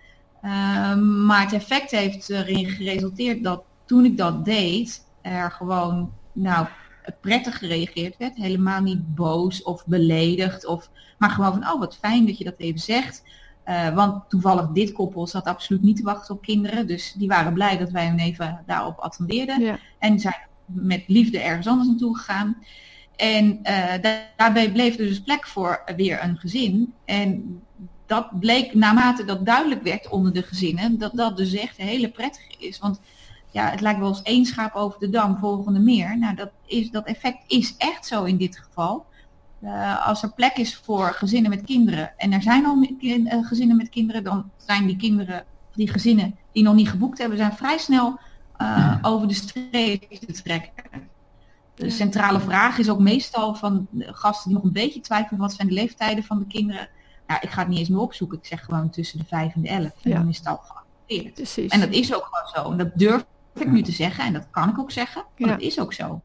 Ehm, 0.42 1.24
maar 1.26 1.42
het 1.42 1.52
effect 1.52 1.90
heeft 1.90 2.30
erin 2.30 2.68
geresulteerd 2.68 3.44
dat 3.44 3.62
toen 3.84 4.04
ik 4.04 4.16
dat 4.16 4.44
deed, 4.44 5.04
er 5.22 5.50
gewoon 5.50 6.12
nou, 6.32 6.66
prettig 7.20 7.58
gereageerd 7.58 8.16
werd. 8.16 8.36
Helemaal 8.36 8.80
niet 8.80 9.14
boos 9.14 9.62
of 9.62 9.86
beledigd. 9.86 10.66
Of, 10.66 10.90
maar 11.18 11.30
gewoon 11.30 11.52
van, 11.52 11.72
oh 11.72 11.78
wat 11.78 11.96
fijn 11.96 12.26
dat 12.26 12.38
je 12.38 12.44
dat 12.44 12.58
even 12.58 12.80
zegt. 12.80 13.22
Uh, 13.70 13.94
want 13.94 14.28
toevallig 14.28 14.68
dit 14.68 14.92
koppel 14.92 15.26
zat 15.26 15.44
absoluut 15.44 15.82
niet 15.82 15.96
te 15.96 16.02
wachten 16.02 16.34
op 16.34 16.42
kinderen. 16.42 16.86
Dus 16.86 17.12
die 17.12 17.28
waren 17.28 17.52
blij 17.52 17.78
dat 17.78 17.90
wij 17.90 18.04
hen 18.04 18.18
even 18.18 18.62
daarop 18.66 18.98
attendeerden. 18.98 19.60
Ja. 19.60 19.78
En 19.98 20.20
zijn 20.20 20.34
met 20.64 21.02
liefde 21.06 21.38
ergens 21.38 21.66
anders 21.66 21.88
naartoe 21.88 22.16
gegaan. 22.16 22.56
En 23.16 23.60
uh, 23.62 23.94
daarbij 24.36 24.72
bleef 24.72 24.98
er 24.98 25.06
dus 25.06 25.20
plek 25.22 25.46
voor 25.46 25.82
weer 25.96 26.22
een 26.22 26.36
gezin. 26.36 26.94
En 27.04 27.60
dat 28.06 28.40
bleek 28.40 28.74
naarmate 28.74 29.24
dat 29.24 29.46
duidelijk 29.46 29.82
werd 29.82 30.08
onder 30.08 30.32
de 30.32 30.42
gezinnen, 30.42 30.98
dat 30.98 31.12
dat 31.14 31.36
dus 31.36 31.54
echt 31.54 31.76
hele 31.76 32.08
prettige 32.10 32.54
is. 32.58 32.78
Want 32.78 33.00
ja, 33.50 33.70
het 33.70 33.80
lijkt 33.80 33.98
wel 33.98 34.08
eens 34.08 34.22
één 34.22 34.44
schaap 34.44 34.74
over 34.74 35.00
de 35.00 35.10
dam, 35.10 35.38
volgende 35.38 35.80
meer. 35.80 36.18
Nou, 36.18 36.34
dat, 36.34 36.50
is, 36.66 36.90
dat 36.90 37.06
effect 37.06 37.38
is 37.46 37.74
echt 37.78 38.06
zo 38.06 38.24
in 38.24 38.36
dit 38.36 38.58
geval. 38.58 39.06
Uh, 39.62 40.06
als 40.06 40.22
er 40.22 40.32
plek 40.32 40.56
is 40.56 40.76
voor 40.76 41.12
gezinnen 41.12 41.50
met 41.50 41.64
kinderen 41.64 42.18
en 42.18 42.32
er 42.32 42.42
zijn 42.42 42.66
al 42.66 42.86
uh, 43.00 43.46
gezinnen 43.46 43.76
met 43.76 43.88
kinderen, 43.88 44.24
dan 44.24 44.50
zijn 44.56 44.86
die 44.86 44.96
kinderen, 44.96 45.44
die 45.74 45.90
gezinnen 45.90 46.36
die 46.52 46.62
nog 46.62 46.74
niet 46.74 46.88
geboekt 46.88 47.18
hebben, 47.18 47.38
zijn 47.38 47.52
vrij 47.52 47.78
snel 47.78 48.18
uh, 48.58 48.96
over 49.02 49.28
de 49.28 49.34
streep 49.34 50.10
te 50.10 50.32
trekken. 50.42 50.72
De 51.74 51.90
centrale 51.90 52.40
vraag 52.40 52.78
is 52.78 52.90
ook 52.90 52.98
meestal 52.98 53.54
van 53.54 53.88
gasten 53.96 54.48
die 54.48 54.56
nog 54.58 54.66
een 54.66 54.72
beetje 54.72 55.00
twijfelen 55.00 55.40
wat 55.40 55.52
zijn 55.52 55.68
de 55.68 55.74
leeftijden 55.74 56.24
van 56.24 56.38
de 56.38 56.46
kinderen. 56.46 56.88
Nou, 57.26 57.40
ik 57.42 57.50
ga 57.50 57.60
het 57.60 57.68
niet 57.68 57.78
eens 57.78 57.88
meer 57.88 58.00
opzoeken. 58.00 58.38
Ik 58.38 58.46
zeg 58.46 58.64
gewoon 58.64 58.90
tussen 58.90 59.18
de 59.18 59.24
5 59.24 59.54
en 59.54 59.60
de 59.60 59.68
11. 59.68 59.92
En 60.02 60.10
dan 60.10 60.28
is 60.28 60.38
het 60.38 60.46
al 60.46 60.60
geaccepteerd. 61.06 61.72
En 61.72 61.80
dat 61.80 61.90
is 61.90 62.14
ook 62.14 62.28
gewoon 62.30 62.64
zo. 62.64 62.70
En 62.72 62.78
dat 62.78 62.98
durf 62.98 63.24
ik 63.54 63.70
nu 63.70 63.82
te 63.82 63.92
zeggen. 63.92 64.24
En 64.24 64.32
dat 64.32 64.46
kan 64.50 64.68
ik 64.68 64.78
ook 64.78 64.90
zeggen. 64.90 65.24
Maar 65.36 65.48
dat 65.48 65.60
is 65.60 65.80
ook 65.80 65.92
zo. 65.92 66.22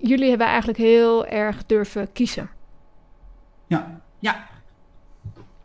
Jullie 0.00 0.28
hebben 0.28 0.46
eigenlijk 0.46 0.78
heel 0.78 1.26
erg 1.26 1.66
durven 1.66 2.12
kiezen. 2.12 2.50
Ja. 3.66 4.00
Ja. 4.18 4.48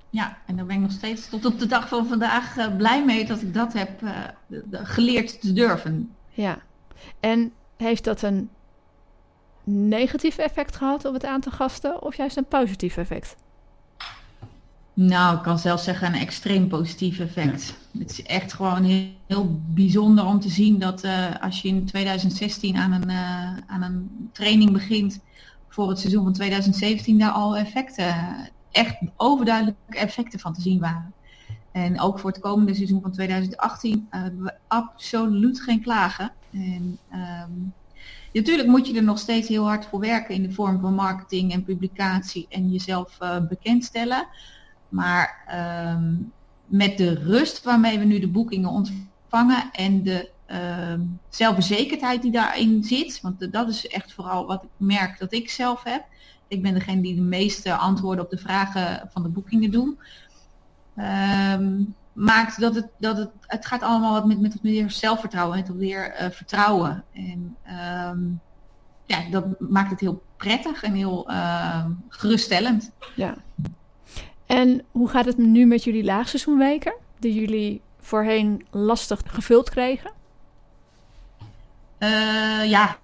Ja, 0.09 0.38
en 0.45 0.55
daar 0.55 0.65
ben 0.65 0.75
ik 0.75 0.81
nog 0.81 0.91
steeds 0.91 1.29
tot 1.29 1.45
op 1.45 1.59
de 1.59 1.65
dag 1.65 1.88
van 1.88 2.07
vandaag 2.07 2.57
uh, 2.57 2.75
blij 2.75 3.05
mee 3.05 3.25
dat 3.25 3.41
ik 3.41 3.53
dat 3.53 3.73
heb 3.73 4.01
uh, 4.01 4.11
geleerd 4.71 5.41
te 5.41 5.53
durven. 5.53 6.15
Ja. 6.29 6.57
En 7.19 7.53
heeft 7.77 8.03
dat 8.03 8.21
een 8.21 8.49
negatief 9.63 10.38
effect 10.38 10.75
gehad 10.75 11.05
op 11.05 11.13
het 11.13 11.25
aantal 11.25 11.51
gasten 11.51 12.01
of 12.01 12.15
juist 12.15 12.38
een 12.38 12.45
positief 12.47 12.97
effect? 12.97 13.36
Nou, 14.98 15.38
ik 15.38 15.43
kan 15.43 15.60
zelfs 15.60 15.84
zeggen 15.84 16.08
een 16.08 16.20
extreem 16.20 16.68
positief 16.68 17.20
effect. 17.20 17.76
Het 18.00 18.12
is 18.12 18.24
echt 18.24 18.54
gewoon 18.54 18.84
heel, 18.84 19.08
heel 19.28 19.60
bijzonder 19.68 20.26
om 20.26 20.39
te 20.39 20.50
zien 20.50 20.80
dat 20.80 21.04
uh, 21.04 21.41
als 21.41 21.62
je 21.62 21.68
in 21.68 21.86
2016 21.86 22.76
aan 22.76 22.91
een, 22.91 23.10
uh, 23.10 23.58
aan 23.68 23.82
een 23.82 24.30
training 24.32 24.72
begint 24.72 25.20
voor 25.70 25.89
het 25.89 26.00
seizoen 26.00 26.24
van 26.24 26.34
2017, 26.34 27.20
daar 27.20 27.32
al 27.32 27.58
effecten, 27.58 28.16
echt 28.72 28.98
overduidelijke 29.16 29.98
effecten 29.98 30.39
van 30.39 30.54
te 30.54 30.62
zien 30.62 30.80
waren. 30.80 31.14
En 31.72 32.00
ook 32.00 32.20
voor 32.20 32.30
het 32.30 32.39
komende 32.39 32.76
seizoen 32.76 33.02
van 33.02 33.12
2018 33.12 34.08
uh, 34.12 34.22
hebben 34.22 34.43
we 34.43 34.54
absoluut 34.68 35.62
geen 35.62 35.82
klagen. 35.82 36.32
En, 36.52 37.00
um, 37.14 37.74
natuurlijk 38.34 38.68
moet 38.68 38.88
je 38.88 38.96
er 38.96 39.04
nog 39.04 39.20
steeds 39.20 39.48
heel 39.48 39.66
hard 39.66 39.86
voor 39.86 40.00
werken 40.00 40.36
in 40.36 40.43
de 40.43 40.52
vorm 40.52 40.80
van 40.80 40.93
marketing 40.93 41.54
en 41.54 41.64
publicatie 41.64 42.46
en 42.50 42.72
jezelf 42.72 43.18
bekendstellen. 43.50 44.28
Maar 44.96 45.46
um, 45.93 46.32
met 46.66 46.98
de 46.98 47.14
rust 47.14 47.64
waarmee 47.64 48.00
we 48.00 48.06
nu 48.06 48.20
de 48.20 48.28
boekingen 48.28 48.70
ontvangen 48.70 49.72
en 49.72 50.04
de 50.04 50.30
uh, 50.52 51.06
zelfverzekerdheid 51.30 52.22
die 52.22 52.32
daarin 52.32 52.84
zit, 52.84 53.22
want 53.22 53.52
dat 53.52 53.70
is 53.70 53.88
echt 53.88 54.14
vooral 54.14 54.46
wat 54.46 54.64
ik 54.64 54.70
merk 54.78 55.20
dat 55.20 55.34
ik 55.34 55.50
zelf 55.50 55.84
heb. 55.84 56.04
Ik 56.48 56.62
ben 56.62 56.74
degene 56.74 57.02
die 57.02 57.16
de 57.16 57.22
meeste 57.22 57.74
antwoorden 57.74 58.24
op 58.24 58.30
de 58.30 58.38
vragen 58.38 59.10
van 59.12 59.24
de 59.24 59.30
boekingen 59.30 59.72
doet. 59.72 59.98
Um, 60.98 61.96
maakt 62.14 62.60
dat 62.60 62.76
het, 62.76 62.88
dat 62.98 63.18
het, 63.18 63.30
het 63.41 63.66
gaat 63.66 63.82
allemaal 63.82 64.14
wat 64.14 64.26
met, 64.26 64.41
met 64.41 64.64
meer 64.64 64.91
zelfvertrouwen, 64.91 65.58
met 65.58 65.76
meer 65.76 66.22
uh, 66.22 66.30
vertrouwen. 66.30 67.04
En 67.14 67.56
um, 68.10 68.39
ja, 69.06 69.30
dat 69.32 69.60
maakt 69.60 69.89
het 69.89 70.00
heel 70.00 70.24
prettig 70.38 70.84
en 70.84 70.93
heel 70.93 71.28
geruststellend. 72.10 72.91
Ja. 73.16 73.36
En 74.46 74.82
hoe 74.91 75.10
gaat 75.10 75.26
het 75.26 75.38
nu 75.38 75.66
met 75.66 75.84
jullie 75.84 76.04
laagseizoenweken, 76.04 76.93
die 77.20 77.34
jullie 77.34 77.82
voorheen 78.00 78.66
lastig 78.72 79.22
gevuld 79.26 79.70
kregen? 79.70 80.12
Uh, 82.00 82.70
ja. 82.70 82.98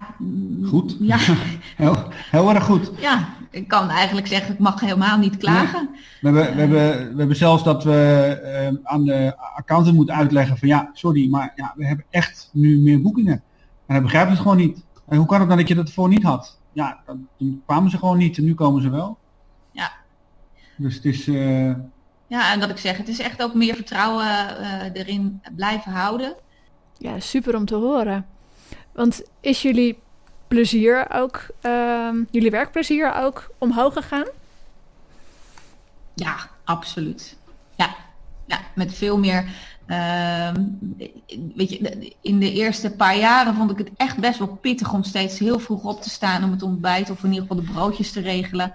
Goed. 0.64 0.96
Ja. 1.00 1.16
heel, 1.76 1.96
heel 2.30 2.54
erg 2.54 2.64
goed. 2.64 2.90
Ja, 3.00 3.28
ik 3.50 3.68
kan 3.68 3.88
eigenlijk 3.88 4.26
zeggen, 4.26 4.52
ik 4.52 4.58
mag 4.58 4.80
helemaal 4.80 5.18
niet 5.18 5.36
klagen. 5.36 5.88
We, 6.20 6.28
hebben, 6.28 6.54
we, 6.54 6.60
hebben, 6.60 7.12
we 7.12 7.18
hebben 7.18 7.36
zelfs 7.36 7.64
dat 7.64 7.84
we 7.84 8.70
uh, 8.72 8.90
aan 8.90 9.04
de 9.04 9.36
accountant 9.56 9.96
moeten 9.96 10.14
uitleggen 10.14 10.58
van 10.58 10.68
ja, 10.68 10.90
sorry, 10.92 11.30
maar 11.30 11.52
ja, 11.56 11.72
we 11.76 11.86
hebben 11.86 12.04
echt 12.10 12.50
nu 12.52 12.78
meer 12.78 13.02
boekingen. 13.02 13.42
En 13.86 13.94
hij 13.94 14.02
begrijpt 14.02 14.30
het 14.30 14.40
gewoon 14.40 14.56
niet. 14.56 14.84
En 15.08 15.16
hoe 15.16 15.26
kan 15.26 15.40
het 15.40 15.48
dan 15.48 15.58
dat 15.58 15.68
je 15.68 15.74
dat 15.74 15.90
voor 15.90 16.08
niet 16.08 16.22
had? 16.22 16.58
Ja, 16.72 17.00
dan 17.06 17.28
kwamen 17.66 17.90
ze 17.90 17.98
gewoon 17.98 18.18
niet 18.18 18.36
en 18.36 18.44
nu 18.44 18.54
komen 18.54 18.82
ze 18.82 18.90
wel. 18.90 19.18
Ja, 20.82 20.88
dus 20.88 20.94
het 20.94 21.04
is... 21.04 21.26
Uh... 21.26 21.72
Ja, 22.26 22.52
en 22.52 22.60
dat 22.60 22.70
ik 22.70 22.78
zeg, 22.78 22.96
het 22.96 23.08
is 23.08 23.18
echt 23.18 23.42
ook 23.42 23.54
meer 23.54 23.74
vertrouwen 23.74 24.26
uh, 24.26 24.84
erin 24.92 25.40
blijven 25.56 25.92
houden. 25.92 26.34
Ja, 26.98 27.20
super 27.20 27.56
om 27.56 27.64
te 27.64 27.74
horen. 27.74 28.26
Want 28.92 29.22
is 29.40 29.62
jullie 29.62 29.98
plezier 30.48 31.06
ook, 31.10 31.46
uh, 31.62 32.08
jullie 32.30 32.50
werkplezier 32.50 33.14
ook 33.14 33.50
omhoog 33.58 33.92
gegaan? 33.92 34.26
Ja, 36.14 36.36
absoluut. 36.64 37.36
Ja, 37.76 37.94
ja 38.46 38.60
met 38.74 38.94
veel 38.94 39.18
meer. 39.18 39.70
Uh, 39.86 40.50
weet 41.54 41.70
je, 41.70 42.12
in 42.20 42.38
de 42.38 42.52
eerste 42.52 42.90
paar 42.90 43.16
jaren 43.16 43.54
vond 43.54 43.70
ik 43.70 43.78
het 43.78 43.90
echt 43.96 44.16
best 44.16 44.38
wel 44.38 44.56
pittig 44.56 44.92
om 44.92 45.02
steeds 45.02 45.38
heel 45.38 45.58
vroeg 45.58 45.84
op 45.84 46.02
te 46.02 46.10
staan 46.10 46.44
om 46.44 46.50
het 46.50 46.62
ontbijt 46.62 47.10
of 47.10 47.24
in 47.24 47.32
ieder 47.32 47.46
geval 47.46 47.64
de 47.64 47.72
broodjes 47.72 48.12
te 48.12 48.20
regelen. 48.20 48.72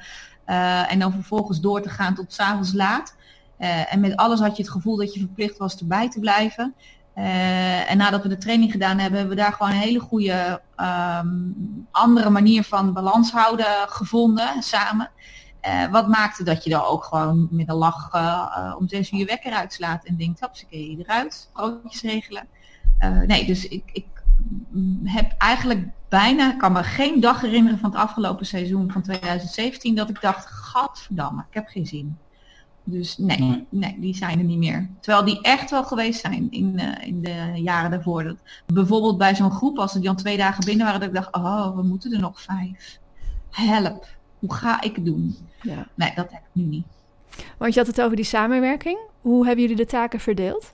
Uh, 0.47 0.91
en 0.91 0.99
dan 0.99 1.11
vervolgens 1.11 1.59
door 1.59 1.81
te 1.81 1.89
gaan 1.89 2.15
tot 2.15 2.33
s'avonds 2.33 2.73
laat. 2.73 3.15
Uh, 3.59 3.93
en 3.93 3.99
met 3.99 4.15
alles 4.15 4.39
had 4.39 4.57
je 4.57 4.63
het 4.63 4.71
gevoel 4.71 4.95
dat 4.95 5.13
je 5.13 5.19
verplicht 5.19 5.57
was 5.57 5.77
erbij 5.77 6.09
te 6.09 6.19
blijven. 6.19 6.75
Uh, 7.15 7.91
en 7.91 7.97
nadat 7.97 8.21
we 8.23 8.29
de 8.29 8.37
training 8.37 8.71
gedaan 8.71 8.97
hebben, 8.97 9.19
hebben 9.19 9.35
we 9.37 9.41
daar 9.41 9.53
gewoon 9.53 9.71
een 9.71 9.77
hele 9.77 9.99
goede 9.99 10.61
um, 10.77 11.87
andere 11.91 12.29
manier 12.29 12.63
van 12.63 12.93
balans 12.93 13.31
houden 13.31 13.89
gevonden 13.89 14.63
samen. 14.63 15.11
wat 15.91 16.07
maakte 16.07 16.43
dat 16.43 16.63
je 16.63 16.69
dan 16.69 16.83
ook 16.83 17.03
gewoon 17.03 17.47
met 17.51 17.69
een 17.69 17.75
lach 17.75 18.11
om 18.77 18.87
zes 18.87 19.11
uur 19.11 19.25
wekker 19.25 19.51
uitslaat 19.51 20.05
en 20.05 20.17
denkt, 20.17 20.39
hapsakee, 20.39 20.97
eruit, 20.99 21.49
broodjes 21.53 22.01
regelen. 22.01 22.47
nee, 23.27 23.45
dus 23.45 23.67
ik, 23.67 23.83
ik 23.93 24.05
heb 25.03 25.35
eigenlijk 25.37 25.87
bijna, 26.09 26.51
kan 26.51 26.71
me 26.71 26.83
geen 26.83 27.19
dag 27.19 27.41
herinneren 27.41 27.79
van 27.79 27.89
het 27.89 27.99
afgelopen 27.99 28.45
seizoen 28.45 28.91
van 28.91 29.01
2017 29.01 29.95
dat 29.95 30.09
ik 30.09 30.21
dacht, 30.21 30.45
gadverdamme, 30.45 31.43
ik 31.49 31.53
heb 31.53 31.67
geen 31.67 31.85
zin. 31.85 32.17
Dus 32.83 33.17
nee, 33.17 33.65
nee, 33.69 33.97
die 33.99 34.15
zijn 34.15 34.39
er 34.39 34.45
niet 34.45 34.57
meer. 34.57 34.89
Terwijl 34.99 35.25
die 35.25 35.41
echt 35.41 35.69
wel 35.69 35.83
geweest 35.83 36.19
zijn 36.19 36.51
in, 36.51 36.79
uh, 36.79 37.07
in 37.07 37.21
de 37.21 37.51
jaren 37.55 37.91
daarvoor. 37.91 38.23
Dat, 38.23 38.37
bijvoorbeeld 38.65 39.17
bij 39.17 39.35
zo'n 39.35 39.51
groep, 39.51 39.79
als 39.79 39.95
er 39.95 40.01
dan 40.01 40.15
twee 40.15 40.37
dagen 40.37 40.65
binnen 40.65 40.85
waren, 40.85 40.99
dat 40.99 41.09
ik 41.09 41.15
dacht, 41.15 41.35
oh, 41.35 41.75
we 41.75 41.83
moeten 41.83 42.13
er 42.13 42.19
nog 42.19 42.41
vijf. 42.41 42.99
Help, 43.49 44.07
hoe 44.39 44.53
ga 44.53 44.81
ik 44.81 44.95
het 44.95 45.05
doen? 45.05 45.37
Ja. 45.61 45.87
Nee, 45.95 46.11
dat 46.15 46.31
heb 46.31 46.41
ik 46.41 46.49
nu 46.51 46.63
niet. 46.63 46.85
Want 47.57 47.73
je 47.73 47.79
had 47.79 47.87
het 47.87 48.01
over 48.01 48.15
die 48.15 48.25
samenwerking. 48.25 48.99
Hoe 49.21 49.45
hebben 49.45 49.61
jullie 49.61 49.77
de 49.85 49.85
taken 49.85 50.19
verdeeld? 50.19 50.73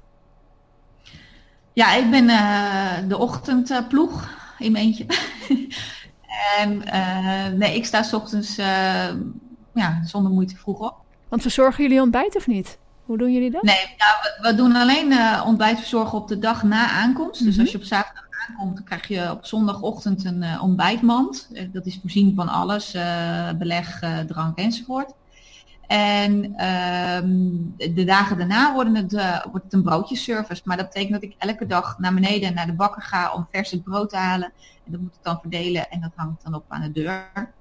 Ja, 1.73 1.93
ik 1.93 2.11
ben 2.11 2.29
uh, 2.29 2.93
de 3.07 3.17
ochtendploeg 3.17 4.29
in 4.57 4.71
mijn 4.71 4.85
eentje. 4.85 5.05
en 6.59 6.81
uh, 6.93 7.47
nee, 7.47 7.75
ik 7.75 7.85
sta 7.85 8.03
s 8.03 8.13
ochtends 8.13 8.59
uh, 8.59 8.65
ja, 9.73 10.03
zonder 10.05 10.31
moeite 10.31 10.55
vroeg 10.55 10.79
op. 10.79 10.95
Want 11.29 11.41
verzorgen 11.41 11.83
jullie 11.83 12.01
ontbijt 12.01 12.35
of 12.35 12.47
niet? 12.47 12.77
Hoe 13.05 13.17
doen 13.17 13.33
jullie 13.33 13.51
dat? 13.51 13.63
Nee, 13.63 13.95
nou, 13.97 14.11
we, 14.21 14.49
we, 14.49 14.55
doen 14.55 14.75
alleen 14.75 15.11
uh, 15.11 15.43
ontbijt 15.45 15.77
verzorgen 15.77 16.17
op 16.17 16.27
de 16.27 16.39
dag 16.39 16.63
na 16.63 16.89
aankomst. 16.89 17.41
Mm 17.41 17.47
-hmm. 17.47 17.55
Dus 17.55 17.59
als 17.59 17.71
je 17.71 17.77
op 17.77 17.83
zaterdag 17.83 18.27
aankomt, 18.47 18.75
dan 18.75 18.83
krijg 18.83 19.07
je 19.07 19.31
op 19.31 19.45
zondagochtend 19.45 20.25
een 20.25 20.41
uh, 20.41 20.63
ontbijtmand. 20.63 21.49
dat 21.71 21.85
is 21.85 21.99
voorzien 22.01 22.35
van 22.35 22.49
alles, 22.49 22.91
beleg, 23.57 23.99
drank 24.27 24.57
enzovoort. 24.57 25.13
En 25.87 26.55
ehm, 26.55 27.93
de 27.93 28.03
dagen 28.05 28.37
daarna 28.37 28.73
worden 28.73 28.95
het, 28.95 29.13
uh, 29.13 29.45
wordt 29.51 29.63
het 29.63 29.73
een 29.73 29.83
broodjeservice. 29.83 30.61
Maar 30.65 30.77
dat 30.77 30.85
betekent 30.85 31.13
dat 31.13 31.23
ik 31.23 31.35
elke 31.37 31.65
dag 31.65 31.99
naar 31.99 32.13
beneden 32.13 32.53
naar 32.53 32.65
de 32.65 32.73
bakker 32.73 33.01
ga 33.01 33.33
om 33.33 33.47
vers 33.51 33.71
het 33.71 33.83
brood 33.83 34.09
te 34.09 34.17
halen. 34.17 34.51
En 34.85 34.91
dat 34.91 35.01
moet 35.01 35.15
ik 35.15 35.23
dan 35.23 35.39
verdelen 35.39 35.89
en 35.89 36.01
dat 36.01 36.11
hangt 36.15 36.43
dan 36.43 36.53
op 36.53 36.65
aan 36.67 36.81
de 36.81 36.91
deur. 36.91 37.51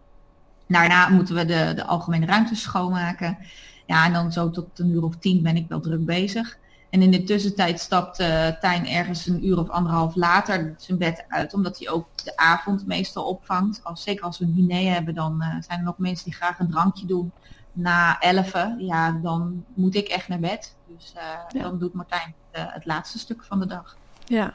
Daarna 0.68 1.08
moeten 1.08 1.34
we 1.34 1.44
de, 1.44 1.72
de 1.74 1.84
algemene 1.84 2.26
ruimtes 2.26 2.62
schoonmaken. 2.62 3.38
Ja, 3.86 4.04
en 4.04 4.12
dan 4.12 4.32
zo 4.32 4.50
tot 4.50 4.78
een 4.78 4.90
uur 4.90 5.02
of 5.02 5.16
tien 5.16 5.42
ben 5.42 5.56
ik 5.56 5.68
wel 5.68 5.80
druk 5.80 6.04
bezig. 6.04 6.58
En 6.90 7.02
in 7.02 7.10
de 7.10 7.22
tussentijd 7.22 7.80
stapt 7.80 8.20
uh, 8.20 8.48
Tijn 8.48 8.88
ergens 8.88 9.26
een 9.26 9.46
uur 9.46 9.58
of 9.58 9.68
anderhalf 9.68 10.14
later 10.14 10.74
zijn 10.76 10.98
bed 10.98 11.24
uit, 11.28 11.54
omdat 11.54 11.78
hij 11.78 11.90
ook 11.90 12.06
de 12.24 12.36
avond 12.36 12.86
meestal 12.86 13.24
opvangt. 13.24 13.80
Als, 13.84 14.02
zeker 14.02 14.24
als 14.24 14.38
we 14.38 14.44
een 14.44 14.54
diner 14.54 14.92
hebben, 14.92 15.14
dan 15.14 15.36
uh, 15.40 15.46
zijn 15.60 15.78
er 15.78 15.84
nog 15.84 15.98
mensen 15.98 16.24
die 16.24 16.34
graag 16.34 16.58
een 16.58 16.70
drankje 16.70 17.06
doen. 17.06 17.32
Na 17.72 18.20
elfen, 18.20 18.76
ja, 18.78 19.18
dan 19.22 19.64
moet 19.74 19.94
ik 19.94 20.08
echt 20.08 20.28
naar 20.28 20.38
bed. 20.38 20.76
Dus 20.96 21.14
uh, 21.16 21.22
ja. 21.48 21.62
dan 21.62 21.78
doet 21.78 21.92
Martijn 21.92 22.34
het 22.50 22.86
laatste 22.86 23.18
stuk 23.18 23.44
van 23.44 23.60
de 23.60 23.66
dag. 23.66 23.96
Ja. 24.24 24.54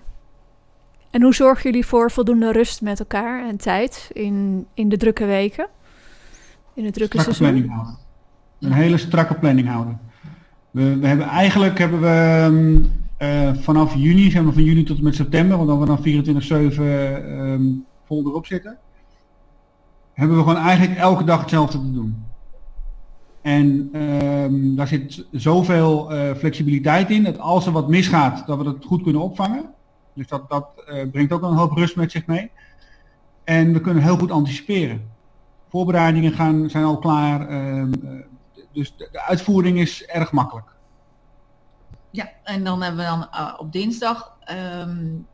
En 1.09 1.21
hoe 1.21 1.35
zorgen 1.35 1.63
jullie 1.63 1.85
voor 1.85 2.11
voldoende 2.11 2.51
rust 2.51 2.81
met 2.81 2.99
elkaar 2.99 3.47
en 3.47 3.57
tijd 3.57 4.09
in, 4.13 4.67
in 4.73 4.89
de 4.89 4.97
drukke 4.97 5.25
weken? 5.25 5.67
In 6.73 6.85
het 6.85 6.93
drukke 6.93 7.19
strakke 7.19 7.37
seizoen? 7.37 7.61
planning 7.61 7.81
houden. 7.81 8.05
Een 8.59 8.71
hele 8.71 8.97
strakke 8.97 9.33
planning 9.33 9.67
houden. 9.67 9.99
We, 10.71 10.99
we 10.99 11.07
hebben 11.07 11.27
eigenlijk 11.27 11.77
hebben 11.77 12.01
we 12.01 12.89
uh, 13.19 13.53
vanaf 13.53 13.95
juni, 13.95 14.31
zeg 14.31 14.43
maar 14.43 14.53
van 14.53 14.63
juni 14.63 14.83
tot 14.83 14.97
en 14.97 15.03
met 15.03 15.15
september, 15.15 15.57
want 15.57 15.69
dan 15.69 15.79
we 15.79 15.85
dan 15.85 16.77
24-7 16.77 16.79
um, 16.79 17.85
vol 18.05 18.25
erop 18.25 18.45
zitten, 18.45 18.77
hebben 20.13 20.37
we 20.37 20.43
gewoon 20.43 20.63
eigenlijk 20.63 20.99
elke 20.99 21.23
dag 21.23 21.39
hetzelfde 21.39 21.77
te 21.77 21.91
doen. 21.91 22.25
En 23.47 23.89
um, 24.01 24.75
daar 24.75 24.87
zit 24.87 25.25
zoveel 25.31 26.13
uh, 26.13 26.33
flexibiliteit 26.33 27.09
in 27.09 27.23
dat 27.23 27.39
als 27.39 27.65
er 27.65 27.71
wat 27.71 27.87
misgaat, 27.87 28.47
dat 28.47 28.57
we 28.57 28.69
het 28.69 28.85
goed 28.85 29.03
kunnen 29.03 29.21
opvangen. 29.21 29.73
Dus 30.13 30.27
dat, 30.27 30.49
dat 30.49 30.67
uh, 30.75 31.11
brengt 31.11 31.31
ook 31.31 31.41
een 31.41 31.53
hoop 31.53 31.71
rust 31.71 31.95
met 31.95 32.11
zich 32.11 32.25
mee. 32.25 32.51
En 33.43 33.73
we 33.73 33.81
kunnen 33.81 34.03
heel 34.03 34.17
goed 34.17 34.31
anticiperen. 34.31 35.11
Voorbereidingen 35.69 36.31
gaan, 36.31 36.69
zijn 36.69 36.83
al 36.83 36.97
klaar. 36.97 37.51
Um, 37.51 37.91
dus 38.71 38.95
de, 38.97 39.09
de, 39.11 39.21
uitvoering 39.21 39.79
is 39.79 40.05
erg 40.05 40.31
makkelijk. 40.31 40.67
Ja, 42.09 42.29
en 42.43 42.63
dan 42.63 42.81
hebben 42.81 43.01
we 43.01 43.09
dan 43.09 43.27
uh, 43.33 43.53
op 43.57 43.71
dinsdag 43.71 44.37
um, 44.51 45.27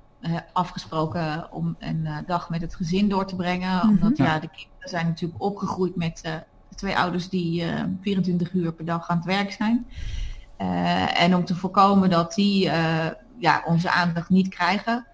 afgesproken 0.53 1.51
om 1.51 1.75
een 1.79 2.01
uh, 2.03 2.17
dag 2.25 2.49
met 2.49 2.61
het 2.61 2.75
gezin 2.75 3.09
door 3.09 3.25
te 3.25 3.35
brengen. 3.35 3.73
Mm 3.73 3.79
-hmm. 3.79 3.89
Omdat 3.89 4.17
ja, 4.17 4.39
de 4.39 4.49
kinderen 4.49 4.89
zijn 4.89 5.07
natuurlijk 5.07 5.43
opgegroeid 5.43 5.95
met 5.95 6.21
uh, 6.25 6.33
twee 6.75 6.97
ouders 6.97 7.29
die 7.29 7.65
24 8.01 8.53
uur 8.53 8.73
per 8.73 8.85
dag 8.85 9.09
aan 9.09 9.17
het 9.17 9.25
werk 9.25 9.51
zijn. 9.51 9.87
en 11.13 11.35
om 11.35 11.45
te 11.45 11.55
voorkomen 11.55 12.09
dat 12.09 12.33
die 12.33 12.69
ja, 13.39 13.63
onze 13.65 13.89
aandacht 13.89 14.29
niet 14.29 14.47
krijgen, 14.47 15.07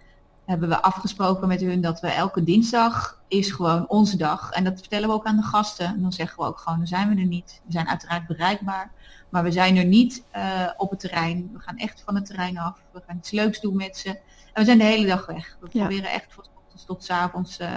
hebben 0.50 0.70
we 0.70 0.82
afgesproken 0.82 1.48
met 1.48 1.62
hun 1.62 1.82
dat 1.82 2.00
we 2.00 2.08
elke 2.08 2.44
dinsdag 2.44 3.22
is 3.28 3.52
gewoon 3.52 3.88
onze 3.88 4.18
dag. 4.18 4.52
En 4.52 4.64
dat 4.64 4.80
vertellen 4.80 5.08
we 5.08 5.14
ook 5.14 5.26
aan 5.26 5.36
de 5.36 5.44
gasten. 5.44 5.86
En 5.86 6.02
dan 6.02 6.12
zeggen 6.12 6.40
we 6.40 6.46
ook 6.46 6.60
gewoon, 6.60 6.78
dan 6.78 6.88
zijn 6.88 7.10
we 7.10 7.22
er 7.22 7.28
niet. 7.28 7.62
We 7.66 7.72
zijn 7.72 7.88
uiteraard 7.88 8.28
bereikbaar. 8.28 8.92
Maar 9.30 9.44
we 9.44 9.52
zijn 9.52 9.78
er 9.78 9.86
niet 9.86 10.24
uh, 10.36 10.70
op 10.78 10.90
het 10.90 11.00
terrein. 11.00 11.50
We 11.54 11.60
gaan 11.60 11.78
echt 11.78 12.02
van 12.06 12.16
het 12.16 12.26
terrein 12.26 12.58
af. 12.58 12.82
We 12.92 13.02
gaan 13.08 13.18
iets 13.18 13.32
leuks 13.32 13.62
doen 13.62 13.76
met 13.76 13.98
ze. 13.98 14.10
En 14.10 14.54
we 14.54 14.64
zijn 14.64 14.78
de 14.78 14.84
hele 14.84 15.08
dag 15.08 15.26
weg. 15.26 15.58
We 15.60 15.68
ja. 15.72 15.86
proberen 15.86 16.12
echt 16.12 16.34
van 16.34 16.46
ochtends 16.56 16.86
tot 16.86 17.04
s 17.04 17.10
avonds 17.10 17.60
uh, 17.60 17.68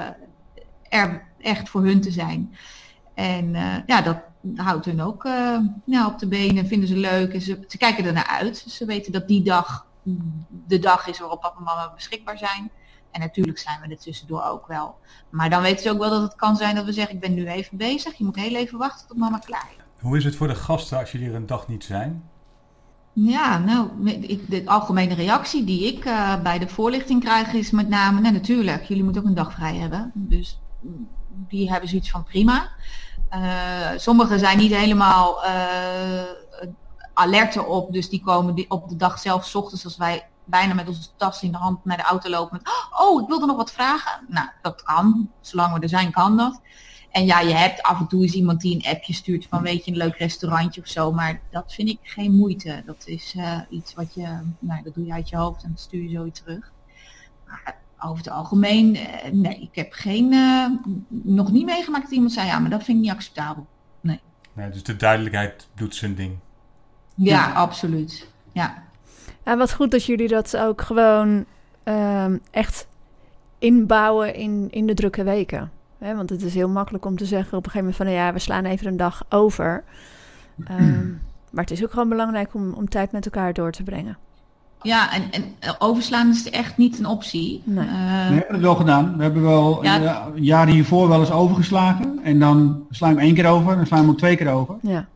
er 0.88 1.26
echt 1.38 1.68
voor 1.68 1.84
hun 1.84 2.00
te 2.00 2.10
zijn. 2.10 2.54
En 3.14 3.54
uh, 3.54 3.76
ja, 3.86 4.02
dat 4.02 4.16
houdt 4.56 4.84
hun 4.84 5.02
ook 5.02 5.22
ja, 5.84 6.06
op 6.06 6.18
de 6.18 6.28
benen. 6.28 6.66
Vinden 6.66 6.88
ze 6.88 6.96
leuk. 6.96 7.32
En 7.32 7.40
ze, 7.40 7.64
ze 7.68 7.78
kijken 7.78 8.04
er 8.04 8.12
naar 8.12 8.26
uit. 8.26 8.64
Ze 8.68 8.84
weten 8.84 9.12
dat 9.12 9.28
die 9.28 9.42
dag 9.42 9.86
de 10.66 10.78
dag 10.78 11.06
is 11.06 11.18
waarop 11.18 11.40
papa 11.40 11.58
en 11.58 11.64
mama 11.64 11.92
beschikbaar 11.94 12.38
zijn. 12.38 12.70
En 13.10 13.20
natuurlijk 13.20 13.58
zijn 13.58 13.80
we 13.80 13.88
er 13.88 13.98
tussendoor 13.98 14.42
ook 14.42 14.66
wel. 14.66 14.98
Maar 15.30 15.50
dan 15.50 15.62
weten 15.62 15.82
ze 15.82 15.90
ook 15.90 15.98
wel 15.98 16.10
dat 16.10 16.22
het 16.22 16.34
kan 16.34 16.56
zijn 16.56 16.74
dat 16.74 16.84
we 16.84 16.92
zeggen, 16.92 17.14
ik 17.14 17.20
ben 17.20 17.34
nu 17.34 17.46
even 17.46 17.76
bezig. 17.76 18.14
Je 18.14 18.24
moet 18.24 18.36
heel 18.36 18.54
even 18.54 18.78
wachten 18.78 19.08
tot 19.08 19.16
mama 19.16 19.38
klaar 19.38 19.68
is. 19.76 19.84
Hoe 20.00 20.16
is 20.16 20.24
het 20.24 20.36
voor 20.36 20.48
de 20.48 20.54
gasten 20.54 20.98
als 20.98 21.12
jullie 21.12 21.28
er 21.28 21.34
een 21.34 21.46
dag 21.46 21.68
niet 21.68 21.84
zijn? 21.84 22.22
Ja, 23.12 23.58
nou, 23.58 24.06
ik, 24.06 24.50
de 24.50 24.62
algemene 24.64 25.14
reactie 25.14 25.64
die 25.64 25.86
ik 25.86 26.04
uh, 26.04 26.42
bij 26.42 26.58
de 26.58 26.68
voorlichting 26.68 27.20
krijg 27.20 27.52
is 27.52 27.70
met 27.70 27.88
name, 27.88 28.20
nou 28.20 28.34
natuurlijk, 28.34 28.84
jullie 28.84 29.04
moeten 29.04 29.22
ook 29.22 29.28
een 29.28 29.34
dag 29.34 29.52
vrij 29.52 29.76
hebben. 29.76 30.10
Dus 30.14 30.60
die 31.34 31.70
hebben 31.70 31.88
zoiets 31.88 32.10
van 32.10 32.24
prima. 32.24 32.68
Uh, 33.30 33.90
sommigen 33.96 34.38
zijn 34.38 34.58
niet 34.58 34.74
helemaal 34.74 35.44
uh, 35.44 36.22
alert 37.14 37.56
erop, 37.56 37.92
dus 37.92 38.08
die 38.08 38.22
komen 38.22 38.54
die 38.54 38.70
op 38.70 38.88
de 38.88 38.96
dag 38.96 39.18
zelf, 39.18 39.54
ochtends 39.54 39.84
als 39.84 39.96
wij 39.96 40.26
bijna 40.44 40.74
met 40.74 40.88
onze 40.88 41.08
tas 41.16 41.42
in 41.42 41.52
de 41.52 41.58
hand 41.58 41.84
naar 41.84 41.96
de 41.96 42.02
auto 42.02 42.30
lopen 42.30 42.60
met, 42.62 42.72
oh, 42.98 43.22
ik 43.22 43.28
wilde 43.28 43.46
nog 43.46 43.56
wat 43.56 43.72
vragen. 43.72 44.24
Nou, 44.28 44.48
dat 44.62 44.82
kan. 44.82 45.30
Zolang 45.40 45.74
we 45.74 45.80
er 45.80 45.88
zijn, 45.88 46.10
kan 46.10 46.36
dat. 46.36 46.60
En 47.10 47.24
ja, 47.24 47.40
je 47.40 47.54
hebt 47.54 47.82
af 47.82 47.98
en 47.98 48.06
toe 48.06 48.22
eens 48.22 48.32
iemand 48.32 48.60
die 48.60 48.74
een 48.74 48.94
appje 48.94 49.12
stuurt 49.12 49.46
van, 49.48 49.62
weet 49.62 49.84
je, 49.84 49.90
een 49.90 49.96
leuk 49.96 50.16
restaurantje 50.16 50.80
of 50.80 50.86
zo. 50.86 51.12
Maar 51.12 51.40
dat 51.50 51.72
vind 51.72 51.88
ik 51.88 51.98
geen 52.02 52.36
moeite. 52.36 52.82
Dat 52.86 53.06
is 53.06 53.34
uh, 53.36 53.60
iets 53.70 53.94
wat 53.94 54.14
je, 54.14 54.38
nou, 54.58 54.82
dat 54.82 54.94
doe 54.94 55.06
je 55.06 55.12
uit 55.12 55.28
je 55.28 55.36
hoofd 55.36 55.62
en 55.62 55.68
dan 55.68 55.78
stuur 55.78 56.02
je 56.02 56.16
zoiets 56.16 56.40
terug. 56.40 56.72
Over 58.04 58.16
het 58.16 58.32
algemeen, 58.32 58.94
uh, 58.94 59.02
nee, 59.32 59.60
ik 59.60 59.74
heb 59.74 59.92
geen, 59.92 60.32
uh, 60.32 60.66
nog 61.08 61.52
niet 61.52 61.64
meegemaakt 61.64 62.02
dat 62.02 62.12
iemand 62.12 62.32
zei, 62.32 62.46
ja, 62.46 62.58
maar 62.58 62.70
dat 62.70 62.82
vind 62.82 62.98
ik 62.98 63.04
niet 63.04 63.12
acceptabel. 63.12 63.66
Nee. 64.00 64.20
nee 64.52 64.70
dus 64.70 64.82
de 64.82 64.96
duidelijkheid 64.96 65.68
doet 65.74 65.94
zijn 65.94 66.14
ding. 66.14 66.36
Ja, 67.14 67.48
ja. 67.48 67.52
absoluut. 67.52 68.28
Ja. 68.52 68.82
Ja, 69.44 69.56
wat 69.56 69.72
goed 69.72 69.90
dat 69.90 70.04
jullie 70.04 70.28
dat 70.28 70.56
ook 70.56 70.80
gewoon 70.80 71.44
um, 71.84 72.40
echt 72.50 72.86
inbouwen 73.58 74.34
in, 74.34 74.68
in 74.70 74.86
de 74.86 74.94
drukke 74.94 75.24
weken. 75.24 75.70
He, 75.98 76.16
want 76.16 76.30
het 76.30 76.42
is 76.42 76.54
heel 76.54 76.68
makkelijk 76.68 77.04
om 77.04 77.16
te 77.16 77.24
zeggen 77.24 77.58
op 77.58 77.64
een 77.64 77.70
gegeven 77.70 77.78
moment 77.78 77.96
van... 77.96 78.06
Nou 78.06 78.18
ja, 78.18 78.32
we 78.32 78.38
slaan 78.38 78.64
even 78.64 78.86
een 78.86 78.96
dag 78.96 79.24
over. 79.28 79.84
Um, 80.70 81.20
maar 81.52 81.64
het 81.64 81.72
is 81.72 81.82
ook 81.82 81.90
gewoon 81.90 82.08
belangrijk 82.08 82.54
om, 82.54 82.72
om 82.72 82.88
tijd 82.88 83.12
met 83.12 83.24
elkaar 83.24 83.52
door 83.52 83.72
te 83.72 83.82
brengen. 83.82 84.18
Ja, 84.82 85.12
en, 85.12 85.22
en 85.30 85.44
overslaan 85.78 86.30
is 86.30 86.50
echt 86.50 86.76
niet 86.76 86.98
een 86.98 87.06
optie. 87.06 87.62
Nee. 87.64 87.86
Uh, 87.86 87.92
we 88.28 88.34
hebben 88.34 88.52
het 88.52 88.60
wel 88.60 88.74
gedaan. 88.74 89.16
We 89.16 89.22
hebben 89.22 89.42
wel 89.42 89.84
ja. 89.84 90.00
uh, 90.00 90.26
jaren 90.34 90.74
hiervoor 90.74 91.08
wel 91.08 91.20
eens 91.20 91.30
overgeslagen. 91.30 92.20
En 92.22 92.38
dan 92.38 92.86
slaan 92.90 93.14
we 93.14 93.16
hem 93.16 93.26
één 93.26 93.34
keer 93.34 93.48
over, 93.48 93.76
dan 93.76 93.86
slaan 93.86 93.98
we 93.98 94.04
hem 94.04 94.14
ook 94.14 94.18
twee 94.18 94.36
keer 94.36 94.52
over. 94.52 94.74
Ja. 94.82 95.06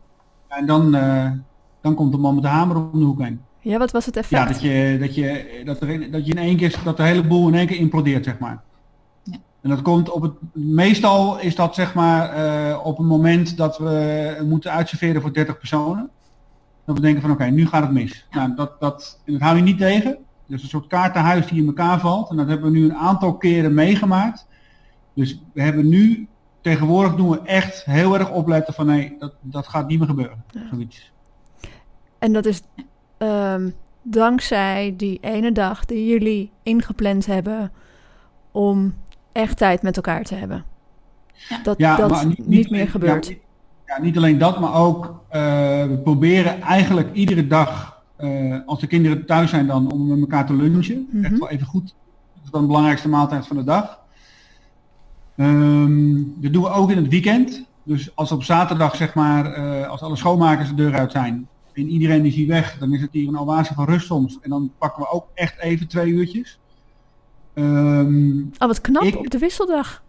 En 0.49 0.67
dan, 0.67 0.97
uh, 0.97 1.31
dan 1.81 1.95
komt 1.95 2.13
de 2.13 2.19
man 2.19 2.35
met 2.35 2.43
de 2.43 2.49
hamer 2.49 2.77
om 2.77 2.99
de 2.99 3.05
hoek 3.05 3.23
heen. 3.23 3.41
Ja, 3.61 3.79
wat 3.79 3.91
was 3.91 4.07
het 4.07 4.17
effect? 4.17 4.43
Ja, 4.43 4.49
dat 4.49 4.61
je, 4.61 4.97
dat 5.01 5.15
je, 5.15 5.63
dat 5.65 5.81
er, 5.81 6.11
dat 6.11 6.27
je 6.27 6.33
in 6.33 6.39
één 6.39 6.57
keer, 6.57 6.81
dat 6.85 6.97
de 6.97 7.03
hele 7.03 7.23
boel 7.23 7.49
in 7.49 7.55
één 7.55 7.67
keer 7.67 7.79
implodeert, 7.79 8.25
zeg 8.25 8.39
maar. 8.39 8.63
Ja. 9.23 9.37
En 9.63 9.71
dat 9.71 9.83
komt 9.83 10.11
op 10.11 10.23
het, 10.23 10.33
meestal 10.53 11.39
is 11.39 11.55
dat 11.55 11.75
zeg 11.75 11.95
maar 11.95 12.39
uh, 12.39 12.79
op 12.85 12.97
het 12.97 13.07
moment 13.07 13.57
dat 13.57 13.79
we 13.79 14.43
moeten 14.49 14.71
uitserveren 14.71 15.23
voor 15.23 15.33
30 15.33 15.59
personen. 15.59 16.11
Dat 16.87 16.95
we 16.95 17.01
denken 17.01 17.23
van 17.23 17.31
oké, 17.31 17.43
okay, 17.43 17.55
nu 17.55 17.67
gaat 17.67 17.83
het 17.83 17.93
mis. 17.93 18.27
Nou, 18.31 18.55
dat, 18.55 18.81
dat, 18.81 19.21
en 19.25 19.33
dat 19.33 19.43
hou 19.43 19.57
je 19.57 19.63
niet 19.63 19.79
tegen. 19.79 20.19
Dus 20.47 20.63
een 20.63 20.69
soort 20.69 20.87
kaartenhuis 20.87 21.47
die 21.47 21.61
in 21.61 21.67
elkaar 21.67 22.01
valt. 22.01 22.31
En 22.31 22.37
dat 22.37 22.49
hebben 22.49 22.73
we 22.73 22.79
nu 22.79 22.85
een 22.85 22.97
aantal 22.97 23.37
keren 23.37 23.75
meegemaakt. 23.75 24.47
Dus 25.15 25.43
we 25.53 25.63
hebben 25.63 25.89
nu, 25.89 26.29
tegenwoordig 26.61 27.15
doen 27.15 27.31
we 27.31 27.41
echt 27.43 27.85
heel 27.85 28.19
erg 28.19 28.31
opletten 28.31 28.75
van 28.75 28.87
nee, 28.87 29.17
dat, 29.19 29.35
dat 29.41 29.69
gaat 29.69 29.89
niet 29.89 29.99
meer 29.99 30.09
gebeuren. 30.09 30.45
Ja. 30.51 30.61
Zoiets. 30.71 31.13
En 32.19 32.33
dat 32.33 32.47
is 32.47 32.63
um, 33.19 33.75
dankzij 34.03 34.95
die 34.97 35.19
ene 35.21 35.53
dag 35.53 35.85
die 35.85 36.07
jullie 36.07 36.51
ingepland 36.63 37.27
hebben 37.27 37.73
om 38.51 38.95
echt 39.33 39.57
tijd 39.57 39.83
met 39.83 39.97
elkaar 39.97 40.23
te 40.23 40.35
hebben. 40.35 40.65
Ja. 41.49 41.63
Dat 41.63 41.79
ja, 41.79 41.97
dat 41.97 42.25
niet, 42.25 42.39
niet, 42.39 42.47
niet, 42.47 42.71
meer 42.71 42.89
gebeurt. 42.89 43.37
Ja, 43.87 44.01
niet 44.01 44.17
alleen 44.17 44.39
dat, 44.39 44.61
maar 44.61 44.75
ook 44.75 45.05
uh, 45.05 45.13
we 45.85 46.01
proberen 46.05 46.61
eigenlijk 46.61 47.15
iedere 47.15 47.47
dag, 47.47 48.03
uh, 48.21 48.59
als 48.67 48.81
de 48.81 48.87
kinderen 48.87 49.27
thuis 49.27 49.51
zijn 49.51 49.67
dan, 49.67 49.93
om 49.93 50.07
met 50.07 50.21
elkaar 50.21 50.47
te 50.47 50.55
lunchen. 50.55 50.97
Mm 50.97 51.07
-hmm. 51.11 51.25
Echt 51.25 51.39
wel 51.39 51.49
even 51.49 51.67
goed. 51.67 51.95
Dat 52.35 52.45
is 52.45 52.51
dan 52.51 52.61
de 52.61 52.67
belangrijkste 52.67 53.09
maaltijd 53.09 53.47
van 53.47 53.57
de 53.57 53.65
dag. 53.65 53.99
Um, 55.37 56.35
dat 56.37 56.53
doen 56.53 56.63
we 56.63 56.69
ook 56.69 56.91
in 56.91 56.97
het 56.97 57.09
weekend. 57.09 57.65
Dus 57.83 58.17
als 58.17 58.33
op 58.33 58.43
zaterdag, 58.43 58.97
zeg 58.97 59.15
maar, 59.15 59.59
uh, 59.59 59.89
als 59.89 60.01
alle 60.01 60.17
schoonmakers 60.17 60.69
de 60.69 60.75
deur 60.75 60.95
uit 60.95 61.13
zijn, 61.13 61.49
en 61.73 61.89
iedereen 61.89 62.25
is 62.25 62.35
hier 62.35 62.47
weg, 62.47 62.79
dan 62.79 62.93
is 62.93 63.01
het 63.01 63.13
hier 63.13 63.29
een 63.29 63.39
oase 63.39 63.75
van 63.75 63.85
rust 63.85 64.07
soms. 64.07 64.39
En 64.41 64.51
dan 64.51 64.73
pakken 64.79 65.03
we 65.03 65.11
ook 65.11 65.27
echt 65.35 65.59
even 65.59 65.89
twee 65.89 66.11
uurtjes. 66.11 66.59
Um, 67.55 68.51
oh, 68.59 68.69
wat 68.69 68.81
knap, 68.81 69.03
ik, 69.03 69.17
op 69.17 69.31
de 69.31 69.39
wisseldag. 69.39 70.03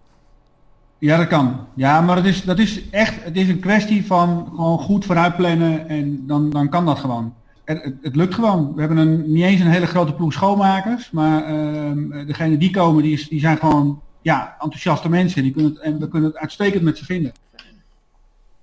Ja, 1.00 1.18
dat 1.18 1.28
kan. 1.28 1.68
Ja, 1.74 2.02
maar 2.02 2.16
het 2.16 2.26
is, 2.26 2.44
dat 2.44 2.60
is 2.60 2.90
echt, 2.90 3.24
het 3.24 3.36
is 3.38 3.48
een 3.50 3.60
kwestie 3.60 4.06
van 4.06 4.46
gewoon 4.56 4.80
goed 4.80 5.06
vooruitplannen 5.06 5.88
en 5.90 6.28
dan, 6.28 6.50
dan 6.50 6.70
kan 6.70 6.86
dat 6.86 7.00
gewoon. 7.00 7.34
Het, 7.66 7.84
het, 7.84 7.96
het 8.02 8.16
lukt 8.16 8.34
gewoon. 8.34 8.74
We 8.74 8.80
hebben 8.80 8.98
een, 8.98 9.32
niet 9.32 9.44
eens 9.44 9.62
een 9.62 9.68
hele 9.68 9.86
grote 9.86 10.14
ploeg 10.14 10.34
schoonmakers, 10.34 11.12
maar 11.12 11.50
um, 11.86 12.26
degene 12.28 12.58
die 12.58 12.72
komen, 12.72 13.04
die, 13.04 13.14
is, 13.14 13.28
die 13.28 13.40
zijn 13.40 13.58
gewoon 13.58 14.02
ja, 14.22 14.56
enthousiaste 14.60 15.10
mensen. 15.10 15.44
Die 15.44 15.52
kunnen 15.52 15.72
het, 15.72 15.82
en 15.82 16.00
we 16.00 16.08
kunnen 16.08 16.30
het 16.30 16.38
uitstekend 16.40 16.84
met 16.84 16.98
ze 16.98 17.06
vinden. 17.06 17.32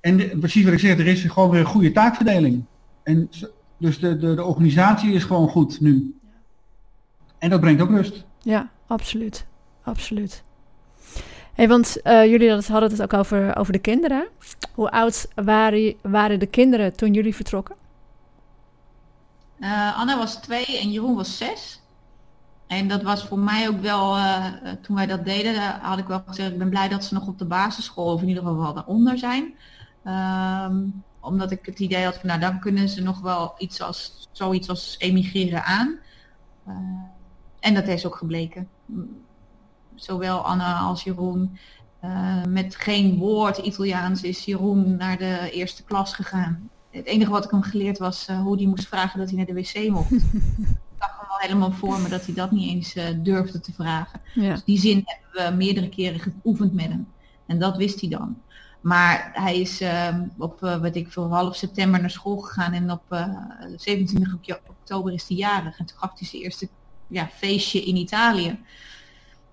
en 0.00 0.16
de- 0.16 0.36
precies 0.40 0.64
wat 0.64 0.72
ik 0.72 0.78
zeg, 0.78 0.98
er 0.98 1.06
is 1.06 1.22
gewoon 1.22 1.50
weer 1.50 1.60
een 1.60 1.66
goede 1.66 1.92
taakverdeling. 1.92 2.64
En 3.02 3.28
dus 3.78 3.98
de, 3.98 4.16
de, 4.16 4.34
de 4.34 4.44
organisatie 4.44 5.12
is 5.12 5.24
gewoon 5.24 5.48
goed 5.48 5.80
nu. 5.80 6.14
En 7.38 7.50
dat 7.50 7.60
brengt 7.60 7.82
ook 7.82 7.90
rust. 7.90 8.24
Ja, 8.42 8.70
absoluut. 8.86 9.46
Absoluut. 9.82 10.44
Hey, 11.54 11.68
want 11.68 12.02
eh, 12.02 12.24
jullie 12.24 12.50
hadden 12.50 12.90
het 12.90 13.02
ook 13.02 13.12
over, 13.12 13.56
over 13.56 13.72
de 13.72 13.78
kinderen. 13.78 14.28
Hoe 14.74 14.90
oud 14.90 15.28
waren, 15.34 15.94
waren 16.02 16.38
de 16.38 16.46
kinderen 16.46 16.96
toen 16.96 17.12
jullie 17.12 17.34
vertrokken? 17.34 17.76
Eh, 19.60 19.98
Anna 19.98 20.18
was 20.18 20.34
twee 20.34 20.78
en 20.80 20.90
Jeroen 20.90 21.14
was 21.14 21.36
zes. 21.36 21.80
En 22.66 22.88
dat 22.88 23.02
was 23.02 23.26
voor 23.26 23.38
mij 23.38 23.68
ook 23.68 23.80
wel, 23.80 24.16
eh, 24.16 24.44
toen 24.82 24.96
wij 24.96 25.06
dat 25.06 25.24
deden, 25.24 25.54
had 25.80 25.98
ik 25.98 26.06
wel 26.06 26.22
gezegd, 26.26 26.50
ik 26.50 26.58
ben 26.58 26.70
blij 26.70 26.88
dat 26.88 27.04
ze 27.04 27.14
nog 27.14 27.26
op 27.26 27.38
de 27.38 27.44
basisschool, 27.44 28.12
of 28.12 28.22
in 28.22 28.28
ieder 28.28 28.42
geval 28.42 28.58
wel 28.58 28.74
daaronder 28.74 29.18
zijn. 29.18 29.54
Ehm, 30.04 30.82
omdat 31.20 31.50
ik 31.50 31.66
het 31.66 31.78
idee 31.78 32.04
had 32.04 32.16
van, 32.16 32.28
nou 32.28 32.40
dan 32.40 32.60
kunnen 32.60 32.88
ze 32.88 33.02
nog 33.02 33.20
wel 33.20 33.54
iets 33.58 33.80
als, 33.80 34.28
zoiets 34.32 34.68
als 34.68 34.94
emigreren 34.98 35.64
aan. 35.64 35.98
En 37.60 37.74
dat 37.74 37.88
is 37.88 38.06
ook 38.06 38.16
gebleken. 38.16 38.68
Zowel 39.94 40.38
Anna 40.38 40.78
als 40.78 41.02
Jeroen. 41.04 41.58
eh, 42.00 42.44
met 42.48 42.76
geen 42.76 43.16
woord 43.16 43.58
Italiaans 43.58 44.22
is 44.22 44.44
Jeroen 44.44 44.96
naar 44.96 45.18
de 45.18 45.50
eerste 45.52 45.82
klas 45.84 46.14
gegaan. 46.14 46.70
Het 46.90 47.06
enige 47.06 47.30
wat 47.30 47.44
ik 47.44 47.50
hem 47.50 47.62
geleerd 47.62 47.98
was 47.98 48.26
eh, 48.26 48.40
hoe 48.40 48.56
hij 48.56 48.66
moest 48.66 48.86
vragen 48.88 49.18
dat 49.18 49.28
hij 49.28 49.36
naar 49.36 49.46
de 49.46 49.52
wc 49.54 49.88
mocht. 49.90 50.10
ik 50.12 50.20
zag 50.98 51.18
hem 51.20 51.28
al 51.28 51.38
helemaal 51.38 51.72
voor 51.72 52.00
me 52.00 52.08
dat 52.08 52.24
hij 52.26 52.34
dat 52.34 52.50
niet 52.50 52.68
eens 52.68 52.94
eh, 52.94 53.04
durfde 53.16 53.60
te 53.60 53.72
vragen. 53.72 54.20
Ja. 54.34 54.50
Dus 54.50 54.64
die 54.64 54.78
zin 54.78 55.04
hebben 55.04 55.50
we 55.50 55.56
meerdere 55.56 55.88
keren 55.88 56.20
geoefend 56.20 56.72
met 56.72 56.84
hem. 56.88 57.08
En 57.46 57.58
dat 57.58 57.76
wist 57.76 58.00
hij 58.00 58.10
dan. 58.10 58.36
Maar 58.80 59.30
hij 59.32 59.60
is 59.60 59.80
ehm, 59.80 60.22
op, 60.38 60.60
weet 60.80 60.96
ik 60.96 61.12
veel, 61.12 61.28
half 61.34 61.56
september 61.56 62.00
naar 62.00 62.10
school 62.10 62.36
gegaan 62.36 62.72
en 62.72 62.90
op 62.90 63.02
eh 63.08 63.28
27 63.76 64.34
okja- 64.34 64.60
oktober 64.68 65.12
is 65.12 65.28
hij 65.28 65.36
jarig. 65.36 65.78
En 65.78 65.84
toen 65.86 65.98
gaf 65.98 66.18
hij 66.18 66.28
zijn 66.28 66.42
eerste 66.42 66.68
ja, 67.06 67.28
feestje 67.34 67.84
in 67.84 67.96
Italië. 67.96 68.58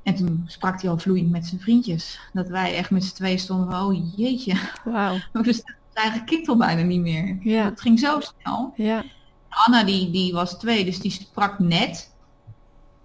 En 0.04 0.16
toen 0.16 0.44
sprak 0.48 0.82
hij 0.82 0.90
al 0.90 0.98
vloeiend 0.98 1.32
met 1.32 1.46
zijn 1.46 1.62
vriendjes. 1.62 2.20
Dat 2.34 2.48
wij 2.48 2.76
echt 2.76 2.90
met 2.90 3.04
z'n 3.04 3.16
tweeën 3.16 3.40
stonden 3.40 3.72
van, 3.72 3.86
oh 3.86 4.16
jeetje, 4.16 4.56
Wauw. 4.84 5.18
we 5.32 5.44
verstaan 5.44 5.76
zijn 5.94 6.06
eigen 6.06 6.26
kind 6.26 6.48
al 6.48 6.58
bijna 6.58 6.82
niet 6.82 7.02
meer. 7.02 7.38
Ja. 7.42 7.66
Het 7.66 7.82
ging 7.82 8.00
zo 8.00 8.20
snel. 8.20 8.74
Ja. 8.76 9.04
Anna 9.50 9.84
die, 9.84 10.12
die 10.12 10.34
was 10.34 10.60
twee, 10.60 10.86
dus 10.86 11.00
die 11.00 11.12
sprak 11.12 11.60
net 11.60 12.12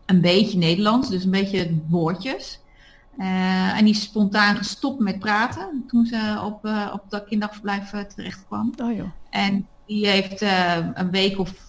een 0.06 0.20
beetje 0.20 0.58
Nederlands, 0.58 1.08
dus 1.08 1.24
een 1.24 1.30
beetje 1.30 1.78
woordjes. 1.88 2.60
Eh, 3.18 3.78
en 3.78 3.84
die 3.84 3.94
is 3.94 4.02
spontaan 4.02 4.56
gestopt 4.56 5.00
met 5.00 5.18
praten 5.18 5.84
toen 5.86 6.06
ze 6.06 6.40
op, 6.44 6.64
eh, 6.64 6.90
op 6.92 7.02
dat 7.08 7.24
kinderdagverblijf 7.24 7.92
eh, 7.92 8.00
terecht 8.00 8.44
kwam. 8.46 8.72
Oh 8.82 8.96
joh. 8.96 9.10
En 9.30 9.66
die 9.86 10.06
heeft 10.06 10.40
een 10.94 11.10
week 11.10 11.38
of 11.38 11.65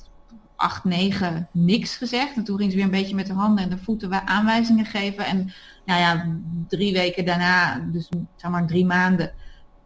acht, 0.57 0.83
negen 0.83 1.47
niks 1.51 1.95
gezegd. 1.95 2.35
En 2.35 2.43
toen 2.43 2.57
ging 2.57 2.69
ze 2.69 2.75
weer 2.75 2.85
een 2.85 2.91
beetje 2.91 3.15
met 3.15 3.27
de 3.27 3.33
handen 3.33 3.63
en 3.63 3.69
de 3.69 3.77
voeten 3.77 4.27
aanwijzingen 4.27 4.85
geven. 4.85 5.25
En 5.25 5.53
nou 5.85 5.99
ja, 5.99 6.25
drie 6.67 6.93
weken 6.93 7.25
daarna, 7.25 7.79
dus 7.79 8.09
zeg 8.35 8.51
maar 8.51 8.67
drie 8.67 8.85
maanden, 8.85 9.31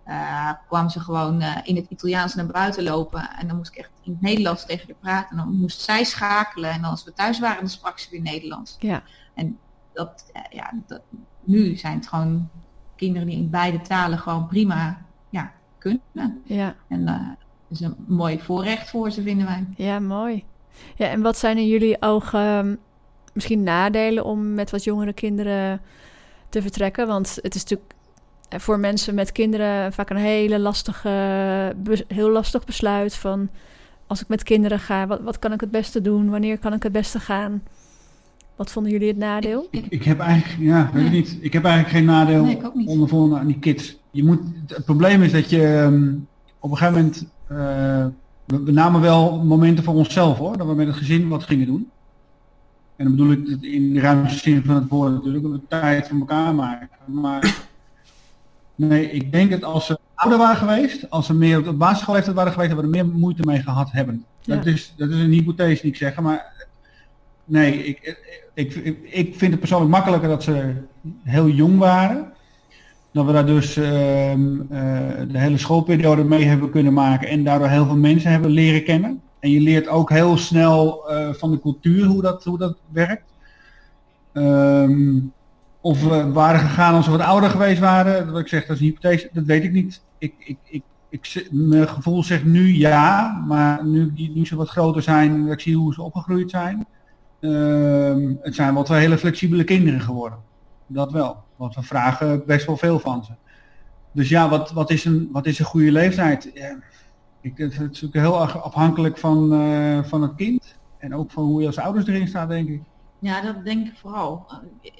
eh, 0.03 0.51
kwam 0.67 0.89
ze 0.89 0.99
gewoon 0.99 1.41
eh, 1.41 1.57
in 1.63 1.75
het 1.75 1.85
Italiaans 1.89 2.35
naar 2.35 2.45
buiten 2.45 2.83
lopen. 2.83 3.29
En 3.39 3.47
dan 3.47 3.57
moest 3.57 3.71
ik 3.71 3.77
echt 3.77 3.89
in 4.03 4.11
het 4.11 4.21
Nederlands 4.21 4.65
tegen 4.65 4.87
haar 4.87 4.97
praten. 4.99 5.29
En 5.29 5.37
dan 5.37 5.55
moest 5.55 5.81
zij 5.81 6.03
schakelen. 6.03 6.71
En 6.71 6.83
als 6.83 7.03
we 7.03 7.13
thuis 7.13 7.39
waren, 7.39 7.59
dan 7.59 7.69
sprak 7.69 7.99
ze 7.99 8.09
weer 8.11 8.21
Nederlands. 8.21 8.75
Ja. 8.79 9.03
Dat, 9.93 10.29
eh, 10.33 10.41
ja, 10.49 10.73
dat, 10.87 11.01
nu 11.43 11.75
zijn 11.75 11.95
het 11.95 12.07
gewoon 12.07 12.49
kinderen 12.95 13.27
die 13.27 13.37
in 13.37 13.49
beide 13.49 13.81
talen 13.81 14.19
gewoon 14.19 14.47
prima 14.47 15.05
ja, 15.29 15.51
kunnen. 15.77 16.41
Ja. 16.43 16.75
En 16.87 17.05
dat 17.05 17.19
is 17.69 17.79
een 17.79 17.95
mooi 18.07 18.39
voorrecht 18.39 18.89
voor 18.89 19.11
ze, 19.11 19.21
vinden 19.21 19.45
wij. 19.45 19.67
Ja, 19.75 19.99
mooi. 19.99 20.45
Ja, 20.95 21.07
en 21.07 21.21
wat 21.21 21.37
zijn 21.37 21.57
in 21.57 21.67
jullie 21.67 22.01
ogen 22.01 22.39
ehm, 22.39 22.75
misschien 23.33 23.63
nadelen 23.63 24.25
om 24.25 24.53
met 24.53 24.71
wat 24.71 24.83
jongere 24.83 25.13
kinderen 25.13 25.81
te 26.49 26.61
vertrekken? 26.61 27.07
Want 27.07 27.39
het 27.41 27.55
is 27.55 27.61
natuurlijk 27.61 27.93
eh, 28.49 28.59
voor 28.59 28.79
mensen 28.79 29.15
met 29.15 29.31
kinderen 29.31 29.93
vaak 29.93 30.09
een 30.09 30.17
hele 30.17 30.59
lastige, 30.59 31.09
heel 32.07 32.29
lastig 32.29 32.65
besluit 32.65 33.15
van 33.15 33.49
als 34.07 34.21
ik 34.21 34.27
met 34.27 34.43
kinderen 34.43 34.79
ga, 34.79 35.07
wat, 35.07 35.21
wat 35.21 35.39
kan 35.39 35.51
ik 35.51 35.61
het 35.61 35.71
beste 35.71 36.01
doen? 36.01 36.29
Wanneer 36.29 36.57
kan 36.59 36.73
ik 36.73 36.83
het 36.83 36.91
beste 36.91 37.19
gaan? 37.19 37.61
Wat 38.55 38.71
vonden 38.71 38.91
jullie 38.91 39.07
het 39.07 39.17
nadeel? 39.17 39.67
Ik, 39.71 39.85
ik 39.89 40.03
heb 40.03 40.19
eigenlijk, 40.19 40.59
ja, 40.61 40.89
weet 40.93 41.05
ik 41.05 41.11
niet. 41.11 41.37
Ik 41.41 41.53
heb 41.53 41.63
eigenlijk 41.63 41.95
geen 41.95 42.05
nadeel 42.05 42.43
Nee, 42.43 42.55
ik 42.55 42.65
ook 42.65 42.75
niet. 42.75 42.87
ondervonden 42.87 43.39
aan 43.39 43.47
die 43.47 43.59
kids. 43.59 43.97
Je 44.11 44.23
moet, 44.23 44.39
het 44.67 44.85
probleem 44.85 45.21
is 45.21 45.31
dat 45.31 45.49
je 45.49 45.67
ehm, 45.67 46.13
op 46.59 46.71
een 46.71 46.77
gegeven 46.77 46.99
moment, 46.99 47.25
eh, 47.47 48.05
we, 48.45 48.71
namen 48.71 49.01
wel 49.01 49.43
momenten 49.43 49.83
voor 49.83 49.93
onszelf 49.93 50.37
hoor, 50.37 50.57
dat 50.57 50.67
we 50.67 50.73
met 50.73 50.87
het 50.87 50.95
gezin 50.95 51.27
wat 51.27 51.43
gingen 51.43 51.65
doen. 51.65 51.89
En 52.95 53.05
dan 53.05 53.15
bedoel 53.15 53.31
ik 53.31 53.47
het 53.47 53.63
in 53.63 53.93
de 53.93 53.99
ruimste 53.99 54.39
zin 54.39 54.63
van 54.65 54.75
het 54.75 54.89
woord 54.89 55.11
natuurlijk, 55.11 55.43
dat 55.43 55.51
we 55.51 55.61
tijd 55.67 56.07
voor 56.07 56.19
elkaar 56.19 56.55
maken. 56.55 56.89
Maar 57.05 57.55
nee, 58.75 59.11
ik 59.11 59.31
denk 59.31 59.51
dat 59.51 59.63
als 59.63 59.85
ze 59.85 59.99
ouder 60.15 60.39
waren 60.39 60.57
geweest, 60.57 61.09
als 61.09 61.25
ze 61.25 61.33
meer 61.33 61.57
op 61.57 61.63
de 61.63 61.73
basisschoolleeftijd 61.73 62.35
waren 62.35 62.51
geweest, 62.51 62.69
dat 62.69 62.79
we 62.79 62.85
er 62.85 62.91
meer 62.91 63.07
moeite 63.07 63.43
mee 63.45 63.61
gehad 63.61 63.91
hebben. 63.91 64.25
Dat, 64.45 64.65
is, 64.65 64.93
dat 64.97 65.09
is 65.09 65.15
een 65.15 65.31
hypothese 65.31 65.81
die 65.81 65.91
ik 65.91 65.97
zeg, 65.97 66.19
maar 66.19 66.67
nee, 67.45 67.83
ik, 67.83 68.17
ik, 68.53 68.75
ik, 68.75 68.97
ik 69.03 69.35
vind 69.35 69.51
het 69.51 69.59
persoonlijk 69.59 69.91
makkelijker 69.91 70.29
dat 70.29 70.43
ze 70.43 70.73
heel 71.23 71.49
jong 71.49 71.77
waren. 71.77 72.31
Dat 73.11 73.25
we 73.25 73.31
daar 73.31 73.45
dus 73.45 73.77
ehm, 73.77 74.61
eh, 74.69 74.99
de 75.27 75.39
hele 75.39 75.57
schoolperiode 75.57 76.23
mee 76.23 76.43
hebben 76.43 76.69
kunnen 76.69 76.93
maken 76.93 77.27
en 77.27 77.43
daardoor 77.43 77.67
heel 77.67 77.85
veel 77.85 77.97
mensen 77.97 78.31
hebben 78.31 78.51
leren 78.51 78.83
kennen. 78.83 79.21
En 79.39 79.49
je 79.49 79.59
leert 79.59 79.87
ook 79.87 80.09
heel 80.09 80.37
snel 80.37 81.09
eh, 81.09 81.33
van 81.33 81.51
de 81.51 81.59
cultuur 81.59 82.05
hoe 82.05 82.21
dat, 82.21 82.43
hoe 82.43 82.57
dat 82.57 82.77
werkt. 82.91 83.33
Ehm, 84.33 85.19
of 85.81 86.03
we 86.03 86.31
waren 86.31 86.59
gegaan 86.59 86.95
als 86.95 87.05
we 87.05 87.11
wat 87.11 87.21
ouder 87.21 87.49
geweest 87.49 87.79
waren, 87.79 88.31
wat 88.31 88.41
ik 88.41 88.47
zeg, 88.47 88.65
dat 88.65 88.75
is 88.75 88.81
een 88.81 88.87
hypothese, 88.87 89.29
dat 89.33 89.43
weet 89.43 89.63
ik 89.63 89.71
niet. 89.71 90.01
Ik, 90.17 90.33
ik, 90.37 90.57
ik, 90.63 90.83
ik, 91.09 91.47
mijn 91.51 91.87
gevoel 91.87 92.23
zegt 92.23 92.43
nu 92.43 92.77
ja, 92.77 93.43
maar 93.47 93.85
nu, 93.85 94.11
nu 94.15 94.45
ze 94.45 94.55
wat 94.55 94.69
groter 94.69 95.01
zijn 95.01 95.47
ik 95.47 95.59
zie 95.59 95.75
hoe 95.75 95.93
ze 95.93 96.01
opgegroeid 96.01 96.49
zijn, 96.49 96.85
ehm, 97.39 98.33
het 98.41 98.55
zijn 98.55 98.73
wel 98.73 98.83
twee 98.83 98.99
hele 98.99 99.17
flexibele 99.17 99.63
kinderen 99.63 100.01
geworden. 100.01 100.37
Dat 100.87 101.11
wel. 101.11 101.37
Want 101.61 101.75
we 101.75 101.83
vragen 101.83 102.45
best 102.45 102.65
wel 102.65 102.77
veel 102.77 102.99
van 102.99 103.23
ze. 103.23 103.31
Dus 104.11 104.29
ja, 104.29 104.49
wat, 104.49 104.71
wat, 104.71 104.89
is, 104.89 105.05
een, 105.05 105.29
wat 105.31 105.45
is 105.45 105.59
een 105.59 105.65
goede 105.65 105.91
leeftijd? 105.91 106.51
Ja, 106.53 106.77
ik, 107.41 107.57
het, 107.57 107.77
het 107.77 107.95
is 107.95 108.05
ook 108.05 108.13
heel 108.13 108.37
afhankelijk 108.39 109.17
van, 109.17 109.53
eh, 109.53 110.03
van 110.03 110.21
het 110.21 110.35
kind. 110.35 110.75
En 110.97 111.15
ook 111.15 111.31
van 111.31 111.43
hoe 111.43 111.61
je 111.61 111.67
als 111.67 111.77
ouders 111.77 112.07
erin 112.07 112.27
staat, 112.27 112.49
denk 112.49 112.69
ik. 112.69 112.81
Ja, 113.19 113.41
dat 113.41 113.63
denk 113.63 113.87
ik 113.87 113.97
vooral. 113.97 114.45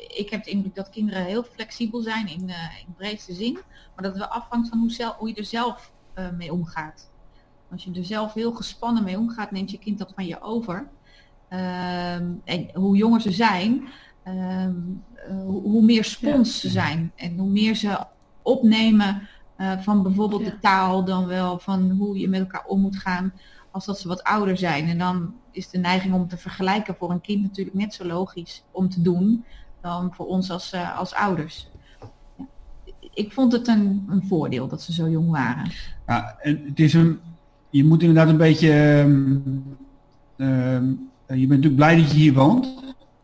Ik 0.08 0.30
heb 0.30 0.44
de 0.44 0.52
indruk 0.52 0.76
dat 0.76 0.90
kinderen 0.90 1.26
heel 1.26 1.44
flexibel 1.44 2.02
zijn 2.02 2.28
in, 2.28 2.50
in 2.86 2.94
breedste 2.98 3.34
zin, 3.34 3.54
maar 3.54 4.04
dat 4.04 4.12
het 4.12 4.18
wel 4.18 4.28
afhangt 4.28 4.70
van 4.70 4.80
hoe, 4.80 4.92
zelf, 4.92 5.16
hoe 5.16 5.28
je 5.28 5.36
er 5.36 5.46
zelf 5.46 5.92
eh, 6.14 6.30
mee 6.38 6.54
omgaat. 6.54 7.12
Als 7.72 7.84
je 7.84 7.92
er 7.94 8.06
zelf 8.06 8.34
heel 8.34 8.54
gespannen 8.54 9.04
mee 9.04 9.18
omgaat, 9.18 9.52
neemt 9.52 9.72
je 9.72 9.80
kind 9.80 9.98
dat 9.98 10.12
van 10.16 10.26
je 10.26 10.42
over. 10.42 10.88
Ehm, 11.48 12.32
en 12.44 12.70
hoe 12.74 12.98
jonger 12.98 13.22
ze 13.22 13.32
zijn, 13.32 13.88
ehm, 14.38 14.74
eh, 15.14 15.44
hoe, 15.46 15.62
hoe 15.62 15.82
meer 15.84 16.04
spons 16.04 16.60
ze 16.60 16.70
zijn 16.70 17.12
en 17.16 17.38
hoe 17.38 17.50
meer 17.50 17.76
ze 17.76 17.98
opnemen 18.42 19.28
eh, 19.56 19.80
van 19.80 20.04
bijvoorbeeld 20.04 20.42
Ja. 20.42 20.50
de 20.50 20.60
taal 20.60 21.06
dan 21.06 21.26
wel 21.26 21.60
van 21.60 21.90
hoe 21.92 22.18
je 22.20 22.28
met 22.30 22.40
elkaar 22.40 22.66
om 22.66 22.82
moet 22.82 22.98
gaan 22.98 23.34
als 23.72 23.86
dat 23.86 24.00
ze 24.00 24.08
wat 24.08 24.24
ouder 24.24 24.58
zijn. 24.58 24.88
En 24.88 24.98
dan 24.98 25.34
is 25.52 25.70
de 25.70 25.78
neiging 25.78 26.14
om 26.14 26.28
te 26.28 26.38
vergelijken 26.38 26.96
voor 26.96 27.12
een 27.12 27.22
kind 27.22 27.42
natuurlijk 27.42 27.76
net 27.78 27.94
zo 27.94 28.06
logisch 28.06 28.64
om 28.72 28.90
te 28.90 29.02
doen 29.02 29.44
dan 29.82 30.14
voor 30.14 30.26
ons 30.26 30.52
als, 30.52 30.72
eh, 30.72 30.98
als 30.98 31.14
ouders. 31.14 31.68
Ja. 32.38 32.46
Ik 33.14 33.34
vond 33.34 33.52
het 33.52 33.68
een, 33.68 34.06
een 34.10 34.24
voordeel 34.28 34.68
dat 34.68 34.82
ze 34.82 34.94
zo 34.94 35.10
jong 35.10 35.30
waren. 35.30 35.72
Ja, 36.08 36.36
en 36.40 36.62
het 36.66 36.80
is 36.80 36.94
een, 36.94 37.20
je 37.70 37.86
moet 37.86 38.02
inderdaad 38.02 38.28
een 38.28 38.38
beetje, 38.38 38.72
ehm, 38.72 39.38
ehm, 40.38 40.86
je 41.40 41.48
bent 41.48 41.50
natuurlijk 41.50 41.76
blij 41.76 41.96
dat 41.96 42.12
je 42.12 42.18
hier 42.18 42.34
woont. 42.34 42.80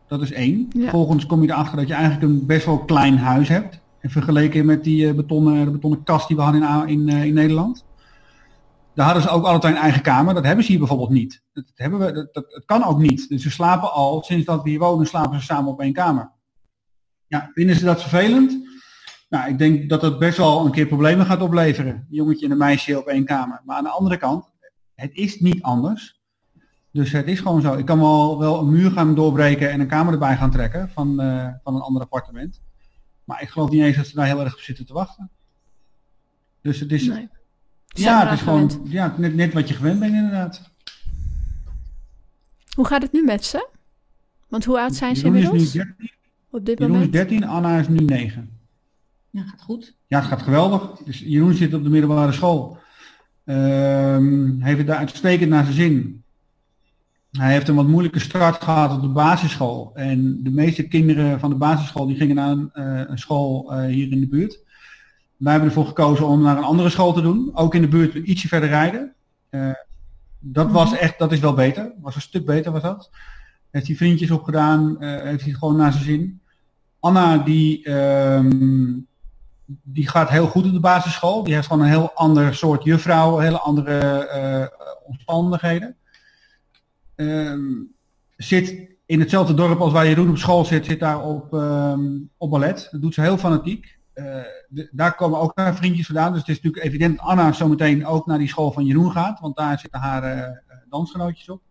Dat 0.08 0.22
is 0.22 0.32
één. 0.32 0.66
Ja. 0.72 0.80
Vervolgens 0.80 1.26
kom 1.26 1.42
je 1.42 1.50
erachter 1.50 1.76
dat 1.76 1.88
je 1.88 1.94
eigenlijk 1.94 2.22
een 2.22 2.46
best 2.46 2.66
wel 2.66 2.84
klein 2.84 3.18
huis 3.18 3.48
hebt. 3.48 3.80
En 4.00 4.10
vergeleken 4.10 4.66
met 4.66 4.84
die 4.84 5.08
eh, 5.08 5.14
betonnen, 5.14 5.64
de 5.64 5.70
betonnen 5.70 6.02
kast 6.02 6.28
die 6.28 6.36
we 6.36 6.42
hadden 6.42 6.88
in, 6.88 6.88
in, 6.88 7.08
eh, 7.08 7.24
in 7.24 7.34
Nederland. 7.34 7.86
Daar 8.94 9.06
hadden 9.06 9.24
ze 9.24 9.30
ook 9.30 9.44
altijd 9.44 9.74
een 9.74 9.80
eigen 9.80 10.02
kamer. 10.02 10.34
Dat 10.34 10.44
hebben 10.44 10.64
ze 10.64 10.70
hier 10.70 10.78
bijvoorbeeld 10.78 11.10
niet. 11.10 11.42
Dat, 11.52 11.64
hebben 11.74 11.98
we, 11.98 12.12
dat, 12.12 12.34
dat, 12.34 12.50
dat 12.50 12.64
kan 12.64 12.84
ook 12.84 12.98
niet. 12.98 13.28
Dus 13.28 13.42
ze 13.42 13.50
slapen 13.50 13.92
al, 13.92 14.22
sinds 14.22 14.44
dat 14.44 14.62
we 14.62 14.70
hier 14.70 14.78
wonen, 14.78 15.06
slapen 15.06 15.38
ze 15.38 15.44
samen 15.44 15.72
op 15.72 15.80
één 15.80 15.92
kamer. 15.92 16.30
Ja, 17.26 17.50
vinden 17.54 17.76
ze 17.76 17.84
dat 17.84 18.00
vervelend? 18.00 18.66
Nou, 19.28 19.50
ik 19.50 19.58
denk 19.58 19.88
dat 19.88 20.00
dat 20.00 20.18
best 20.18 20.36
wel 20.36 20.64
een 20.64 20.72
keer 20.72 20.86
problemen 20.86 21.26
gaat 21.26 21.42
opleveren. 21.42 21.92
Een 21.92 22.06
jongetje 22.08 22.44
en 22.46 22.52
een 22.52 22.58
meisje 22.58 22.98
op 22.98 23.06
één 23.06 23.24
kamer. 23.24 23.62
Maar 23.64 23.76
aan 23.76 23.84
de 23.84 23.90
andere 23.90 24.16
kant, 24.16 24.50
het 24.94 25.14
is 25.14 25.40
niet 25.40 25.62
anders. 25.62 26.17
Dus 26.98 27.12
het 27.12 27.26
is 27.26 27.40
gewoon 27.40 27.60
zo. 27.60 27.74
Ik 27.74 27.84
kan 27.84 27.98
wel, 27.98 28.38
wel 28.38 28.60
een 28.60 28.70
muur 28.70 28.90
gaan 28.90 29.14
doorbreken 29.14 29.70
en 29.70 29.80
een 29.80 29.86
kamer 29.86 30.12
erbij 30.12 30.36
gaan 30.36 30.50
trekken 30.50 30.88
van, 30.88 31.20
eh, 31.20 31.48
van 31.62 31.74
een 31.74 31.80
ander 31.80 32.02
appartement. 32.02 32.60
Maar 33.24 33.42
ik 33.42 33.48
geloof 33.48 33.70
niet 33.70 33.82
eens 33.82 33.96
dat 33.96 34.06
ze 34.06 34.14
daar 34.14 34.26
heel 34.26 34.40
erg 34.40 34.54
op 34.54 34.60
zitten 34.60 34.86
te 34.86 34.92
wachten. 34.92 35.30
Dus 36.60 36.80
het 36.80 36.92
is, 36.92 37.06
Nee. 37.06 37.28
Ja, 37.86 38.24
het 38.24 38.32
is 38.32 38.40
gewoon 38.40 38.80
ja, 38.84 39.14
net, 39.16 39.34
net 39.34 39.52
wat 39.52 39.68
je 39.68 39.74
gewend 39.74 40.00
bent 40.00 40.14
inderdaad. 40.14 40.70
Hoe 42.74 42.86
gaat 42.86 43.02
het 43.02 43.12
nu 43.12 43.24
met 43.24 43.44
ze? 43.44 43.68
Want 44.48 44.64
hoe 44.64 44.80
oud 44.80 44.94
zijn 44.94 45.16
ze 45.16 45.26
inmiddels? 45.26 45.62
Is 45.62 45.74
nu 45.74 45.80
13. 45.80 46.10
Op 46.50 46.66
dit 46.66 46.78
Jeroen 46.78 46.94
moment? 46.94 47.14
is 47.14 47.20
13, 47.20 47.44
Anna 47.44 47.78
is 47.78 47.88
nu 47.88 48.04
9. 48.04 48.50
Ja, 49.30 49.42
gaat 49.42 49.62
goed. 49.62 49.94
Ja, 50.06 50.18
het 50.18 50.28
gaat 50.28 50.42
geweldig. 50.42 50.90
Dus 51.04 51.18
Jeroen 51.18 51.54
zit 51.54 51.74
op 51.74 51.82
de 51.82 51.90
middelbare 51.90 52.32
school. 52.32 52.78
Um, 53.44 54.62
heeft 54.62 54.78
het 54.78 54.86
daar 54.86 54.96
uitstekend 54.96 55.50
naar 55.50 55.64
zijn 55.64 55.76
zin. 55.76 56.22
Hij 57.38 57.52
heeft 57.52 57.68
een 57.68 57.74
wat 57.74 57.86
moeilijke 57.86 58.18
start 58.18 58.62
gehad 58.62 58.92
op 58.92 59.00
de 59.00 59.08
basisschool. 59.08 59.90
En 59.94 60.42
de 60.42 60.50
meeste 60.50 60.88
kinderen 60.88 61.40
van 61.40 61.50
de 61.50 61.56
basisschool 61.56 62.06
die 62.06 62.16
gingen 62.16 62.36
naar 62.36 62.50
een, 62.50 62.70
uh, 62.74 63.00
een 63.06 63.18
school 63.18 63.72
uh, 63.72 63.84
hier 63.86 64.12
in 64.12 64.20
de 64.20 64.28
buurt. 64.28 64.60
Wij 65.36 65.52
hebben 65.52 65.68
ervoor 65.70 65.86
gekozen 65.86 66.26
om 66.26 66.42
naar 66.42 66.56
een 66.56 66.64
andere 66.64 66.88
school 66.88 67.12
te 67.12 67.20
doen. 67.20 67.50
Ook 67.52 67.74
in 67.74 67.80
de 67.80 67.88
buurt 67.88 68.14
ietsje 68.14 68.48
verder 68.48 68.68
rijden. 68.68 69.14
Uh, 69.50 69.70
dat 70.38 70.70
was 70.70 70.90
mhm. 70.90 70.98
echt, 70.98 71.18
dat 71.18 71.32
is 71.32 71.40
wel 71.40 71.54
beter. 71.54 71.92
Was 72.00 72.14
een 72.14 72.20
stuk 72.20 72.46
beter 72.46 72.72
was 72.72 72.82
dat. 72.82 73.10
Heeft 73.70 73.86
hij 73.86 73.96
vriendjes 73.96 74.30
opgedaan, 74.30 74.96
heeft 75.00 75.44
hij 75.44 75.52
gewoon 75.52 75.76
naar 75.76 75.92
zijn 75.92 76.04
zin. 76.04 76.40
Anna 77.00 77.38
die, 77.38 77.90
um, 77.90 79.06
die 79.82 80.08
gaat 80.08 80.28
heel 80.28 80.46
goed 80.46 80.64
op 80.64 80.72
de 80.72 80.80
basisschool. 80.80 81.42
Die 81.42 81.54
heeft 81.54 81.66
gewoon 81.66 81.82
een 81.82 81.88
heel 81.88 82.10
ander 82.14 82.54
soort 82.54 82.84
juffrouw, 82.84 83.38
hele 83.38 83.58
andere 83.58 84.70
omstandigheden. 85.06 85.96
Um, 87.20 87.94
zit 88.36 88.96
in 89.06 89.20
hetzelfde 89.20 89.54
dorp 89.54 89.80
als 89.80 89.92
waar 89.92 90.06
Jeroen 90.06 90.28
op 90.28 90.36
school 90.36 90.64
zit, 90.64 90.84
zit 90.84 91.00
daar 91.00 91.24
op, 91.24 91.52
um, 91.52 92.30
op 92.36 92.50
ballet. 92.50 92.88
Dat 92.90 93.00
doet 93.00 93.14
ze 93.14 93.20
heel 93.20 93.38
fanatiek. 93.38 93.98
De, 94.68 94.88
daar 94.90 95.14
komen 95.14 95.38
ook 95.38 95.52
haar 95.54 95.76
vriendjes 95.76 96.06
vandaan. 96.06 96.32
Dus 96.32 96.40
het 96.40 96.48
is 96.48 96.54
natuurlijk 96.54 96.84
evident 96.84 97.16
dat 97.16 97.26
Anna 97.26 97.52
zometeen 97.52 98.06
ook 98.06 98.26
naar 98.26 98.38
die 98.38 98.48
school 98.48 98.72
van 98.72 98.84
Jeroen 98.84 99.10
gaat. 99.10 99.40
Want 99.40 99.56
daar 99.56 99.78
zitten 99.78 100.00
haar 100.00 100.36
uh, 100.36 100.56
dansgenootjes 100.88 101.48
op. 101.48 101.62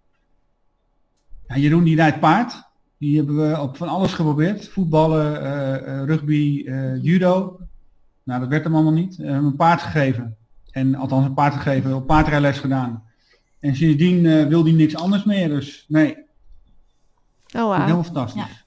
Ja, 1.48 1.58
Jeroen 1.58 1.84
die 1.84 1.96
rijdt 1.96 2.20
paard. 2.20 2.64
Die 2.98 3.18
hebben 3.18 3.50
we 3.50 3.60
op 3.60 3.78
van 3.78 3.88
alles 3.88 4.14
geprobeerd. 4.14 4.68
Voetballen, 4.68 5.44
uh, 5.44 6.04
rugby, 6.04 6.64
judo. 7.02 7.60
Nou, 8.24 8.40
dat 8.40 8.50
werd 8.50 8.64
hem 8.64 8.74
allemaal 8.76 8.94
niet. 8.94 9.16
We 9.16 9.26
hebben 9.26 9.46
een 9.46 9.56
paard 9.56 9.82
gegeven. 9.82 10.38
En 10.72 10.96
althans 10.96 11.26
een 11.26 11.34
paard 11.34 11.54
gegeven, 11.54 11.96
op 11.96 12.08
paardrijles 12.08 12.60
gedaan. 12.60 13.04
En 13.60 13.76
sindsdien 13.76 14.24
uh, 14.24 14.48
wil 14.48 14.64
hij 14.64 14.74
niks 14.74 14.96
anders 14.96 15.24
meer. 15.24 15.50
Dus 15.50 15.86
nee. 15.88 16.18
Oh, 17.56 17.62
wow. 17.62 17.86
Heel 17.86 18.04
fantastisch. 18.04 18.66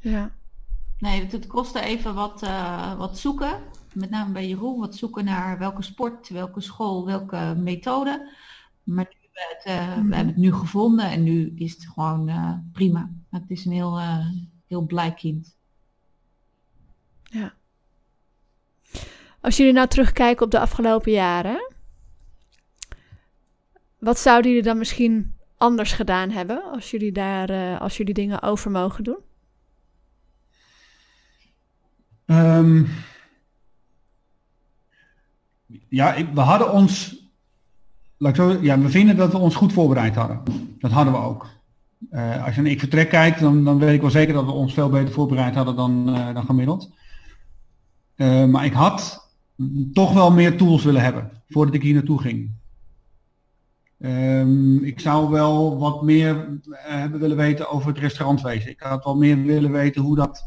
Ja. 0.00 0.10
ja. 0.10 0.32
Nee, 0.98 1.26
het, 1.26 1.46
kostte 1.46 1.80
even 1.80 2.14
wat, 2.14 2.42
uh, 2.42 2.98
wat 2.98 3.18
zoeken. 3.18 3.60
Met 3.92 4.10
name 4.10 4.32
bij 4.32 4.48
Jeroen. 4.48 4.80
Wat 4.80 4.96
zoeken 4.96 5.24
naar 5.24 5.58
welke 5.58 5.82
sport, 5.82 6.28
welke 6.28 6.60
school, 6.60 7.06
welke 7.06 7.54
methode. 7.58 8.32
Maar 8.82 9.08
nu, 9.08 9.28
het, 9.32 9.66
uh, 9.66 9.96
mm. 9.96 10.08
we 10.08 10.14
hebben 10.14 10.34
het 10.34 10.42
nu 10.42 10.52
gevonden 10.52 11.10
en 11.10 11.22
nu 11.22 11.52
is 11.56 11.72
het 11.72 11.86
gewoon 11.86 12.30
prima. 12.72 13.10
Het 13.30 13.44
is 13.50 13.64
een 13.64 13.72
heel, 13.72 14.00
heel 14.66 14.82
blij 14.82 15.14
kind. 15.14 15.56
Ja. 17.22 17.54
Als 19.40 19.56
jullie 19.56 19.72
nou 19.72 19.88
terugkijken 19.88 20.44
op 20.44 20.50
de 20.50 20.60
afgelopen 20.60 21.12
jaren, 21.12 21.69
wat 24.00 24.18
zouden 24.18 24.50
jullie 24.50 24.66
dan 24.66 24.78
misschien 24.78 25.34
anders 25.56 25.92
gedaan 25.92 26.30
hebben 26.30 26.62
als 26.72 26.90
jullie 26.90 27.12
daar, 27.12 27.50
uh, 27.50 27.80
als 27.80 27.96
jullie 27.96 28.14
dingen 28.14 28.42
over 28.42 28.70
mogen 28.70 29.04
doen? 29.04 29.18
Um, 32.26 32.88
ja, 35.88 36.32
we 36.34 36.40
hadden 36.40 36.72
ons, 36.72 37.24
laat 38.16 38.30
ik 38.30 38.36
zo, 38.36 38.58
ja, 38.62 38.78
we 38.78 38.88
vinden 38.88 39.16
dat 39.16 39.32
we 39.32 39.38
ons 39.38 39.54
goed 39.54 39.72
voorbereid 39.72 40.14
hadden. 40.14 40.42
Dat 40.78 40.90
hadden 40.90 41.12
we 41.12 41.18
ook. 41.18 41.46
Uh, 42.12 42.44
als 42.44 42.54
je 42.54 42.62
naar 42.62 42.70
ik 42.70 42.78
vertrek 42.78 43.08
kijkt, 43.08 43.40
dan, 43.40 43.64
dan 43.64 43.78
weet 43.78 43.94
ik 43.94 44.00
wel 44.00 44.10
zeker 44.10 44.34
dat 44.34 44.44
we 44.44 44.50
ons 44.50 44.74
veel 44.74 44.88
beter 44.88 45.14
voorbereid 45.14 45.54
hadden 45.54 45.76
dan, 45.76 46.08
uh, 46.08 46.34
dan 46.34 46.44
gemiddeld. 46.44 46.90
Maar 48.48 48.64
ik 48.64 48.72
had 48.72 49.28
toch 49.92 50.12
wel 50.12 50.30
meer 50.32 50.56
tools 50.56 50.84
willen 50.84 51.02
hebben 51.02 51.30
voordat 51.48 51.74
ik 51.74 51.82
hier 51.82 51.94
naartoe 51.94 52.20
ging. 52.20 52.59
Um, 54.02 54.84
ik 54.84 55.00
zou 55.00 55.30
wel 55.30 55.78
wat 55.78 56.02
meer 56.02 56.58
hebben 56.70 57.20
willen 57.20 57.36
weten 57.36 57.70
over 57.70 57.88
het 57.88 57.98
restaurantwezen. 57.98 58.70
Ik 58.70 58.80
had 58.80 59.04
wel 59.04 59.16
meer 59.16 59.42
willen 59.42 59.70
weten 59.70 60.02
hoe 60.02 60.16
dat, 60.16 60.44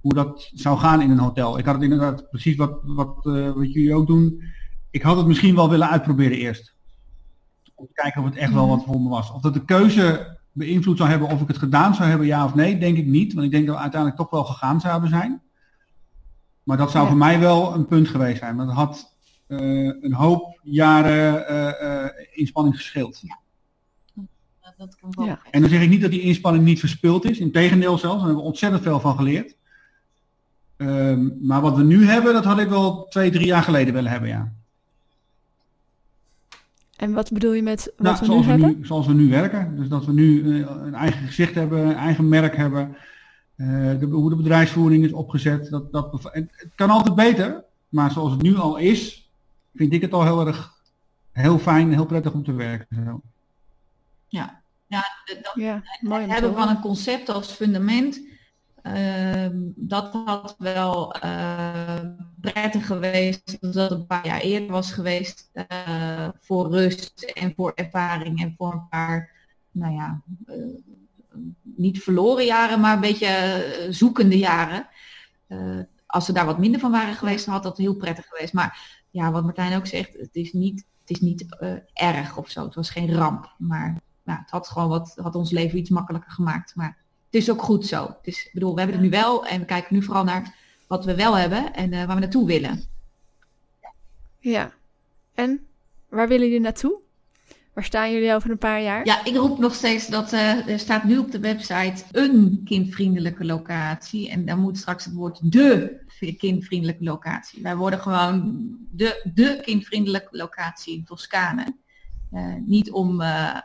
hoe 0.00 0.14
dat 0.14 0.50
zou 0.54 0.78
gaan 0.78 1.02
in 1.02 1.10
een 1.10 1.18
hotel. 1.18 1.58
Ik 1.58 1.64
had 1.64 1.74
het 1.74 1.82
inderdaad 1.82 2.30
precies 2.30 2.56
wat, 2.56 2.78
wat, 2.82 3.24
uh, 3.24 3.52
wat 3.52 3.72
jullie 3.72 3.94
ook 3.94 4.06
doen. 4.06 4.42
Ik 4.90 5.02
had 5.02 5.16
het 5.16 5.26
misschien 5.26 5.54
wel 5.54 5.70
willen 5.70 5.88
uitproberen 5.88 6.36
eerst. 6.36 6.74
Om 7.74 7.86
te 7.86 7.92
kijken 7.92 8.20
of 8.20 8.28
het 8.28 8.36
echt 8.36 8.52
wel 8.52 8.66
mhm. 8.66 8.76
wat 8.76 8.84
voor 8.84 9.00
me 9.00 9.08
was. 9.08 9.32
Of 9.32 9.40
dat 9.40 9.54
de 9.54 9.64
keuze 9.64 10.38
beïnvloed 10.52 10.96
zou 10.96 11.08
hebben 11.08 11.28
of 11.28 11.40
ik 11.40 11.48
het 11.48 11.58
gedaan 11.58 11.94
zou 11.94 12.08
hebben, 12.08 12.26
ja 12.26 12.44
of 12.44 12.54
nee, 12.54 12.78
denk 12.78 12.96
ik 12.96 13.06
niet. 13.06 13.32
Want 13.32 13.46
ik 13.46 13.52
denk 13.52 13.66
dat 13.66 13.74
we 13.74 13.82
uiteindelijk 13.82 14.20
toch 14.20 14.30
wel 14.30 14.44
gegaan 14.44 14.80
zouden 14.80 15.08
zijn. 15.08 15.42
Maar 16.62 16.76
dat 16.76 16.90
zou 16.90 17.08
voor 17.08 17.16
mij 17.16 17.40
wel 17.40 17.74
een 17.74 17.86
punt 17.86 18.08
geweest 18.08 18.38
zijn. 18.38 18.56
Want 18.56 18.70
had 18.70 19.16
een 19.50 20.12
hoop 20.12 20.60
jaren 20.62 21.44
uh, 21.50 21.72
uh, 21.82 22.04
inspanning 22.32 22.76
gescheeld. 22.76 23.20
Ja. 23.22 23.38
Dat 24.76 24.96
kan 25.00 25.10
wel. 25.14 25.26
Ja. 25.26 25.40
En 25.50 25.60
dan 25.60 25.70
zeg 25.70 25.82
ik 25.82 25.88
niet 25.88 26.00
dat 26.00 26.10
die 26.10 26.20
inspanning 26.20 26.64
niet 26.64 26.80
verspild 26.80 27.24
is. 27.24 27.38
Integendeel 27.38 27.98
zelfs, 27.98 28.16
daar 28.16 28.24
hebben 28.24 28.42
we 28.42 28.48
ontzettend 28.48 28.82
veel 28.82 29.00
van 29.00 29.16
geleerd. 29.16 29.56
Um, 30.76 31.38
maar 31.40 31.60
wat 31.60 31.76
we 31.76 31.82
nu 31.82 32.06
hebben, 32.06 32.32
dat 32.32 32.44
had 32.44 32.58
ik 32.58 32.68
wel 32.68 33.06
twee, 33.08 33.30
drie 33.30 33.46
jaar 33.46 33.62
geleden 33.62 33.94
willen 33.94 34.10
hebben, 34.10 34.28
ja. 34.28 34.52
En 36.96 37.12
wat 37.12 37.32
bedoel 37.32 37.52
je 37.52 37.62
met 37.62 37.92
wat 37.96 38.06
nou, 38.06 38.18
we 38.18 38.24
zoals 38.24 38.40
nu 38.40 38.46
we 38.46 38.50
hebben? 38.50 38.78
Nu, 38.78 38.86
zoals 38.86 39.06
we 39.06 39.12
nu 39.12 39.28
werken. 39.28 39.76
Dus 39.76 39.88
dat 39.88 40.04
we 40.04 40.12
nu 40.12 40.64
een 40.64 40.94
eigen 40.94 41.26
gezicht 41.26 41.54
hebben, 41.54 41.86
een 41.86 41.94
eigen 41.94 42.28
merk 42.28 42.56
hebben. 42.56 42.96
Uh, 43.56 43.98
de, 43.98 44.06
hoe 44.06 44.30
de 44.30 44.36
bedrijfsvoering 44.36 45.04
is 45.04 45.12
opgezet. 45.12 45.70
Dat, 45.70 45.92
dat, 45.92 46.30
het 46.32 46.70
kan 46.74 46.90
altijd 46.90 47.14
beter, 47.14 47.64
maar 47.88 48.10
zoals 48.10 48.32
het 48.32 48.42
nu 48.42 48.56
al 48.56 48.76
is, 48.76 49.29
vind 49.74 49.92
ik 49.92 50.00
het 50.00 50.12
al 50.12 50.24
heel 50.24 50.46
erg 50.46 50.78
heel 51.32 51.58
fijn, 51.58 51.92
heel 51.92 52.06
prettig 52.06 52.32
om 52.32 52.44
te 52.44 52.52
werken. 52.52 53.04
Zo. 53.04 53.20
Ja, 54.28 54.62
ja, 54.86 55.04
dat, 55.24 55.52
ja 55.54 55.82
mooi 56.00 56.22
het 56.22 56.30
hebben 56.30 56.54
van 56.54 56.68
een 56.68 56.80
concept 56.80 57.28
als 57.28 57.52
fundament, 57.52 58.20
uh, 58.82 59.46
dat 59.76 60.12
had 60.12 60.54
wel 60.58 61.16
uh, 61.24 62.00
prettig 62.40 62.86
geweest 62.86 63.72
dat 63.72 63.90
een 63.90 64.06
paar 64.06 64.26
jaar 64.26 64.40
eerder 64.40 64.70
was 64.70 64.92
geweest 64.92 65.50
uh, 65.54 66.28
voor 66.40 66.70
rust 66.70 67.22
en 67.22 67.52
voor 67.56 67.72
ervaring 67.74 68.40
en 68.40 68.54
voor 68.56 68.72
een 68.72 68.88
paar, 68.88 69.30
nou 69.70 69.94
ja, 69.94 70.22
niet 71.62 72.02
verloren 72.02 72.44
jaren, 72.44 72.80
maar 72.80 72.94
een 72.94 73.00
beetje 73.00 73.26
eh, 73.26 73.86
zoekende 73.90 74.38
jaren. 74.38 74.86
Uh, 75.48 75.78
als 76.06 76.24
ze 76.24 76.32
daar 76.32 76.46
wat 76.46 76.58
minder 76.58 76.80
van 76.80 76.90
waren 76.90 77.14
geweest, 77.14 77.44
dan 77.44 77.54
had 77.54 77.62
dat 77.62 77.76
heel 77.76 77.94
prettig 77.94 78.26
geweest. 78.28 78.52
Maar 78.52 78.99
ja, 79.10 79.30
wat 79.30 79.44
Martijn 79.44 79.76
ook 79.76 79.86
zegt, 79.86 80.12
het 80.12 80.34
is 80.34 80.52
niet, 80.52 80.86
het 81.00 81.10
is 81.10 81.20
niet 81.20 81.46
uh, 81.60 81.72
erg 81.92 82.36
of 82.36 82.50
zo. 82.50 82.64
Het 82.64 82.74
was 82.74 82.90
geen 82.90 83.14
ramp. 83.14 83.54
Maar 83.58 84.00
nou, 84.24 84.38
het 84.40 84.50
had 84.50 84.68
gewoon 84.68 84.88
wat, 84.88 85.16
had 85.22 85.34
ons 85.34 85.50
leven 85.50 85.78
iets 85.78 85.90
makkelijker 85.90 86.30
gemaakt. 86.30 86.74
Maar 86.74 86.96
het 87.24 87.34
is 87.34 87.50
ook 87.50 87.62
goed 87.62 87.86
zo. 87.86 88.02
Het 88.02 88.26
is, 88.26 88.48
bedoel, 88.52 88.74
we 88.74 88.80
hebben 88.80 88.96
het 88.96 89.04
nu 89.04 89.10
wel 89.10 89.46
en 89.46 89.60
we 89.60 89.66
kijken 89.66 89.94
nu 89.94 90.02
vooral 90.02 90.24
naar 90.24 90.54
wat 90.86 91.04
we 91.04 91.14
wel 91.14 91.36
hebben 91.36 91.74
en 91.74 91.92
uh, 91.92 92.04
waar 92.04 92.14
we 92.14 92.20
naartoe 92.20 92.46
willen. 92.46 92.82
Ja. 94.38 94.72
En 95.34 95.66
waar 96.08 96.28
willen 96.28 96.46
jullie 96.46 96.60
naartoe? 96.60 96.98
Waar 97.72 97.84
staan 97.84 98.12
jullie 98.12 98.34
over 98.34 98.50
een 98.50 98.58
paar 98.58 98.82
jaar? 98.82 99.06
Ja, 99.06 99.24
ik 99.24 99.36
roep 99.36 99.58
nog 99.58 99.74
steeds 99.74 100.06
dat 100.06 100.32
uh, 100.32 100.68
er 100.68 100.78
staat 100.78 101.04
nu 101.04 101.18
op 101.18 101.30
de 101.30 101.40
website 101.40 102.04
een 102.12 102.60
kindvriendelijke 102.64 103.44
locatie. 103.44 104.30
En 104.30 104.44
dan 104.44 104.58
moet 104.58 104.78
straks 104.78 105.04
het 105.04 105.14
woord 105.14 105.52
de 105.52 106.00
kindvriendelijke 106.38 107.04
locatie. 107.04 107.62
Wij 107.62 107.76
worden 107.76 108.00
gewoon 108.00 108.68
de, 108.90 109.30
de 109.34 109.60
kindvriendelijke 109.62 110.36
locatie 110.36 110.94
in 110.94 111.04
Toscane. 111.04 111.76
Uh, 112.32 112.54
niet 112.66 112.90
om 112.90 113.20
uh, 113.20 113.56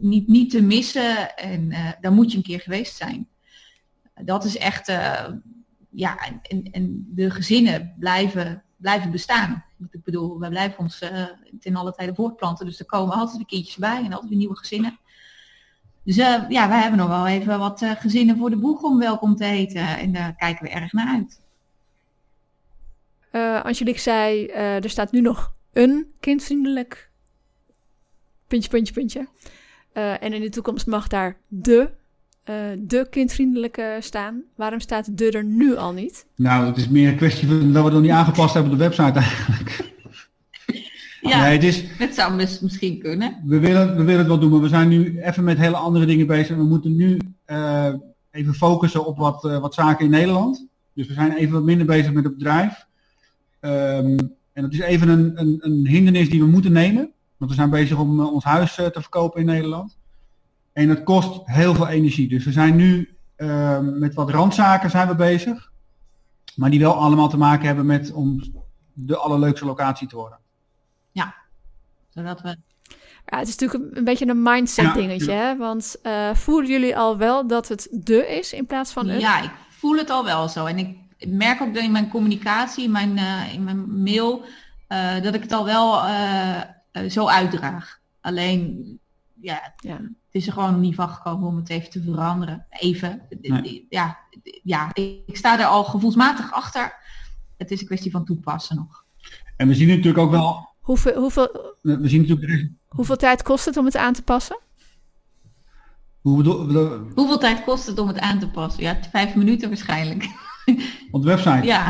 niet, 0.00 0.28
niet 0.28 0.50
te 0.50 0.62
missen 0.62 1.36
en 1.36 1.72
daar 2.00 2.12
moet 2.12 2.30
je 2.30 2.36
een 2.36 2.42
keer 2.42 2.60
geweest 2.60 2.96
zijn. 2.96 3.28
Dat 4.14 4.44
is 4.44 4.56
echt, 4.56 4.86
ja, 5.90 6.18
en, 6.42 6.62
en 6.70 7.06
de 7.08 7.30
gezinnen 7.30 7.94
blijven 7.98 8.64
blijven 8.84 9.10
bestaan. 9.10 9.64
Ik 9.90 10.04
bedoel, 10.04 10.38
wij 10.38 10.48
blijven 10.48 10.78
ons 10.78 11.02
uh, 11.02 11.26
ten 11.60 11.76
alle 11.76 11.92
tijden 11.92 12.14
voortplanten. 12.14 12.66
Dus 12.66 12.78
er 12.78 12.86
komen 12.86 13.14
altijd 13.14 13.36
weer 13.36 13.46
kindjes 13.46 13.76
bij 13.76 14.04
en 14.04 14.12
altijd 14.12 14.28
weer 14.28 14.38
nieuwe 14.38 14.56
gezinnen. 14.56 14.98
Dus 16.04 16.18
uh, 16.18 16.44
ja, 16.48 16.68
wij 16.68 16.80
hebben 16.80 16.98
nog 16.98 17.08
wel 17.08 17.26
even 17.26 17.58
wat 17.58 17.82
uh, 17.82 17.90
gezinnen 17.90 18.36
voor 18.36 18.50
de 18.50 18.56
boeg 18.56 18.82
om 18.82 18.98
welkom 18.98 19.36
te 19.36 19.44
heten. 19.44 19.86
En 19.98 20.12
daar 20.12 20.34
kijken 20.34 20.64
we 20.64 20.70
erg 20.70 20.92
naar 20.92 21.06
uit. 21.06 21.42
Angelique 23.64 24.00
zei, 24.00 24.46
er 24.46 24.90
staat 24.90 25.12
nu 25.12 25.20
nog 25.20 25.54
een 25.72 26.12
kindvriendelijk 26.20 27.10
puntje, 28.46 28.70
puntje, 28.70 28.94
puntje. 28.94 29.28
en 29.92 30.32
in 30.32 30.40
de 30.40 30.48
toekomst 30.48 30.86
mag 30.86 31.08
daar 31.08 31.36
de 31.48 31.90
uh, 32.50 32.56
de 32.78 33.06
kindvriendelijke 33.10 33.96
staan. 34.00 34.42
Waarom 34.56 34.80
staat 34.80 35.18
de 35.18 35.30
er 35.30 35.44
nu 35.44 35.76
al 35.76 35.92
niet? 35.92 36.26
Nou, 36.36 36.66
het 36.66 36.76
is 36.76 36.88
meer 36.88 37.08
een 37.08 37.16
kwestie 37.16 37.48
van 37.48 37.58
dat 37.58 37.72
we 37.72 37.82
het 37.82 37.92
nog 37.92 38.02
niet 38.02 38.10
aangepast 38.10 38.54
hebben 38.54 38.72
op 38.72 38.78
de 38.78 38.84
website 38.84 39.18
eigenlijk. 39.18 39.92
Ja, 41.20 41.42
Nee, 41.42 41.52
het 41.52 41.64
is, 41.64 41.84
het 41.98 42.14
zou 42.14 42.34
mis- 42.34 42.60
misschien 42.60 42.98
kunnen. 42.98 43.40
we, 43.44 43.58
willen, 43.58 43.96
we 43.96 44.02
willen 44.02 44.18
het 44.18 44.26
wel 44.28 44.38
doen, 44.38 44.50
maar 44.50 44.60
we 44.60 44.68
zijn 44.68 44.88
nu 44.88 45.20
even 45.22 45.44
met 45.44 45.58
hele 45.58 45.76
andere 45.76 46.06
dingen 46.06 46.26
bezig. 46.26 46.56
We 46.56 46.62
moeten 46.64 46.96
nu 46.96 47.18
eh, 47.44 47.94
even 48.30 48.54
focussen 48.54 49.06
op 49.06 49.16
wat, 49.18 49.44
eh, 49.44 49.58
wat 49.60 49.74
zaken 49.74 50.04
in 50.04 50.10
Nederland. 50.10 50.66
Dus 50.94 51.06
we 51.06 51.12
zijn 51.14 51.32
even 51.32 51.52
wat 51.52 51.62
minder 51.62 51.86
bezig 51.86 52.12
met 52.12 52.24
het 52.24 52.34
bedrijf. 52.34 52.86
Ehm, 53.60 54.18
en 54.52 54.62
dat 54.62 54.72
is 54.72 54.78
even 54.80 55.08
een, 55.08 55.32
een, 55.40 55.58
een 55.60 55.86
hindernis 55.86 56.30
die 56.30 56.40
we 56.40 56.46
moeten 56.46 56.72
nemen. 56.72 57.10
Want 57.36 57.50
we 57.50 57.56
zijn 57.56 57.70
bezig 57.70 57.98
om 57.98 58.20
eh, 58.20 58.32
ons 58.32 58.44
huis 58.44 58.78
eh, 58.78 58.86
te 58.86 59.00
verkopen 59.00 59.40
in 59.40 59.46
Nederland. 59.46 59.98
En 60.74 60.88
het 60.88 61.02
kost 61.02 61.40
heel 61.44 61.74
veel 61.74 61.88
energie. 61.88 62.28
Dus 62.28 62.44
we 62.44 62.52
zijn 62.52 62.76
nu 62.76 63.16
ehm, 63.36 63.98
met 63.98 64.14
wat 64.14 64.30
randzaken 64.30 64.90
zijn 64.90 65.08
we 65.08 65.14
bezig. 65.14 65.72
Maar 66.54 66.70
die 66.70 66.80
wel 66.80 66.94
allemaal 66.94 67.28
te 67.28 67.36
maken 67.36 67.66
hebben 67.66 67.86
met 67.86 68.12
om 68.12 68.40
de 68.92 69.16
allerleukste 69.16 69.66
locatie 69.66 70.08
te 70.08 70.16
worden. 70.16 70.38
Zodat 72.14 72.40
we 72.40 72.56
Ja, 73.26 73.38
het 73.38 73.48
is 73.48 73.56
natuurlijk 73.56 73.96
een, 73.96 74.04
beetje 74.04 74.26
een 74.26 74.42
mindset 74.42 74.84
Ja, 74.84 74.92
dingetje, 74.92 75.32
hè? 75.32 75.56
Want 75.56 75.96
eh, 76.02 76.34
voelen 76.34 76.70
jullie 76.70 76.96
al 76.96 77.16
wel 77.16 77.46
dat 77.46 77.68
het 77.68 77.88
de 77.90 78.36
is 78.36 78.52
in 78.52 78.66
plaats 78.66 78.92
van 78.92 79.08
een? 79.08 79.20
Ja, 79.20 79.42
ik 79.42 79.50
voel 79.68 79.96
het 79.96 80.10
al 80.10 80.24
wel 80.24 80.48
zo. 80.48 80.66
En 80.66 80.78
ik 80.78 80.96
merk 81.26 81.60
ook 81.60 81.74
dat 81.74 81.82
in 81.82 81.92
mijn 81.92 82.08
communicatie, 82.08 82.84
in 82.84 82.90
mijn, 82.90 83.18
eh, 83.18 83.54
in 83.54 83.64
mijn 83.64 84.02
mail, 84.02 84.44
eh, 84.88 85.22
dat 85.22 85.34
ik 85.34 85.42
het 85.42 85.52
al 85.52 85.64
wel 85.64 86.02
zo 87.08 87.28
uitdraag. 87.28 87.98
Alleen, 88.20 88.98
ja, 89.44 89.74
Ja. 89.76 89.92
het 89.96 90.10
is 90.30 90.46
er 90.46 90.52
gewoon 90.52 90.70
nog 90.70 90.80
niet 90.80 90.94
van 90.94 91.08
gekomen 91.08 91.48
om 91.48 91.56
het 91.56 91.68
even 91.68 91.90
te 91.90 92.02
veranderen. 92.02 92.66
Even. 92.70 93.22
Nee. 93.40 93.86
Ja, 93.90 94.18
ja, 94.62 94.90
ik 94.94 95.36
sta 95.36 95.58
er 95.58 95.66
al 95.66 95.84
gevoelsmatig 95.84 96.52
achter. 96.52 96.94
Het 97.56 97.70
is 97.70 97.80
een 97.80 97.86
kwestie 97.86 98.10
van 98.10 98.24
toepassen 98.24 98.76
nog. 98.76 99.04
En 99.56 99.68
we 99.68 99.74
zien 99.74 99.88
natuurlijk 99.88 100.18
ook 100.18 100.30
wel, 100.30 100.68
Hoeveel, 100.80 101.14
hoeveel, 101.20 101.74
we 101.82 102.08
zien 102.08 102.20
natuurlijk 102.20 102.70
hoeveel 102.88 103.16
tijd 103.16 103.42
kost 103.42 103.64
het 103.64 103.76
om 103.76 103.84
het 103.84 103.96
aan 103.96 104.12
te 104.12 104.22
passen? 104.22 104.58
hoe 106.20 106.36
bedoel, 106.36 106.98
Hoeveel 107.14 107.38
tijd 107.38 107.64
kost 107.64 107.86
het 107.86 107.98
om 107.98 108.08
het 108.08 108.18
aan 108.18 108.38
te 108.38 108.48
passen? 108.50 108.82
Ja, 108.82 108.98
vijf 109.10 109.34
minuten 109.34 109.68
waarschijnlijk. 109.68 110.28
op 111.10 111.22
de 111.22 111.28
website. 111.28 111.66
Ja, 111.66 111.88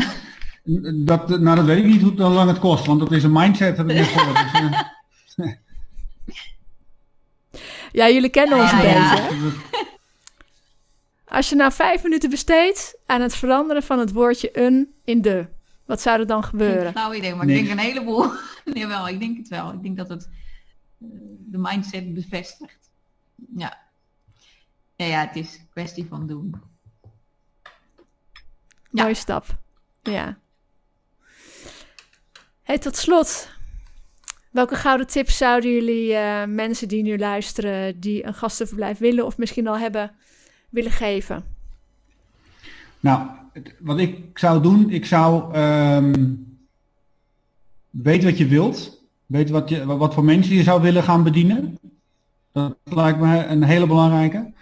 Dat, 0.95 1.29
nou, 1.29 1.57
dat 1.57 1.65
weet 1.65 1.79
ik 1.79 1.85
niet 1.85 2.03
hoe 2.03 2.23
hoe 2.23 2.31
lang 2.31 2.51
het 2.51 2.59
kost, 2.59 2.87
want 2.87 3.01
dat 3.01 3.13
is 3.13 3.23
een 3.23 3.33
mindset, 3.33 3.77
heb 3.77 3.89
ik 3.91 3.97
net 3.97 4.07
gehoord. 4.07 4.53
Dus, 4.53 5.35
eh, 5.35 5.53
Ja, 7.95 8.09
jullie 8.11 8.29
kennen 8.31 8.59
ons 8.61 8.71
Ja, 8.71 8.85
een 8.85 8.89
ja. 8.89 9.11
beetje. 9.29 9.35
hè? 9.71 9.83
Als 11.25 11.49
je 11.49 11.55
nou 11.55 11.73
vijf 11.73 12.03
minuten 12.03 12.31
besteedt 12.31 12.97
aan 13.07 13.21
het 13.21 13.35
veranderen 13.35 13.83
van 13.83 13.99
het 13.99 14.13
woordje 14.13 14.59
een 14.59 14.95
in 15.05 15.23
de, 15.23 15.47
wat 15.85 16.01
zou 16.01 16.21
er 16.21 16.27
dan 16.27 16.45
gebeuren? 16.45 16.93
flauw 16.93 17.13
idee, 17.13 17.35
maar 17.35 17.49
ik 17.49 17.55
denk 17.55 17.69
een 17.69 17.79
heleboel. 17.79 18.33
nee, 18.65 18.87
wel, 18.87 19.09
ik 19.09 19.21
denk 19.21 19.37
het 19.37 19.49
wel. 19.49 19.73
Ik 19.73 19.83
denk 19.83 19.97
dat 19.97 20.09
het 20.09 20.25
eh, 21.01 21.09
de 21.39 21.59
mindset 21.59 22.15
bevestigt. 22.15 22.91
Ja. 23.57 23.79
Ja, 24.97 25.07
ja, 25.07 25.21
het 25.27 25.37
is 25.37 25.55
een 25.59 25.69
kwestie 25.71 26.07
van 26.09 26.27
doen. 26.27 26.55
Ja. 28.91 29.03
Mooie 29.03 29.15
stap. 29.15 29.47
Ja. 30.03 30.39
Hey, 32.63 32.79
tot 32.79 32.97
slot. 32.97 33.49
Welke 34.55 34.75
gouden 34.75 35.07
tips 35.07 35.37
zouden 35.37 35.71
jullie 35.71 36.15
eh, 36.15 36.45
mensen 36.47 36.89
die 36.89 37.03
nu 37.03 37.19
luisteren, 37.19 38.01
die 38.01 38.27
een 38.27 38.35
gastenverblijf 38.35 38.99
willen 38.99 39.27
of 39.27 39.39
misschien 39.39 39.67
al 39.67 39.79
hebben, 39.79 40.11
willen 40.69 40.91
geven? 40.91 41.45
nou, 43.01 43.29
wat 43.81 43.99
ik 43.99 44.39
zou 44.39 44.63
doen, 44.63 44.91
ik 44.91 45.07
zou 45.07 45.55
ehm 45.55 46.35
weten 47.91 48.29
wat 48.29 48.39
je 48.39 48.47
wilt. 48.47 49.03
Weet 49.27 49.51
wat, 49.51 49.69
je, 49.69 49.87
wat 49.87 50.15
voor 50.15 50.25
mensen 50.25 50.55
je 50.55 50.63
zou 50.63 50.83
willen 50.83 51.03
gaan 51.03 51.23
bedienen. 51.23 51.79
Dat 52.53 52.77
lijkt 52.85 53.19
me 53.19 53.45
een 53.45 53.63
hele 53.63 53.87
belangrijke. 53.87 54.53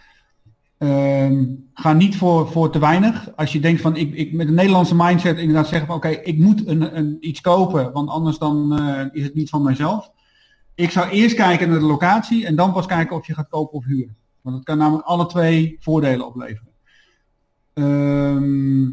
Ehm, 0.83 1.45
ga 1.75 1.93
niet 1.93 2.17
voor, 2.17 2.49
voor 2.49 2.71
te 2.71 2.79
weinig. 2.79 3.37
Als 3.37 3.53
je 3.53 3.61
denkt 3.61 3.81
van, 3.81 3.97
ik, 3.97 4.15
ik 4.15 4.33
met 4.33 4.49
een 4.49 4.55
Nederlandse 4.55 4.95
mindset 4.95 5.39
inderdaad 5.39 5.69
zeggen 5.69 5.87
van, 5.87 5.97
oké, 5.97 6.09
ik 6.09 6.39
moet 6.39 6.67
een, 6.67 6.97
een, 6.97 7.17
iets 7.21 7.41
kopen, 7.41 7.93
want 7.93 8.09
anders 8.09 8.39
dan 8.39 8.79
eh, 8.79 9.07
is 9.13 9.23
het 9.23 9.35
niet 9.35 9.49
van 9.49 9.63
mijzelf. 9.63 10.11
Ik 10.75 10.91
zou 10.91 11.09
eerst 11.09 11.35
kijken 11.35 11.69
naar 11.69 11.79
de 11.79 11.85
locatie 11.85 12.47
en 12.47 12.57
dan 12.57 12.73
pas 12.73 12.87
kijken 12.87 13.17
of 13.17 13.27
je 13.27 13.35
gaat 13.35 13.49
kopen 13.49 13.79
of 13.79 13.85
huren. 13.85 14.17
Want 14.41 14.57
het 14.57 14.65
kan 14.65 14.79
namelijk 14.79 15.07
alle 15.07 15.27
twee 15.27 15.77
voordelen 15.81 16.27
opleveren. 16.27 16.73
Ehm, 17.73 18.89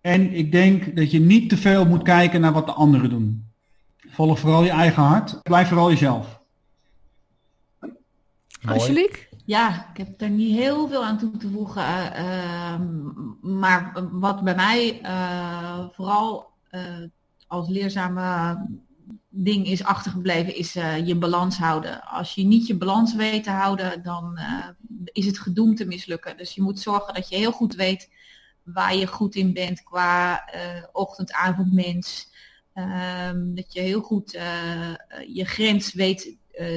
en 0.00 0.32
ik 0.32 0.52
denk 0.52 0.96
dat 0.96 1.10
je 1.10 1.20
niet 1.20 1.48
te 1.48 1.56
veel 1.56 1.86
moet 1.86 2.02
kijken 2.02 2.40
naar 2.40 2.52
wat 2.52 2.66
de 2.66 2.72
anderen 2.72 3.10
doen. 3.10 3.44
Volg 3.96 4.38
vooral 4.38 4.62
je 4.62 4.70
eigen 4.70 5.02
hart. 5.02 5.42
Blijf 5.42 5.68
vooral 5.68 5.90
jezelf. 5.90 6.40
Angelique? 8.64 9.25
Ja, 9.46 9.90
ik 9.90 9.96
heb 9.96 10.20
er 10.20 10.30
niet 10.30 10.56
heel 10.56 10.88
veel 10.88 11.04
aan 11.04 11.18
toe 11.18 11.36
te 11.36 11.48
voegen. 11.50 11.82
eh, 11.82 12.72
ehm, 12.72 13.04
maar 13.58 14.08
wat 14.10 14.42
bij 14.44 14.54
mij 14.54 15.00
eh, 15.02 15.88
vooral 15.92 16.50
eh, 16.70 17.02
als 17.46 17.68
leerzame 17.68 18.58
ding 19.28 19.66
is 19.66 19.84
achtergebleven, 19.84 20.56
is 20.56 20.72
je 21.04 21.16
balans 21.18 21.58
houden. 21.58 22.02
Als 22.04 22.34
je 22.34 22.44
niet 22.44 22.66
je 22.66 22.76
balans 22.76 23.14
weet 23.14 23.44
te 23.44 23.50
houden, 23.50 24.02
dan 24.02 24.38
is 25.04 25.26
het 25.26 25.38
gedoemd 25.38 25.76
te 25.76 25.84
mislukken. 25.86 26.36
Dus 26.36 26.54
je 26.54 26.62
moet 26.62 26.80
zorgen 26.80 27.14
dat 27.14 27.28
je 27.28 27.36
heel 27.36 27.52
goed 27.52 27.74
weet 27.74 28.10
waar 28.62 28.94
je 28.96 29.06
goed 29.06 29.34
in 29.34 29.52
bent 29.52 29.82
qua 29.82 30.44
ochtend-avondmens. 30.92 32.28
Ehm, 32.72 33.54
dat 33.54 33.72
je 33.72 33.80
heel 33.80 34.00
goed 34.00 34.30
je 35.28 35.44
grens 35.44 35.92
weet 35.92 36.36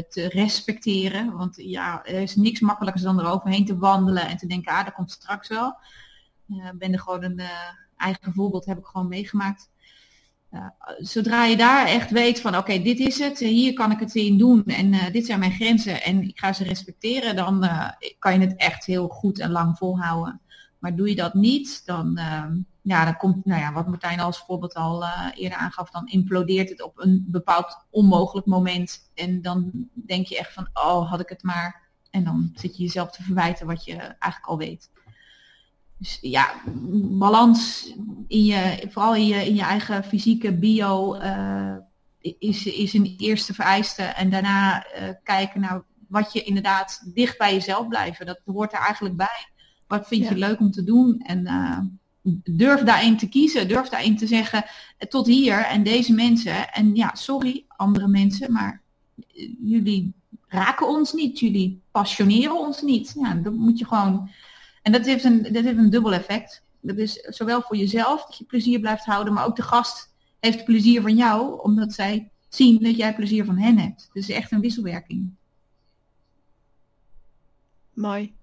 te 0.09 0.27
respecteren. 0.30 1.38
Want 1.38 1.55
ja, 1.55 2.05
er 2.05 2.21
is 2.21 2.36
niks 2.36 2.59
makkelijker 2.59 3.03
dan 3.03 3.19
eroverheen 3.19 3.65
te 3.65 3.77
wandelen 3.77 4.27
en 4.27 4.38
te 4.38 4.47
denken, 4.47 4.73
ah, 4.73 4.86
dat 4.86 4.93
komt 4.93 5.11
straks 5.11 5.47
wel. 5.47 5.77
Ik 6.47 6.77
ben 6.77 6.93
er 6.93 6.99
gewoon 6.99 7.23
een 7.23 7.39
eh, 7.39 7.49
eigen 7.97 8.34
voorbeeld, 8.34 8.65
heb 8.65 8.77
ik 8.77 8.86
gewoon 8.86 9.07
meegemaakt. 9.07 9.69
Zodra 10.97 11.45
je 11.45 11.57
daar 11.57 11.88
echt 11.88 12.11
weet 12.11 12.41
van, 12.41 12.57
oké, 12.57 12.82
dit 12.82 12.99
is 12.99 13.19
het, 13.19 13.39
hier 13.39 13.73
kan 13.73 13.91
ik 13.91 13.99
het 13.99 14.15
in 14.15 14.38
doen 14.38 14.65
en 14.65 14.93
uh, 14.93 15.11
dit 15.11 15.25
zijn 15.25 15.39
mijn 15.39 15.51
grenzen 15.51 16.03
en 16.03 16.21
ik 16.21 16.39
ga 16.39 16.53
ze 16.53 16.63
respecteren, 16.63 17.36
dan 17.36 17.67
kan 18.19 18.34
je 18.34 18.47
het 18.47 18.55
echt 18.55 18.86
heel 18.86 19.07
goed 19.07 19.39
en 19.39 19.51
lang 19.51 19.77
volhouden. 19.77 20.41
Maar 20.80 20.95
doe 20.95 21.09
je 21.09 21.15
dat 21.15 21.34
niet, 21.34 21.86
dan, 21.86 22.17
ehm, 22.17 22.57
ja, 22.89 23.05
dan 23.05 23.17
komt, 23.17 23.45
nou 23.45 23.61
ja, 23.61 23.73
wat 23.73 23.87
Martijn 23.87 24.19
als 24.19 24.39
voorbeeld 24.39 24.73
al 24.73 25.03
eh, 25.03 25.27
eerder 25.35 25.57
aangaf, 25.57 25.89
dan 25.89 26.07
implodeert 26.07 26.69
het 26.69 26.83
op 26.83 26.99
een 26.99 27.25
bepaald 27.27 27.85
onmogelijk 27.89 28.47
moment. 28.47 29.11
En 29.13 29.41
dan 29.41 29.89
denk 29.93 30.25
je 30.25 30.37
echt 30.37 30.53
van, 30.53 30.69
oh, 30.73 31.09
had 31.09 31.19
ik 31.19 31.29
het 31.29 31.43
maar. 31.43 31.87
En 32.09 32.23
dan 32.23 32.51
zit 32.55 32.77
je 32.77 32.83
jezelf 32.83 33.11
te 33.11 33.23
verwijten 33.23 33.67
wat 33.67 33.85
je 33.85 33.95
eigenlijk 33.95 34.45
al 34.45 34.57
weet. 34.57 34.89
Dus 35.97 36.17
ja, 36.21 36.53
balans 37.17 37.91
in 38.27 38.43
je, 38.43 38.87
vooral 38.89 39.15
in 39.15 39.27
je, 39.27 39.45
in 39.45 39.55
je 39.55 39.61
eigen 39.61 40.03
fysieke 40.03 40.53
bio 40.53 41.15
uh, 41.15 41.75
is, 42.39 42.65
is 42.65 42.93
een 42.93 43.15
eerste 43.17 43.53
vereiste. 43.53 44.03
En 44.03 44.29
daarna 44.29 44.85
uh, 44.85 45.09
kijken 45.23 45.61
naar 45.61 45.83
wat 46.07 46.33
je 46.33 46.43
inderdaad 46.43 47.11
dicht 47.13 47.37
bij 47.37 47.53
jezelf 47.53 47.87
blijven. 47.87 48.25
Dat 48.25 48.41
hoort 48.45 48.73
er 48.73 48.79
eigenlijk 48.79 49.15
bij. 49.15 49.49
Wat 49.87 50.07
vind 50.07 50.27
je 50.27 50.37
ja. 50.37 50.47
leuk 50.47 50.59
om 50.59 50.71
te 50.71 50.83
doen? 50.83 51.19
En 51.19 51.47
durf 52.43 52.82
daarin 52.82 53.17
te 53.17 53.30
kiezen. 53.30 53.67
Durf 53.67 53.89
daarin 53.89 54.17
te 54.17 54.27
zeggen 54.27 54.65
tot 55.09 55.27
hier 55.27 55.65
en 55.65 55.84
deze 55.84 56.13
mensen. 56.13 56.71
En 56.73 56.95
ja, 56.95 57.15
sorry 57.15 57.65
andere 57.67 58.07
mensen, 58.07 58.51
maar 58.51 58.82
jullie 59.63 60.13
raken 60.47 60.88
ons 60.88 61.13
niet. 61.13 61.39
Jullie 61.39 61.82
passioneren 61.91 62.59
ons 62.59 62.82
niet. 62.82 63.15
Ja, 63.19 63.34
dat 63.34 63.53
moet 63.53 63.80
je 63.80 63.86
gewoon... 63.86 64.30
En 64.82 64.91
dat 64.91 65.05
heeft 65.05 65.23
een, 65.23 65.43
dat 65.43 65.63
heeft 65.63 65.77
een 65.77 65.89
dubbel 65.89 66.13
effect. 66.13 66.63
Dat 66.82 66.97
is 66.97 67.13
zowel 67.30 67.61
voor 67.61 67.75
jezelf, 67.77 68.25
dat 68.25 68.38
je 68.38 68.45
plezier 68.45 68.80
blijft 68.80 69.05
houden, 69.05 69.34
maar 69.34 69.45
ook 69.45 69.55
de 69.55 69.61
gast 69.61 70.13
heeft 70.39 70.65
plezier 70.65 71.01
van 71.01 71.15
jou, 71.15 71.61
omdat 71.61 71.93
zij 71.93 72.32
zien 72.49 72.84
dat 72.84 72.95
jij 72.95 73.15
plezier 73.15 73.45
van 73.45 73.57
hen 73.57 73.77
hebt. 73.77 74.09
Dus 74.13 74.30
echt 74.30 74.51
een 74.51 74.59
wisselwerking. 74.59 75.30
Mooi. 77.93 78.34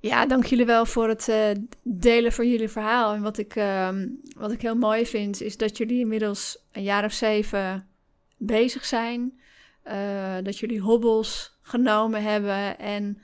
Ja, 0.00 0.26
dank 0.26 0.44
jullie 0.44 0.66
wel 0.66 0.86
voor 0.86 1.08
het 1.08 1.28
uh, 1.28 1.50
delen 1.82 2.32
van 2.32 2.50
jullie 2.50 2.68
verhaal. 2.68 3.14
En 3.14 3.22
wat 3.22 3.38
ik, 3.38 3.56
uh, 3.56 3.88
wat 4.36 4.52
ik 4.52 4.62
heel 4.62 4.76
mooi 4.76 5.06
vind, 5.06 5.40
is 5.40 5.56
dat 5.56 5.76
jullie 5.76 6.00
inmiddels 6.00 6.58
een 6.72 6.82
jaar 6.82 7.04
of 7.04 7.12
zeven 7.12 7.88
bezig 8.36 8.84
zijn. 8.84 9.40
Uh, 9.84 10.36
dat 10.42 10.58
jullie 10.58 10.80
hobbels 10.80 11.58
genomen 11.62 12.22
hebben 12.22 12.78
en 12.78 13.22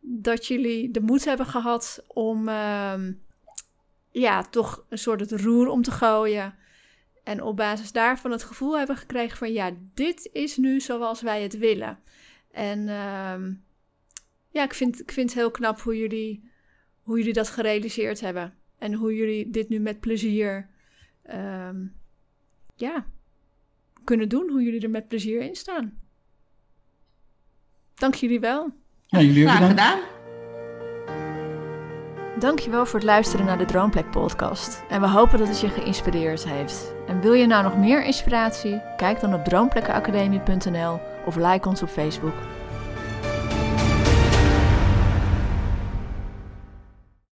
dat 0.00 0.46
jullie 0.46 0.90
de 0.90 1.00
moed 1.00 1.24
hebben 1.24 1.46
gehad 1.46 2.04
om 2.06 2.48
uh, 2.48 2.94
ja, 4.10 4.42
toch 4.42 4.84
een 4.88 4.98
soort 4.98 5.20
het 5.20 5.40
roer 5.40 5.68
om 5.68 5.82
te 5.82 5.90
gooien. 5.90 6.54
En 7.24 7.42
op 7.42 7.56
basis 7.56 7.92
daarvan 7.92 8.30
het 8.30 8.42
gevoel 8.42 8.78
hebben 8.78 8.96
gekregen 8.96 9.38
van 9.38 9.52
ja, 9.52 9.70
dit 9.94 10.30
is 10.32 10.56
nu 10.56 10.80
zoals 10.80 11.22
wij 11.22 11.42
het 11.42 11.58
willen. 11.58 11.98
En 12.50 12.78
uh, 12.78 13.34
ja, 14.58 14.64
ik 14.64 14.74
vind, 14.74 15.00
ik 15.00 15.12
vind 15.12 15.30
het 15.30 15.38
heel 15.38 15.50
knap 15.50 15.80
hoe 15.80 15.98
jullie, 15.98 16.50
hoe 17.02 17.18
jullie 17.18 17.32
dat 17.32 17.48
gerealiseerd 17.48 18.20
hebben. 18.20 18.54
En 18.78 18.94
hoe 18.94 19.14
jullie 19.14 19.50
dit 19.50 19.68
nu 19.68 19.78
met 19.78 20.00
plezier 20.00 20.68
um, 21.30 21.94
ja, 22.74 23.06
kunnen 24.04 24.28
doen, 24.28 24.50
hoe 24.50 24.62
jullie 24.62 24.80
er 24.80 24.90
met 24.90 25.08
plezier 25.08 25.40
in 25.40 25.54
staan. 25.56 25.98
Dank 27.94 28.14
jullie 28.14 28.40
wel. 28.40 28.72
Ja, 29.06 29.20
jullie 29.20 29.44
ook 29.44 29.50
Graag 29.50 29.68
bedankt. 29.68 29.80
gedaan. 29.80 30.16
Dankjewel 32.38 32.86
voor 32.86 32.98
het 32.98 33.08
luisteren 33.08 33.46
naar 33.46 33.58
de 33.58 33.64
Droomplek 33.64 34.10
podcast. 34.10 34.84
En 34.88 35.00
we 35.00 35.08
hopen 35.08 35.38
dat 35.38 35.48
het 35.48 35.60
je 35.60 35.68
geïnspireerd 35.68 36.44
heeft. 36.44 36.94
En 37.06 37.20
wil 37.20 37.32
je 37.32 37.46
nou 37.46 37.62
nog 37.62 37.76
meer 37.78 38.04
inspiratie? 38.04 38.80
Kijk 38.96 39.20
dan 39.20 39.34
op 39.34 39.44
droomplekkenacademie.nl 39.44 41.00
of 41.24 41.36
like 41.36 41.68
ons 41.68 41.82
op 41.82 41.88
Facebook. 41.88 42.34